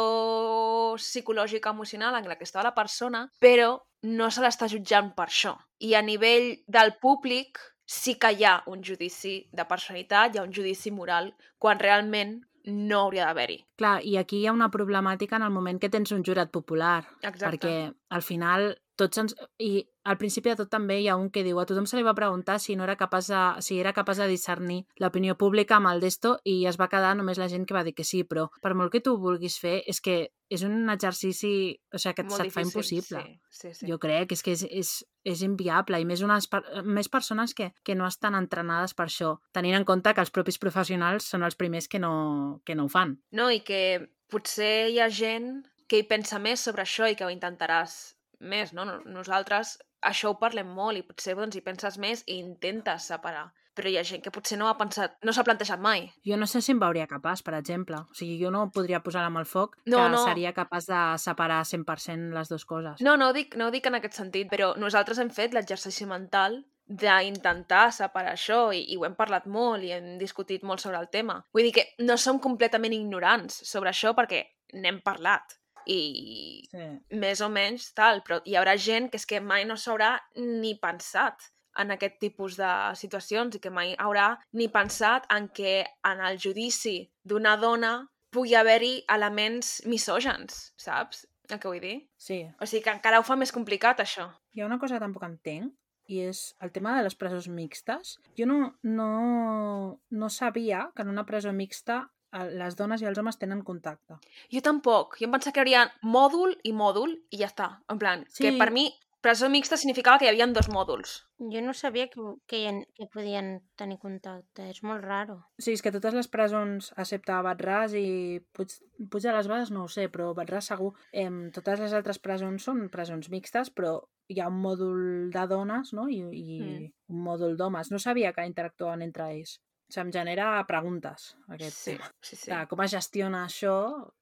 [0.97, 5.55] psicològica, emocional en la que estava la persona, però no se l'està jutjant per això.
[5.80, 10.43] I a nivell del públic sí que hi ha un judici de personalitat, hi ha
[10.43, 13.61] un judici moral, quan realment no hauria d'haver-hi.
[13.80, 17.06] Clar, i aquí hi ha una problemàtica en el moment que tens un jurat popular,
[17.22, 17.45] Exacte.
[17.48, 17.76] perquè
[18.10, 19.35] al final tots ens...
[19.63, 22.05] I al principi de tot també hi ha un que diu a tothom se li
[22.05, 25.91] va preguntar si no era capaç de, si era capaç de discernir l'opinió pública amb
[25.91, 28.47] el d'esto i es va quedar només la gent que va dir que sí, però
[28.63, 30.17] per molt que tu vulguis fer, és que
[30.49, 31.51] és un exercici
[31.91, 33.23] o sigui, que Molt se't fa impossible.
[33.51, 33.91] Sí, sí, sí.
[33.91, 34.91] Jo crec és que és, és,
[35.27, 36.47] és inviable i més, unes,
[36.87, 40.59] més persones que, que no estan entrenades per això, tenint en compte que els propis
[40.61, 43.17] professionals són els primers que no, que no ho fan.
[43.35, 47.27] No, i que potser hi ha gent que hi pensa més sobre això i que
[47.27, 48.85] ho intentaràs més, no?
[48.85, 53.47] No- Nosaltres això ho parlem molt i potser doncs, hi penses més i intentes separar.
[53.77, 56.07] Però hi ha gent que potser no ha pensat, no s'ha plantejat mai.
[56.26, 57.97] Jo no sé si em veuria capaç, per exemple.
[58.09, 60.23] O sigui, jo no podria posar amb el foc No, que no.
[60.26, 63.01] seria capaç de separar 100% les dues coses.
[63.01, 66.05] No, no ho dic, no ho dic en aquest sentit, però nosaltres hem fet l'exercici
[66.09, 66.64] mental
[67.11, 71.09] d'intentar separar això i, i ho hem parlat molt i hem discutit molt sobre el
[71.14, 71.41] tema.
[71.53, 74.43] Vull dir que no som completament ignorants sobre això perquè
[74.73, 75.53] n'hem parlat
[75.88, 76.88] i Sí.
[77.18, 80.76] més o menys tal, però hi haurà gent que és que mai no s'haurà ni
[80.80, 81.47] pensat
[81.77, 86.38] en aquest tipus de situacions i que mai haurà ni pensat en que en el
[86.41, 91.26] judici d'una dona pugui haver-hi elements misògens, saps?
[91.49, 92.09] El que vull dir?
[92.18, 92.41] sí.
[92.59, 94.27] O sigui que encara ho fa més complicat, això.
[94.53, 95.73] Hi ha una cosa que tampoc entenc
[96.07, 98.18] i és el tema de les presons mixtes.
[98.38, 102.09] Jo no, no, no sabia que en una presó mixta
[102.45, 104.19] les dones i els homes tenen contacte.
[104.53, 105.18] Jo tampoc.
[105.19, 107.72] Jo em pensava que hi hauria mòdul i mòdul i ja està.
[107.89, 108.43] En plan, sí.
[108.43, 108.89] que per mi
[109.22, 111.15] presó mixta significava que hi havia dos mòduls.
[111.51, 112.59] Jo no sabia que, que,
[112.95, 115.39] que podien tenir contacte, és molt raro.
[115.59, 118.72] Sí, és que totes les presons, excepte Batràs i Puig,
[119.11, 120.93] Puig de les Bades, no ho sé, però Batràs segur.
[121.11, 123.97] Em, totes les altres presons són presons mixtes, però
[124.30, 126.07] hi ha un mòdul de dones no?
[126.09, 126.88] i, i Mm.
[127.15, 127.91] un mòdul d'homes.
[127.91, 129.59] No sabia que interactuaven entre ells.
[129.88, 132.09] O sigui, em genera preguntes, aquest sí, tema.
[132.22, 132.49] sí, sí.
[132.51, 133.76] De com es gestiona això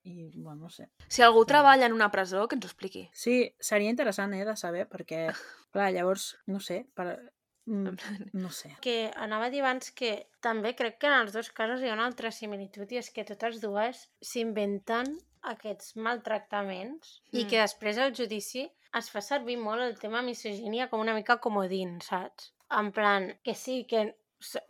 [0.03, 0.89] i, bueno, no sé.
[1.09, 3.07] Si algú treballa en una presó, que ens ho expliqui.
[3.13, 5.23] Sí, seria interessant, eh, de saber, perquè,
[5.73, 7.07] clar, llavors, no sé, per...
[7.65, 7.95] mm,
[8.37, 8.75] no sé.
[8.85, 11.95] Que anava a dir abans que també crec que en els dos casos hi ha
[11.97, 17.37] una altra similitud i és que totes dues s'inventen aquests maltractaments mm.
[17.39, 17.49] i Mm.
[17.49, 21.97] que després al judici es fa servir molt el tema misogínia com una mica comodín,
[22.01, 22.53] saps?
[22.69, 24.15] En plan, que sí, que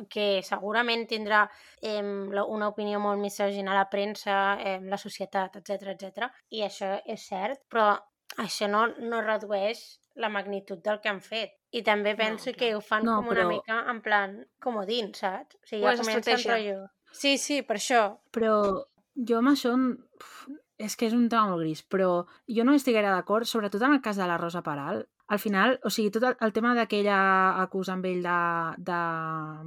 [0.10, 1.50] que segurament tindrà
[1.82, 6.30] eh, una opinió molt misògina a la premsa, eh, la societat, etc etc.
[6.52, 7.96] I això és cert, però
[8.38, 11.58] això no, no redueix la magnitud del que han fet.
[11.76, 12.56] I també penso clar.
[12.60, 15.56] que ho fan No, com una però- mica en plan comodín, saps?
[15.62, 16.54] O sigui, ja comencen estratègia.
[16.54, 16.88] rotllo.
[17.12, 18.04] Sí, sí, per això.
[18.32, 18.86] Però
[19.16, 20.48] jo amb això uf,
[20.78, 23.94] és que és un tema molt gris, però jo no estic gaire d'acord, sobretot en
[23.94, 25.06] el cas de la Rosa Peral.
[25.28, 27.18] Al final, o sigui, tot el, el tema de que ella
[27.62, 28.36] acusa amb ell de,
[28.78, 28.98] de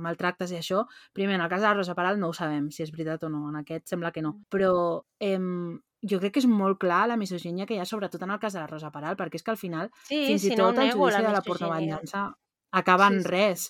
[0.04, 0.84] maltractes i això,
[1.16, 3.30] primer, en el cas de la Rosa Peral no ho sabem si és veritat o
[3.32, 4.36] no, en aquest sembla que no.
[4.54, 4.70] Però
[5.18, 8.38] em, jo crec que és molt clar la misogínia que hi ha, sobretot en el
[8.38, 10.70] cas de la Rosa Peral, perquè és que al final, Sí, fins si i no
[10.70, 11.50] tot el nego, judici la de la misogínia.
[11.50, 12.24] pornovenjança
[12.70, 13.28] acaba en Sí, sí.
[13.34, 13.66] res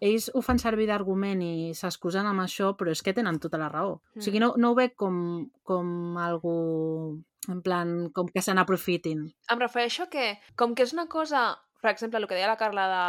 [0.00, 3.68] ells ho fan servir d'argument i s'excusen amb això, però és que tenen tota la
[3.72, 3.98] raó.
[4.14, 4.20] Mm.
[4.20, 5.18] O sigui, no, no ho veig com,
[5.66, 6.56] com algú
[7.48, 9.28] en plan, com que se n'aprofitin.
[9.50, 12.88] Em refereixo que, com que és una cosa, per exemple, el que deia la Carla
[12.90, 13.04] de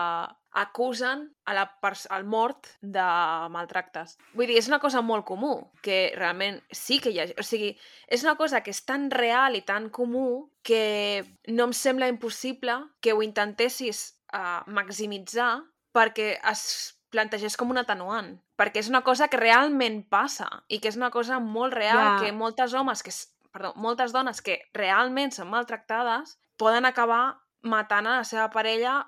[0.51, 1.63] acusen a la
[2.09, 3.03] al mort de
[3.49, 4.17] maltractes.
[4.35, 7.27] Vull dir, és una cosa molt comú, que realment sí que hi ha...
[7.39, 7.71] O sigui,
[8.07, 12.81] és una cosa que és tan real i tan comú que no em sembla impossible
[12.99, 15.63] que ho intentessis uh, maximitzar
[15.93, 18.37] perquè es plantegés com un atenuant.
[18.57, 22.17] Perquè és una cosa que realment passa i que és una cosa molt real Ja.
[22.23, 23.11] que moltes homes que...
[23.51, 29.01] Perdó, moltes dones que realment són maltractades poden acabar matant a la seva parella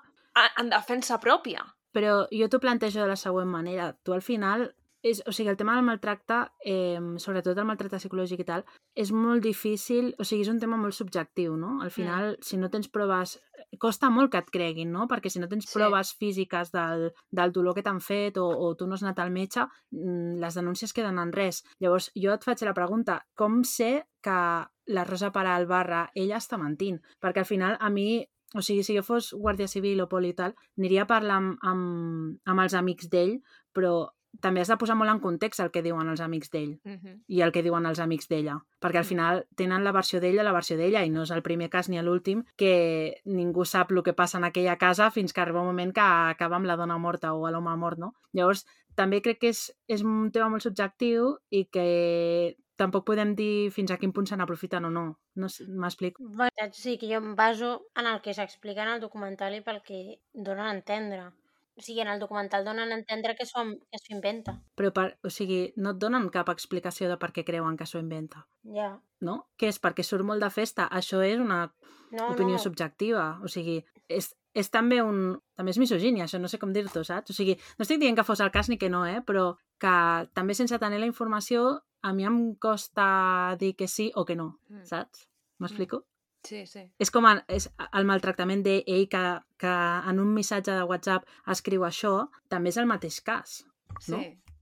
[0.60, 1.64] en defensa pròpia.
[1.96, 3.94] Però jo t'ho plantejo de la següent manera.
[4.04, 4.74] Tu al final,
[5.04, 8.64] és, o sigui, el tema del maltracte, eh, sobretot el maltracte psicològic i tal,
[8.96, 11.76] és molt difícil, o sigui, és un tema molt subjectiu, no?
[11.84, 12.46] Al final, mm.
[12.48, 13.36] si no tens proves...
[13.80, 15.08] Costa molt que et creguin, no?
[15.10, 15.74] Perquè si no tens Sí.
[15.76, 19.32] proves físiques del, del dolor que t'han fet o, o tu no has anat al
[19.34, 21.64] metge, mm, les denúncies queden en res.
[21.82, 24.38] Llavors, jo et faig la pregunta, com sé que
[24.86, 27.02] la Rosa Peral barra ella està mentint?
[27.20, 28.24] Perquè al final, a mi
[28.54, 31.56] o sigui, si jo fos guàrdia civil o poli i tal, aniria a parlar amb,
[31.66, 33.40] amb, amb els amics d'ell,
[33.74, 36.94] però també has de posar molt en context el que diuen els amics d'ell Mm
[36.98, 37.22] -hmm.
[37.26, 39.08] i el que diuen els amics d'ella, perquè al Mm.
[39.08, 42.00] final tenen la versió d'ella, la versió d'ella, i no és el primer cas ni
[42.02, 45.92] l'últim que ningú sap el que passa en aquella casa fins que arriba un moment
[45.92, 48.14] que acaba amb la dona morta o l'home mort, no?
[48.32, 53.70] Llavors, també crec que és, és un tema molt subjectiu i que tampoc podem dir
[53.70, 55.18] fins a quin punt se n'aprofiten o no.
[55.36, 56.22] no sé, M'explico?
[56.22, 59.82] Bueno, sí, que jo em baso en el que s'explica en el documental i pel
[59.82, 61.30] que donen a entendre.
[61.76, 64.60] O sigui, en el documental donen a entendre que s'ho que inventa.
[64.78, 67.98] Però, per, o sigui, no et donen cap explicació de per què creuen que s'ho
[67.98, 69.00] inventa, Ja.
[69.20, 69.48] no?
[69.58, 69.80] Què és?
[69.82, 70.88] Perquè surt molt de festa?
[70.88, 71.72] Això és una
[72.12, 72.62] No, opinió no.
[72.62, 73.40] subjectiva.
[73.42, 75.40] O sigui, és, és també un...
[75.56, 77.30] També és misogínia, això no sé com dir-t'ho, saps?
[77.30, 79.20] O sigui, no estic dient que fos el cas ni que no, eh?
[79.26, 84.24] Però que també sense tenir la informació a mi em costa dir que sí o
[84.24, 84.84] que no, Mm.
[84.84, 85.26] saps?
[85.58, 86.04] M'explico?
[86.44, 86.82] Sí, sí.
[87.00, 89.24] És com a, és el maltractament d'ell que,
[89.58, 89.74] que
[90.10, 93.62] en un missatge de WhatsApp escriu això, també és el mateix cas.
[94.00, 94.18] Sí, No?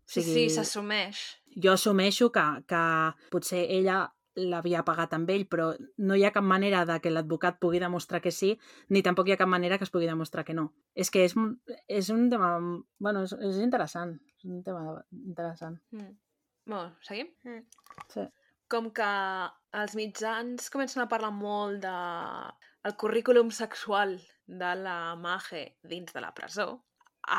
[0.06, 1.22] sí, sigui- sí s'assumeix.
[1.62, 2.82] Jo assumeixo que, que
[3.30, 4.02] potser ella
[4.34, 5.66] l'havia pagat amb ell, però
[5.98, 8.54] no hi ha cap manera de que l'advocat pugui demostrar que sí,
[8.88, 10.70] ni tampoc hi ha cap manera que es pugui demostrar que no.
[10.94, 11.34] És que és,
[11.88, 12.54] és un tema...
[12.98, 14.14] Bueno, és, és interessant.
[14.38, 15.76] És un tema interessant.
[15.92, 16.14] Mm.
[16.64, 17.28] Bueno, seguim?
[17.44, 17.66] Mm.
[18.08, 18.24] Sí.
[18.72, 19.08] Com que
[19.82, 21.96] els mitjans comencen a parlar molt de
[22.88, 24.16] el currículum sexual
[24.62, 26.70] de la Mage dins de la presó,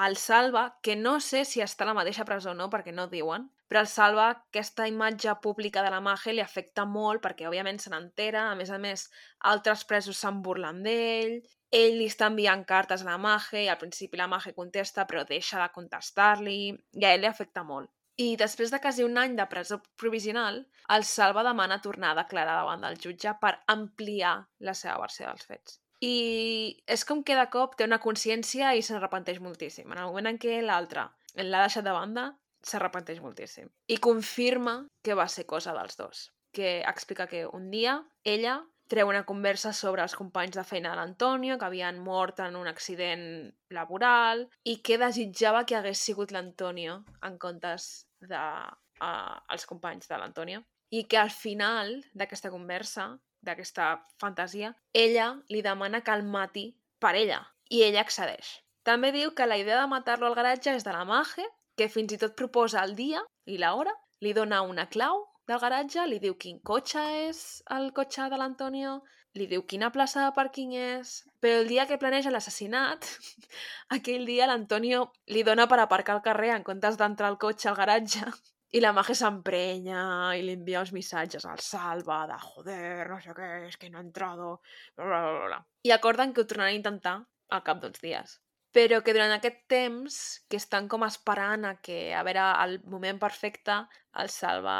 [0.07, 3.10] el Salva, que no sé si està a la mateixa presó o no, perquè no
[3.11, 7.81] diuen, però el Salva, aquesta imatge pública de la Mage li afecta molt perquè, òbviament,
[7.81, 8.45] se n'entera.
[8.51, 9.07] A més a més,
[9.51, 11.39] altres presos se'n burlen d'ell.
[11.73, 15.26] Ell li està enviant cartes a la Mage i al principi la Mage contesta però
[15.26, 17.89] deixa de contestar-li i a ell li afecta molt.
[18.22, 20.60] I després de quasi un any de presó provisional,
[20.95, 25.48] el Salva demana tornar a declarar davant del jutge per ampliar la seva versió dels
[25.49, 25.80] fets.
[26.03, 29.90] I és com que de cop té una consciència i s'arrepenteix moltíssim.
[29.90, 31.07] En el moment en què l'altre
[31.40, 32.27] l'ha deixat de banda,
[32.64, 33.72] s'arrepenteix moltíssim.
[33.88, 36.27] I confirma que va ser cosa dels dos.
[36.53, 40.99] Que explica que un dia ella treu una conversa sobre els companys de feina de
[40.99, 43.26] l'Antonio, que havien mort en un accident
[43.73, 50.19] laboral, i que desitjava que hagués sigut l'Antonio en comptes de uh, els companys de
[50.19, 50.64] l'Antonio.
[50.93, 53.07] I que al final d'aquesta conversa,
[53.41, 56.69] d'aquesta fantasia, ella li demana que el mati
[57.01, 58.60] per ella, i ella accedeix.
[58.84, 61.45] També diu que la idea de matar-lo al garatge és de la Mage,
[61.77, 66.05] que fins i tot proposa el dia i l'hora, li dona una clau del garatge,
[66.07, 67.41] li diu quin cotxe és
[67.75, 69.01] el cotxe de l'Antonio,
[69.37, 73.07] li diu quina plaça de pàrquing és, però el dia que planeja l'assassinat,
[73.97, 77.79] aquell dia l'Antonio li dona per aparcar al carrer en comptes d'entrar al cotxe al
[77.79, 78.29] garatge
[78.73, 80.03] i la Mage s'emprenya
[80.37, 83.99] i li envia uns missatges al Salva de joder, no sé què, és que no
[83.99, 84.55] ha entrado,
[84.95, 85.59] bla, bla, bla, bla.
[85.85, 87.19] I acorden que ho tornaran a intentar
[87.53, 88.39] al cap d'uns dies
[88.73, 90.15] però que durant aquest temps
[90.49, 93.83] que estan com esperant a que, a veure, el moment perfecte,
[94.23, 94.77] el Salva...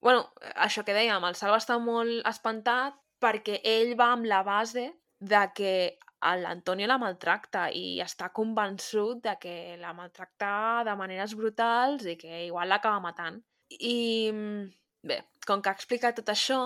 [0.00, 4.92] bueno, això que dèiem, el Salva està molt espantat perquè ell va amb la base
[5.18, 5.72] de que
[6.38, 12.44] l'Antonio la maltracta i està convençut de que la maltracta de maneres brutals i que
[12.46, 13.40] igual l'acaba matant.
[13.70, 14.30] I
[15.02, 16.60] bé, com que ha explicat tot això,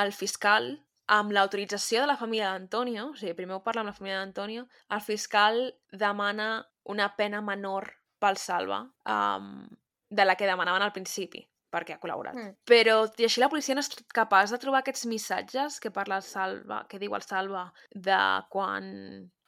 [0.00, 0.72] el fiscal
[1.14, 4.66] amb l'autorització de la família d'Antonio, o sigui, primer ho parla amb la família d'Antonio,
[4.96, 7.90] el fiscal demana una pena menor
[8.20, 9.66] pel Salva um,
[10.08, 11.42] de la que demanaven al principi,
[11.74, 12.38] perquè ha col·laborat.
[12.38, 12.54] Mm.
[12.70, 16.26] Però, i així, la policia no és capaç de trobar aquests missatges que parla el
[16.26, 18.18] Salva, que diu el Salva, de
[18.54, 18.86] quan,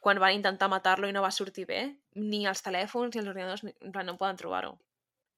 [0.02, 1.80] quan van intentar matar-lo i no va sortir bé,
[2.18, 4.74] ni els telèfons ni els ordinadors, ni- en plan, no poden trobar-ho.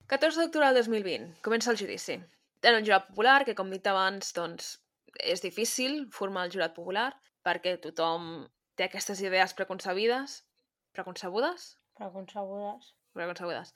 [0.08, 2.16] 14 d'octubre del 2020, comença el judici.
[2.64, 4.78] En un jurat popular, que com dit abans, doncs,
[5.20, 7.10] és difícil formar el jurat popular
[7.44, 8.46] perquè tothom
[8.76, 10.40] té aquestes idees preconcebides.
[10.96, 11.74] Preconcebudes?
[11.98, 12.94] Preconcebudes.
[13.14, 13.72] Preconcebudes.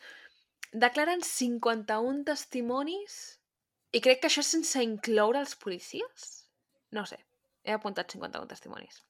[0.73, 3.16] Declaren 51 testimonis
[3.93, 6.28] i crec que això és sense incloure els policies?
[6.97, 7.19] No sé,
[7.65, 9.03] he apuntat 51 testimonis.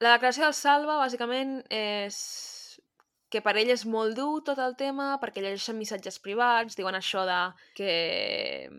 [0.00, 2.16] La declaració del Salva, bàsicament, és
[3.28, 7.26] que per ell és molt dur tot el tema, perquè llegeixen missatges privats, diuen això
[7.28, 7.38] de
[7.76, 8.70] que,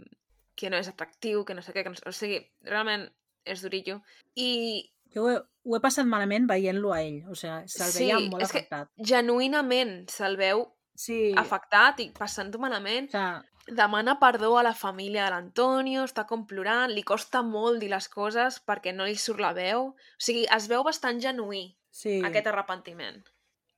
[0.57, 1.99] que no és atractiu, que no sé què, que no.
[2.09, 3.05] O sigui, realment
[3.45, 3.99] és durillo.
[4.35, 7.21] I Jo ho he, ho he passat malament veient-lo a ell.
[7.29, 8.89] O sigui, se'l Sí, veia molt és que- afectat.
[8.97, 10.65] genuïnament se'l veu
[10.99, 11.31] Sí.
[11.39, 13.07] afectat i passant-ho malament.
[13.13, 13.45] O sigui,
[13.77, 18.07] Demana perdó a la família de l'Antonio, està com plorant, li costa molt dir les
[18.09, 19.91] coses perquè no li surt la veu.
[19.93, 22.15] O sigui, es veu bastant genuí, sí.
[22.25, 23.21] aquest arrepentiment.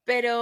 [0.07, 0.37] Però,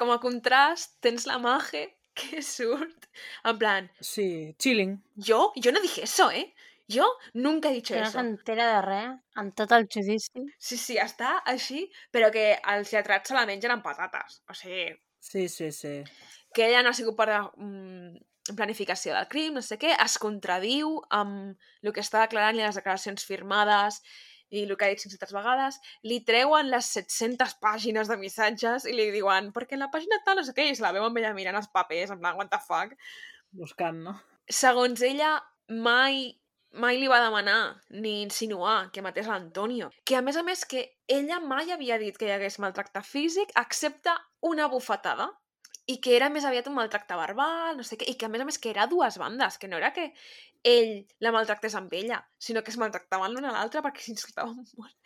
[0.00, 1.84] com a contrast, tens la Mage
[2.16, 3.06] que surt
[3.44, 4.96] en plan, Sí, chilling.
[5.14, 6.54] yo, yo no dije eso, ¿eh?
[6.88, 7.04] Yo
[7.34, 8.18] nunca he dicho Que no eso.
[8.18, 10.46] s'entera de res en tot el judici.
[10.58, 14.40] Sí, sí, està així, però que els lletrats se la mengen amb patates.
[14.48, 14.94] O sigui,
[15.26, 16.04] Sí, sí, sí.
[16.54, 21.00] que ella no ha sigut de mm, planificació del crim, no sé què, es contradiu
[21.10, 24.00] amb el que està declarant i les declaracions firmades
[24.54, 28.94] i el que ha dit 500 vegades, li treuen les 700 pàgines de missatges i
[28.94, 31.18] li diuen, perquè en la pàgina tal no sé què, i se la veu amb
[31.18, 32.94] ella mirant els papers, en plan, what the fuck.
[33.50, 34.14] Buscant, no?
[34.46, 35.34] Segons ella,
[35.68, 36.28] mai
[36.82, 37.58] mai li va demanar
[38.02, 39.90] ni insinuar que matés l'Antonio.
[40.04, 43.52] Que a més a més que ella mai havia dit que hi hagués maltracte físic
[43.60, 45.30] excepte una bufetada
[45.86, 48.42] i que era més aviat un maltracte verbal, no sé què, i que a més
[48.42, 50.08] a més que era dues bandes, que no era que
[50.66, 54.96] ell la maltractés amb ella, sinó que es maltractaven l'una a l'altra perquè s'insultaven molt.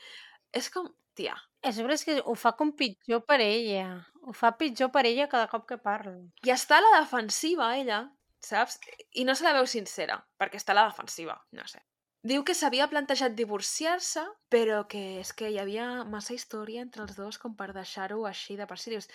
[0.56, 1.36] És com, tia...
[1.60, 4.01] És sobre és que ho fa com pitjor per ella.
[4.24, 6.16] Ho fa pitjor per ella cada cop que parla.
[6.47, 8.06] I està a la defensiva, ella,
[8.44, 8.78] saps?
[9.14, 11.82] I no se la veu sincera, perquè està a la defensiva, no sé.
[12.30, 14.22] Diu que s'havia plantejat divorciar-se,
[14.52, 18.58] però que és que hi havia massa història entre els dos com per deixar-ho així
[18.58, 18.92] de per si.
[18.92, 19.08] Dius,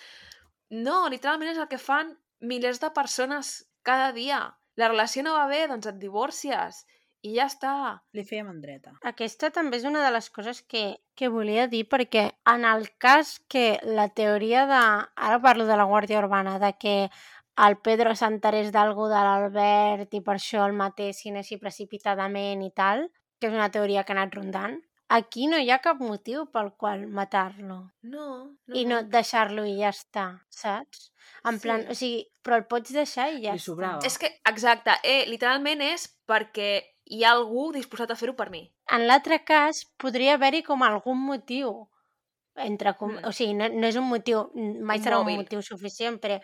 [0.74, 4.40] no, literalment és el que fan milers de persones cada dia.
[4.76, 6.82] La relació no va bé, doncs et divorcies
[7.26, 7.74] i ja està.
[8.14, 8.92] Li feia mandreta.
[9.10, 10.84] Aquesta també és una de les coses que,
[11.18, 14.82] que volia dir perquè en el cas que la teoria de...
[15.28, 16.96] Ara parlo de la Guàrdia Urbana, de que
[17.56, 23.08] el Pedro s'enterés d'algú de l'Albert i per això el matessin així precipitadament i tal,
[23.40, 24.76] que és una teoria que ha anat rondant,
[25.08, 27.92] Aquí no hi ha cap motiu pel qual matar-lo.
[28.02, 28.24] No,
[28.66, 28.74] no.
[28.74, 31.12] I no deixar-lo i ja està, saps?
[31.46, 31.90] En plan, Sí.
[31.92, 33.66] o sigui, però el pots deixar i ja Li està.
[33.68, 34.00] sobrava.
[34.04, 38.64] És que, exacte, eh, literalment és perquè hi ha algú disposat a fer-ho per mi.
[38.90, 41.86] En l'altre cas, podria haver-hi com algun motiu.
[42.56, 43.12] Entre com...
[43.12, 43.26] Mm.
[43.28, 44.50] O sigui, no, no és un motiu,
[44.82, 45.36] mai serà mòbil.
[45.38, 46.40] un motiu suficient, però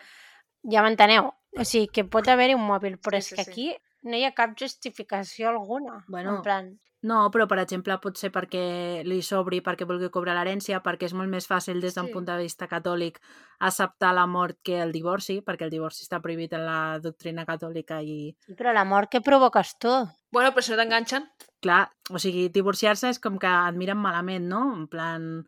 [0.64, 1.32] ja m'enteneu.
[1.58, 3.50] O sigui, que pot haver-hi un mòbil, però Sí, és sí, que sí.
[3.50, 6.04] aquí no hi ha cap justificació alguna.
[6.08, 6.72] Bueno, en plan,
[7.02, 11.14] No, però per exemple pot ser perquè li sobri, perquè vulgui cobrar l'herència, perquè és
[11.18, 12.12] molt més fàcil des d'un Sí.
[12.12, 13.18] punt de vista catòlic
[13.58, 18.00] acceptar la mort que el divorci, perquè el divorci està prohibit en la doctrina catòlica
[18.02, 19.90] i, sí, però la mort que provoques tu.
[20.30, 21.26] Bueno, però si no t'enganxen...
[21.60, 24.62] clar, o sigui, divorciar-se és com que et miren malament, no?
[24.76, 25.44] En plan,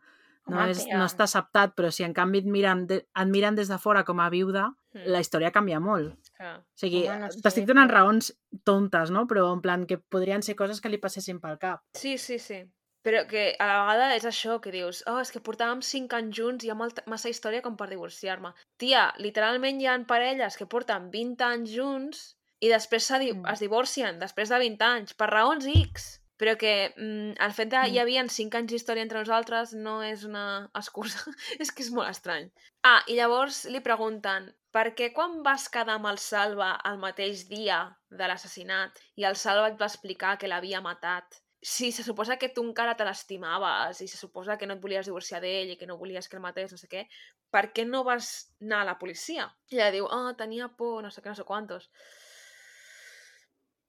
[0.49, 3.69] no, és, no està acceptat, però si en canvi et miren, de, et miren des
[3.71, 4.73] de fora com a viuda.
[4.95, 6.15] La història canvia molt.
[6.39, 6.57] Ah.
[6.63, 8.33] O sigui, no sé, t'estic donant raons
[8.65, 9.27] tontes, no?
[9.27, 11.83] Però en plan que podrien ser coses que li passessin pel cap.
[11.99, 12.63] Sí, sí, sí.
[13.05, 16.37] Però que a la vegada és això, que dius, oh, és que portàvem 5 anys
[16.39, 18.55] junts i hi ha molta, massa història com per divorciar-me.
[18.81, 22.23] Tia, literalment hi ha parelles que porten 20 anys junts
[22.65, 23.45] i després se di Mm.
[23.53, 26.21] es divorcien després de 20 anys, per raons X.
[26.41, 27.93] Però que mm, el fet de Mm.
[27.93, 31.19] hi havia 5 anys d'història entre nosaltres no és una excusa.
[31.61, 32.51] és que és molt estrany.
[32.83, 37.47] Ah, i llavors li pregunten per què quan vas quedar amb el Salva el mateix
[37.51, 37.79] dia
[38.11, 42.51] de l'assassinat i el Salva et va explicar que l'havia matat si se suposa que
[42.53, 45.87] tu encara te l'estimaves i se suposa que no et volies divorciar d'ell i que
[45.89, 47.07] no volies que el matés, no sé què,
[47.49, 49.47] per què no vas anar a la policia?
[49.73, 51.89] I ella diu, ah, oh, tenia por, no sé què, no sé quantos.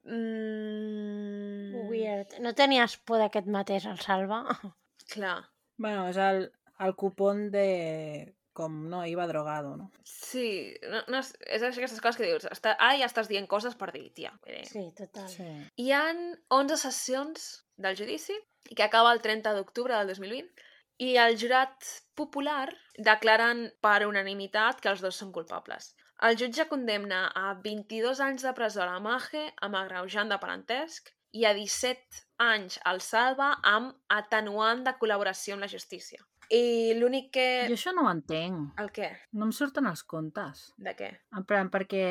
[0.08, 2.38] Mm, Weird.
[2.40, 4.40] No tenies por d'aquest mateix, el Salva?
[5.12, 5.42] Clar.
[5.76, 6.46] Bueno, és el,
[6.80, 9.90] el cupón de com no iba drogado, no?
[10.08, 13.76] Sí, no, no, és, és aquestes coses que dius, està, ara ja estàs dient coses
[13.78, 14.32] per dir, tia.
[14.68, 15.28] Sí, total.
[15.32, 15.48] Sí.
[15.82, 16.22] Hi han
[16.56, 18.36] 11 sessions del judici
[18.70, 20.66] i que acaba el 30 d'octubre del 2020
[21.04, 21.84] i el jurat
[22.16, 25.92] popular declaren per unanimitat que els dos són culpables.
[26.26, 31.12] El jutge condemna a 22 anys de presó a la Mage amb agreujant de parentesc
[31.36, 36.22] i a 17 anys al Salva amb atenuant de col·laboració amb la justícia.
[36.54, 37.46] I l'únic que...
[37.70, 38.72] Jo això no ho entenc.
[38.82, 39.10] El què?
[39.34, 40.68] No em surten els comptes.
[40.78, 41.10] De què?
[41.36, 42.04] En plan, perquè,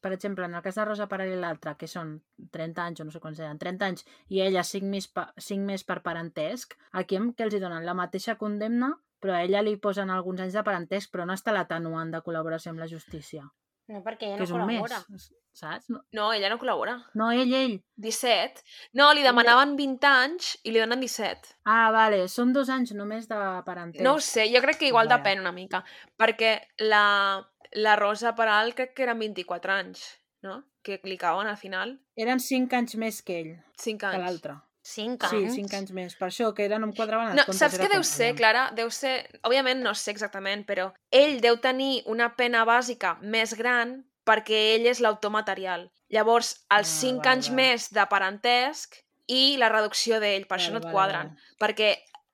[0.00, 2.16] per exemple, en el cas de Rosa Parell i l'altre, que són
[2.54, 5.66] 30 anys o no sé quants eren, 30 anys, i ella 5 més, pa, 5
[5.66, 9.64] més per parentesc, aquí em, que els hi donen la mateixa condemna, però a ella
[9.64, 13.50] li posen alguns anys de parentesc, però no està l'atenuant de col·laboració amb la justícia.
[13.90, 14.98] No, perquè ella que no col·labora.
[15.10, 15.88] mes, saps?
[15.90, 16.94] No, No, ella no col·labora.
[17.18, 17.74] no, ell, ell.
[17.98, 18.62] 17.
[18.94, 21.56] No, li demanaven 20 anys i li donen 17.
[21.66, 24.04] Ah, vale, són dos anys només de parentesc.
[24.06, 25.18] No ho sé, jo crec que igual Vaja.
[25.18, 25.82] depèn una mica,
[26.16, 26.52] perquè
[26.86, 27.42] la,
[27.72, 30.04] la Rosa Peral crec que eren 24 anys,
[30.46, 30.62] no?
[30.82, 31.98] Que li cauen al final.
[32.16, 34.24] Eren 5 anys més que ell, 5 que anys.
[34.24, 34.54] l'altre.
[34.90, 35.54] Cinc Sí, anys?
[35.54, 36.14] 5 anys més.
[36.18, 37.58] Per això, que era, no em quadraven els No, comptes.
[37.60, 38.30] saps què deu ser.
[38.38, 38.70] Clara?
[38.74, 39.12] Deu ser...
[39.46, 44.86] Òbviament no sé exactament, però ell deu tenir una pena bàsica més gran perquè ell
[44.90, 45.88] és l'autor material.
[46.10, 47.56] Llavors, els Ah, 5 vale, anys vale.
[47.62, 48.98] més de parentesc
[49.28, 51.28] i la reducció d'ell, per això Vale, no et vale, quadren.
[51.28, 51.56] vale.
[51.60, 51.90] Perquè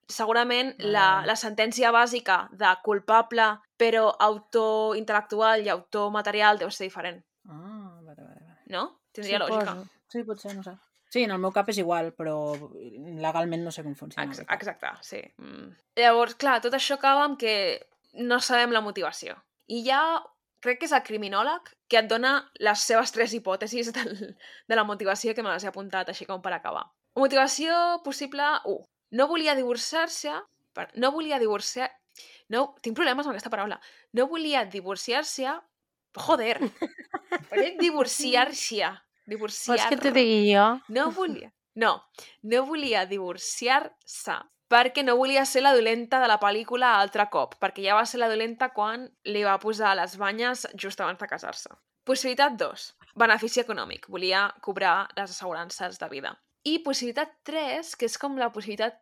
[0.09, 6.71] segurament Vale, la, la sentència bàsica de culpable però autor intel·lectual i autor material deu
[6.71, 8.63] ser diferent, Ah, vale, vale, vale.
[8.69, 9.01] no?
[9.13, 9.75] Tindria lògica.
[9.75, 9.91] Suposo.
[10.09, 10.73] Sí, potser, no sé.
[11.13, 12.37] Sí, en el meu cap és igual, però
[13.23, 14.27] legalment no sé com funciona.
[14.27, 14.53] Ex aquest.
[14.57, 15.21] exacte, sí.
[15.39, 15.69] Mm.
[16.03, 17.55] Llavors, clar, tot això acaba amb que
[18.19, 19.37] no sabem la motivació.
[19.71, 20.03] I ha
[20.67, 22.33] crec que és el criminòleg que et dona
[22.65, 24.17] les seves tres hipòtesis del,
[24.69, 26.89] de la motivació que me les he apuntat així com per acabar.
[27.17, 28.83] Motivació possible 1.
[29.17, 30.35] No volia divorciar-se...
[31.01, 31.89] No volia divorciar...
[32.53, 33.79] No, tinc problemes amb aquesta paraula.
[34.13, 35.55] No volia divorciar-se...
[36.17, 36.59] Joder!
[37.85, 38.91] divorciar-se.
[39.27, 39.77] Divorciar...
[39.77, 40.67] Vols que t'ho digui jo?
[40.97, 41.53] No volia...
[41.77, 41.97] No,
[42.49, 44.37] no volia divorciar-se
[44.71, 48.19] perquè no volia ser la dolenta de la pel·lícula altre cop, perquè ja va ser
[48.23, 51.71] la dolenta quan li va posar les banyes just abans de casar-se.
[52.07, 52.87] Possibilitat 2.
[53.19, 54.09] Benefici econòmic.
[54.13, 56.35] Volia cobrar les assegurances de vida.
[56.67, 58.99] I possibilitat 3, que és com la possibilitat...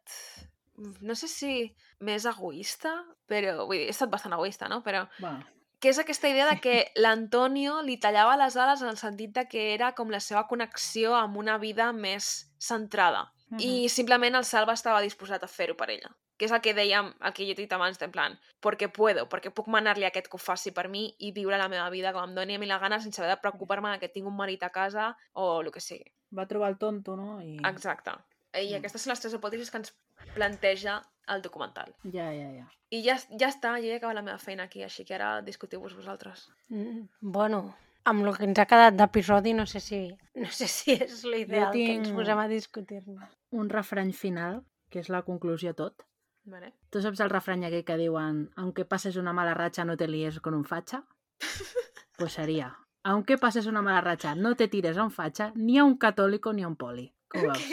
[1.07, 1.57] No sé si
[2.05, 2.95] més egoista,
[3.31, 3.65] però...
[3.65, 4.83] Vull dir, he estat bastant egoista, no?
[4.85, 5.05] Però...
[5.23, 5.37] Va.
[5.85, 9.44] Que és aquesta idea de que l'Antonio li tallava les ales en el sentit de
[9.44, 13.61] que era com la seva connexió amb una vida més centrada -huh.
[13.61, 16.11] I simplement el Salva estava disposat a fer-ho per ella.
[16.36, 19.28] Que és el que dèiem, el que jo he dit abans, en plan, perquè puedo,
[19.31, 22.27] perquè puc manar-li aquest que ho faci per mi i viure la meva vida com
[22.27, 24.73] em doni a mi la gana sense haver de preocupar-me que tinc un marit a
[24.74, 26.11] casa o el que sigui.
[26.35, 27.39] Va trobar el tonto, no?
[27.40, 27.61] I...
[27.70, 28.16] Exacte.
[28.55, 28.78] I mm.
[28.81, 29.94] aquestes són les tres hipòtesis que ens
[30.35, 31.01] planteja
[31.35, 31.94] el documental.
[32.05, 32.66] Ja, ja, ja.
[32.94, 35.97] I ja, ja està, ja he acabat la meva feina aquí, així que ara discutiu-vos
[35.97, 36.47] vosaltres.
[36.68, 37.62] Mm, bueno,
[38.05, 40.01] amb el que ens ha quedat d'episodi no sé si
[40.36, 41.86] no sé si és l'ideal tinc...
[41.86, 43.31] que ens posem a discutir-ne.
[43.56, 46.06] Un refrany final, que és la conclusió tot.
[46.44, 46.74] Vale.
[46.93, 50.40] Tu saps el refrany aquell que diuen aunque pases una mala racha no te líes
[50.44, 51.06] con un facha?
[52.18, 52.74] pues seria
[53.05, 56.52] aunque pases una mala racha no te tires a un facha ni a un católico
[56.52, 57.14] ni a un poli.
[57.35, 57.65] Veus?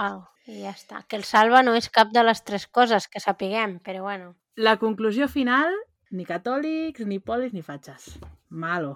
[0.00, 1.02] Oh, I ja està.
[1.04, 4.30] Que el salva no és cap de les tres coses que sapiguem, però bueno.
[4.56, 5.74] La conclusió final,
[6.16, 8.14] ni catòlics, ni polis, ni fatxes.
[8.48, 8.94] Malo.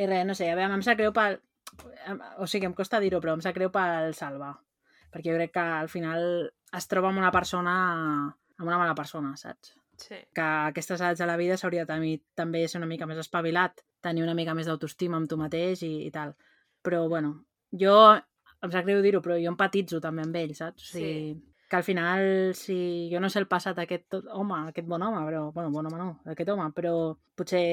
[0.00, 1.36] I res, no sé, a veure, em sap greu pel...
[2.40, 4.54] O sigui, em costa dir-ho, però em sap greu pel Salva.
[5.12, 7.74] Perquè jo crec que al final es troba amb una persona,
[8.56, 9.74] amb una mala persona, saps?
[10.00, 10.18] Sí.
[10.36, 13.20] Que a aquestes edats de la vida s'hauria de tenir, també ser una mica més
[13.20, 16.34] espavilat, tenir una mica més d'autoestima amb tu mateix i, i tal.
[16.84, 17.32] Però, bueno,
[17.72, 17.96] jo,
[18.62, 20.90] em sap greu dir-ho, però jo empatitzo també amb ell, saps?
[20.90, 21.52] O sigui, sí.
[21.66, 22.20] Que al final,
[22.54, 25.98] si jo no sé el passat d'aquest home, aquest bon home, però, bueno, bon home
[25.98, 26.92] no, d'aquest home, però
[27.34, 27.64] potser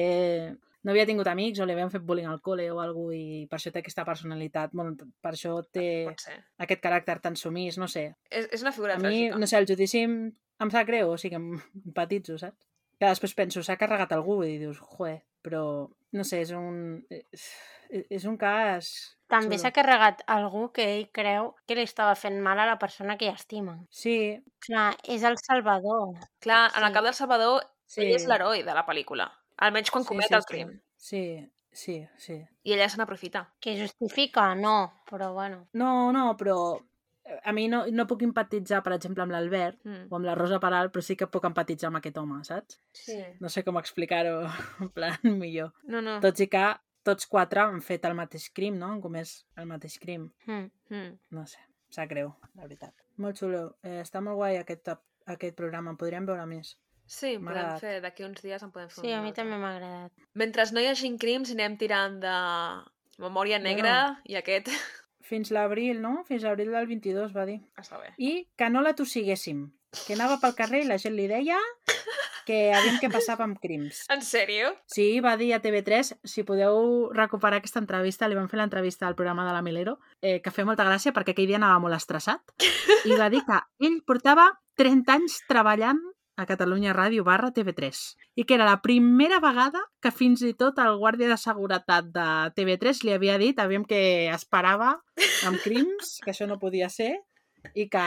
[0.84, 3.44] no havia tingut amics o li havien fet bullying al col·le o alguna cosa i
[3.48, 4.92] per això té aquesta personalitat, bueno,
[5.24, 8.10] per això té aquest caràcter tan sumís, no sé.
[8.28, 10.18] És, és una figura A mi, no sé, el judici em,
[10.60, 11.54] em sap greu, o sigui, em
[11.88, 12.68] empatitzo, saps?
[13.00, 17.00] Que després penso, s'ha carregat algú i dius, joe, però, no sé, és un...
[17.08, 17.48] És,
[18.10, 18.92] és un cas...
[19.34, 23.16] També s'ha carregat algú que ell creu que li estava fent mal a la persona
[23.20, 23.76] que estima.
[23.90, 24.16] Sí.
[24.64, 26.14] Clar, és el Salvador.
[26.44, 26.86] Clar, en sí.
[26.86, 28.04] el cap del Salvador, sí.
[28.04, 29.28] ell és l'heroi de la pel·lícula.
[29.66, 30.72] Almenys quan sí, comet sí, el crim.
[30.96, 31.24] Sí,
[31.72, 32.40] sí, sí.
[32.64, 33.46] I ella se n'aprofita.
[33.60, 34.54] Que justifica?
[34.54, 35.66] No, però bueno.
[35.72, 36.56] No, no, però
[37.24, 40.08] eh, a mi no, no puc empatitzar, per exemple, amb l'Albert mm.
[40.10, 42.80] o amb la Rosa Peral, però sí que puc empatitzar amb aquest home, saps?
[42.96, 43.20] Sí.
[43.40, 44.40] No sé com explicar-ho
[44.84, 45.74] en plan millor.
[45.84, 46.18] No, no.
[46.24, 46.66] Tots i que
[47.06, 48.90] tots quatre han fet el mateix crim, no?
[48.92, 50.30] Han comès el mateix crim.
[50.48, 50.70] Mm.
[50.90, 51.10] Mm.
[51.36, 51.60] No sé,
[51.92, 52.94] sap greu, la veritat.
[53.22, 53.66] Molt xulo.
[53.84, 54.90] Eh, està molt guai aquest,
[55.36, 56.74] aquest programa, en podríem veure més.
[57.04, 60.26] Sí, podem fer, d'aquí uns dies en podem fer Sí, a mi també m'ha agradat.
[60.40, 62.36] Mentre no hi hagi crims anem tirant de
[63.20, 64.70] Memòria Negra bueno, i aquest...
[65.24, 66.18] Fins l'abril, no?
[66.28, 67.58] Fins l'abril del 22, va dir.
[67.80, 68.10] Està bé.
[68.20, 69.62] I que no la tossiguéssim.
[70.04, 71.58] Que anava pel carrer i la gent li deia
[72.44, 74.04] que aviam què passava amb crims.
[74.14, 74.74] En sèrio?
[74.90, 79.16] Sí, va dir a TV3, si podeu recuperar aquesta entrevista, li van fer l'entrevista al
[79.18, 82.42] programa de la Milero, eh, que feia molta gràcia perquè aquell dia anava molt estressat,
[83.08, 84.50] i va dir que ell portava
[84.80, 86.02] 30 anys treballant
[86.36, 87.98] a Catalunya Ràdio barra TV3
[88.34, 92.26] i que era la primera vegada que fins i tot el guàrdia de seguretat de
[92.56, 94.96] TV3 li havia dit aviam que esperava
[95.46, 97.12] amb Crims, que això no podia ser
[97.72, 98.06] i que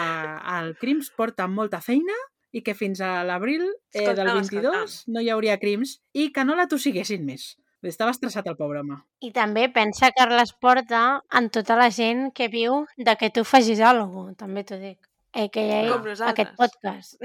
[0.57, 2.15] el Crims porta molta feina
[2.55, 6.55] i que fins a l'abril eh, del 22 no hi hauria Crims i que no
[6.55, 7.55] la tossiguessin més.
[7.88, 8.97] Estava estressat el pobre home.
[9.23, 13.45] I també pensa que les porta en tota la gent que viu de que tu
[13.47, 14.97] facis alguna cosa, també t'ho dic.
[15.34, 17.21] Eh, que hi ha aquest podcast.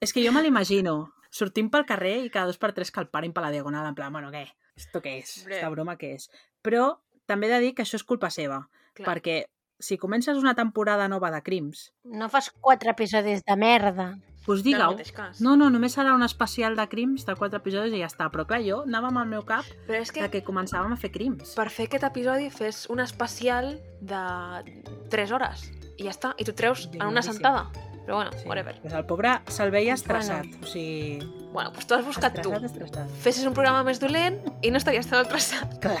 [0.00, 1.12] És que jo me l'imagino.
[1.32, 3.96] Sortim pel carrer i cada dos per tres que el parin per la diagonal, en
[3.98, 4.44] plan, bueno, què?
[4.76, 5.42] Esto què és?
[5.46, 5.58] Bre.
[5.58, 6.28] Esta broma què és?
[6.64, 6.92] Però
[7.26, 8.62] també he de dir que això és culpa seva,
[8.94, 9.06] Clar.
[9.08, 9.36] perquè
[9.82, 11.90] si comences una temporada nova de crims...
[12.04, 14.12] No fas quatre episodis de merda.
[14.46, 14.96] Pues digue-ho.
[15.38, 18.26] No, no, només serà un especial de crims de quatre episodis i ja està.
[18.32, 21.12] Però clar, jo anava amb el meu cap Però és que, que començàvem a fer
[21.14, 21.54] crims.
[21.58, 24.24] Per fer aquest episodi fes un especial de
[25.14, 25.68] 3 hores
[25.98, 26.34] i ja està.
[26.38, 27.68] I tu treus en una sentada.
[28.02, 28.48] Però bueno, sí.
[28.48, 28.74] whatever.
[28.82, 30.66] Pues el pobre se'l veia estressat, bueno.
[30.66, 31.20] o sigui...
[31.52, 32.70] Bueno, doncs tu has buscat estressat, tu.
[32.72, 33.16] Estressat.
[33.22, 35.78] Fessis un programa més dolent i no estaries tan estressat.
[35.84, 36.00] Clar.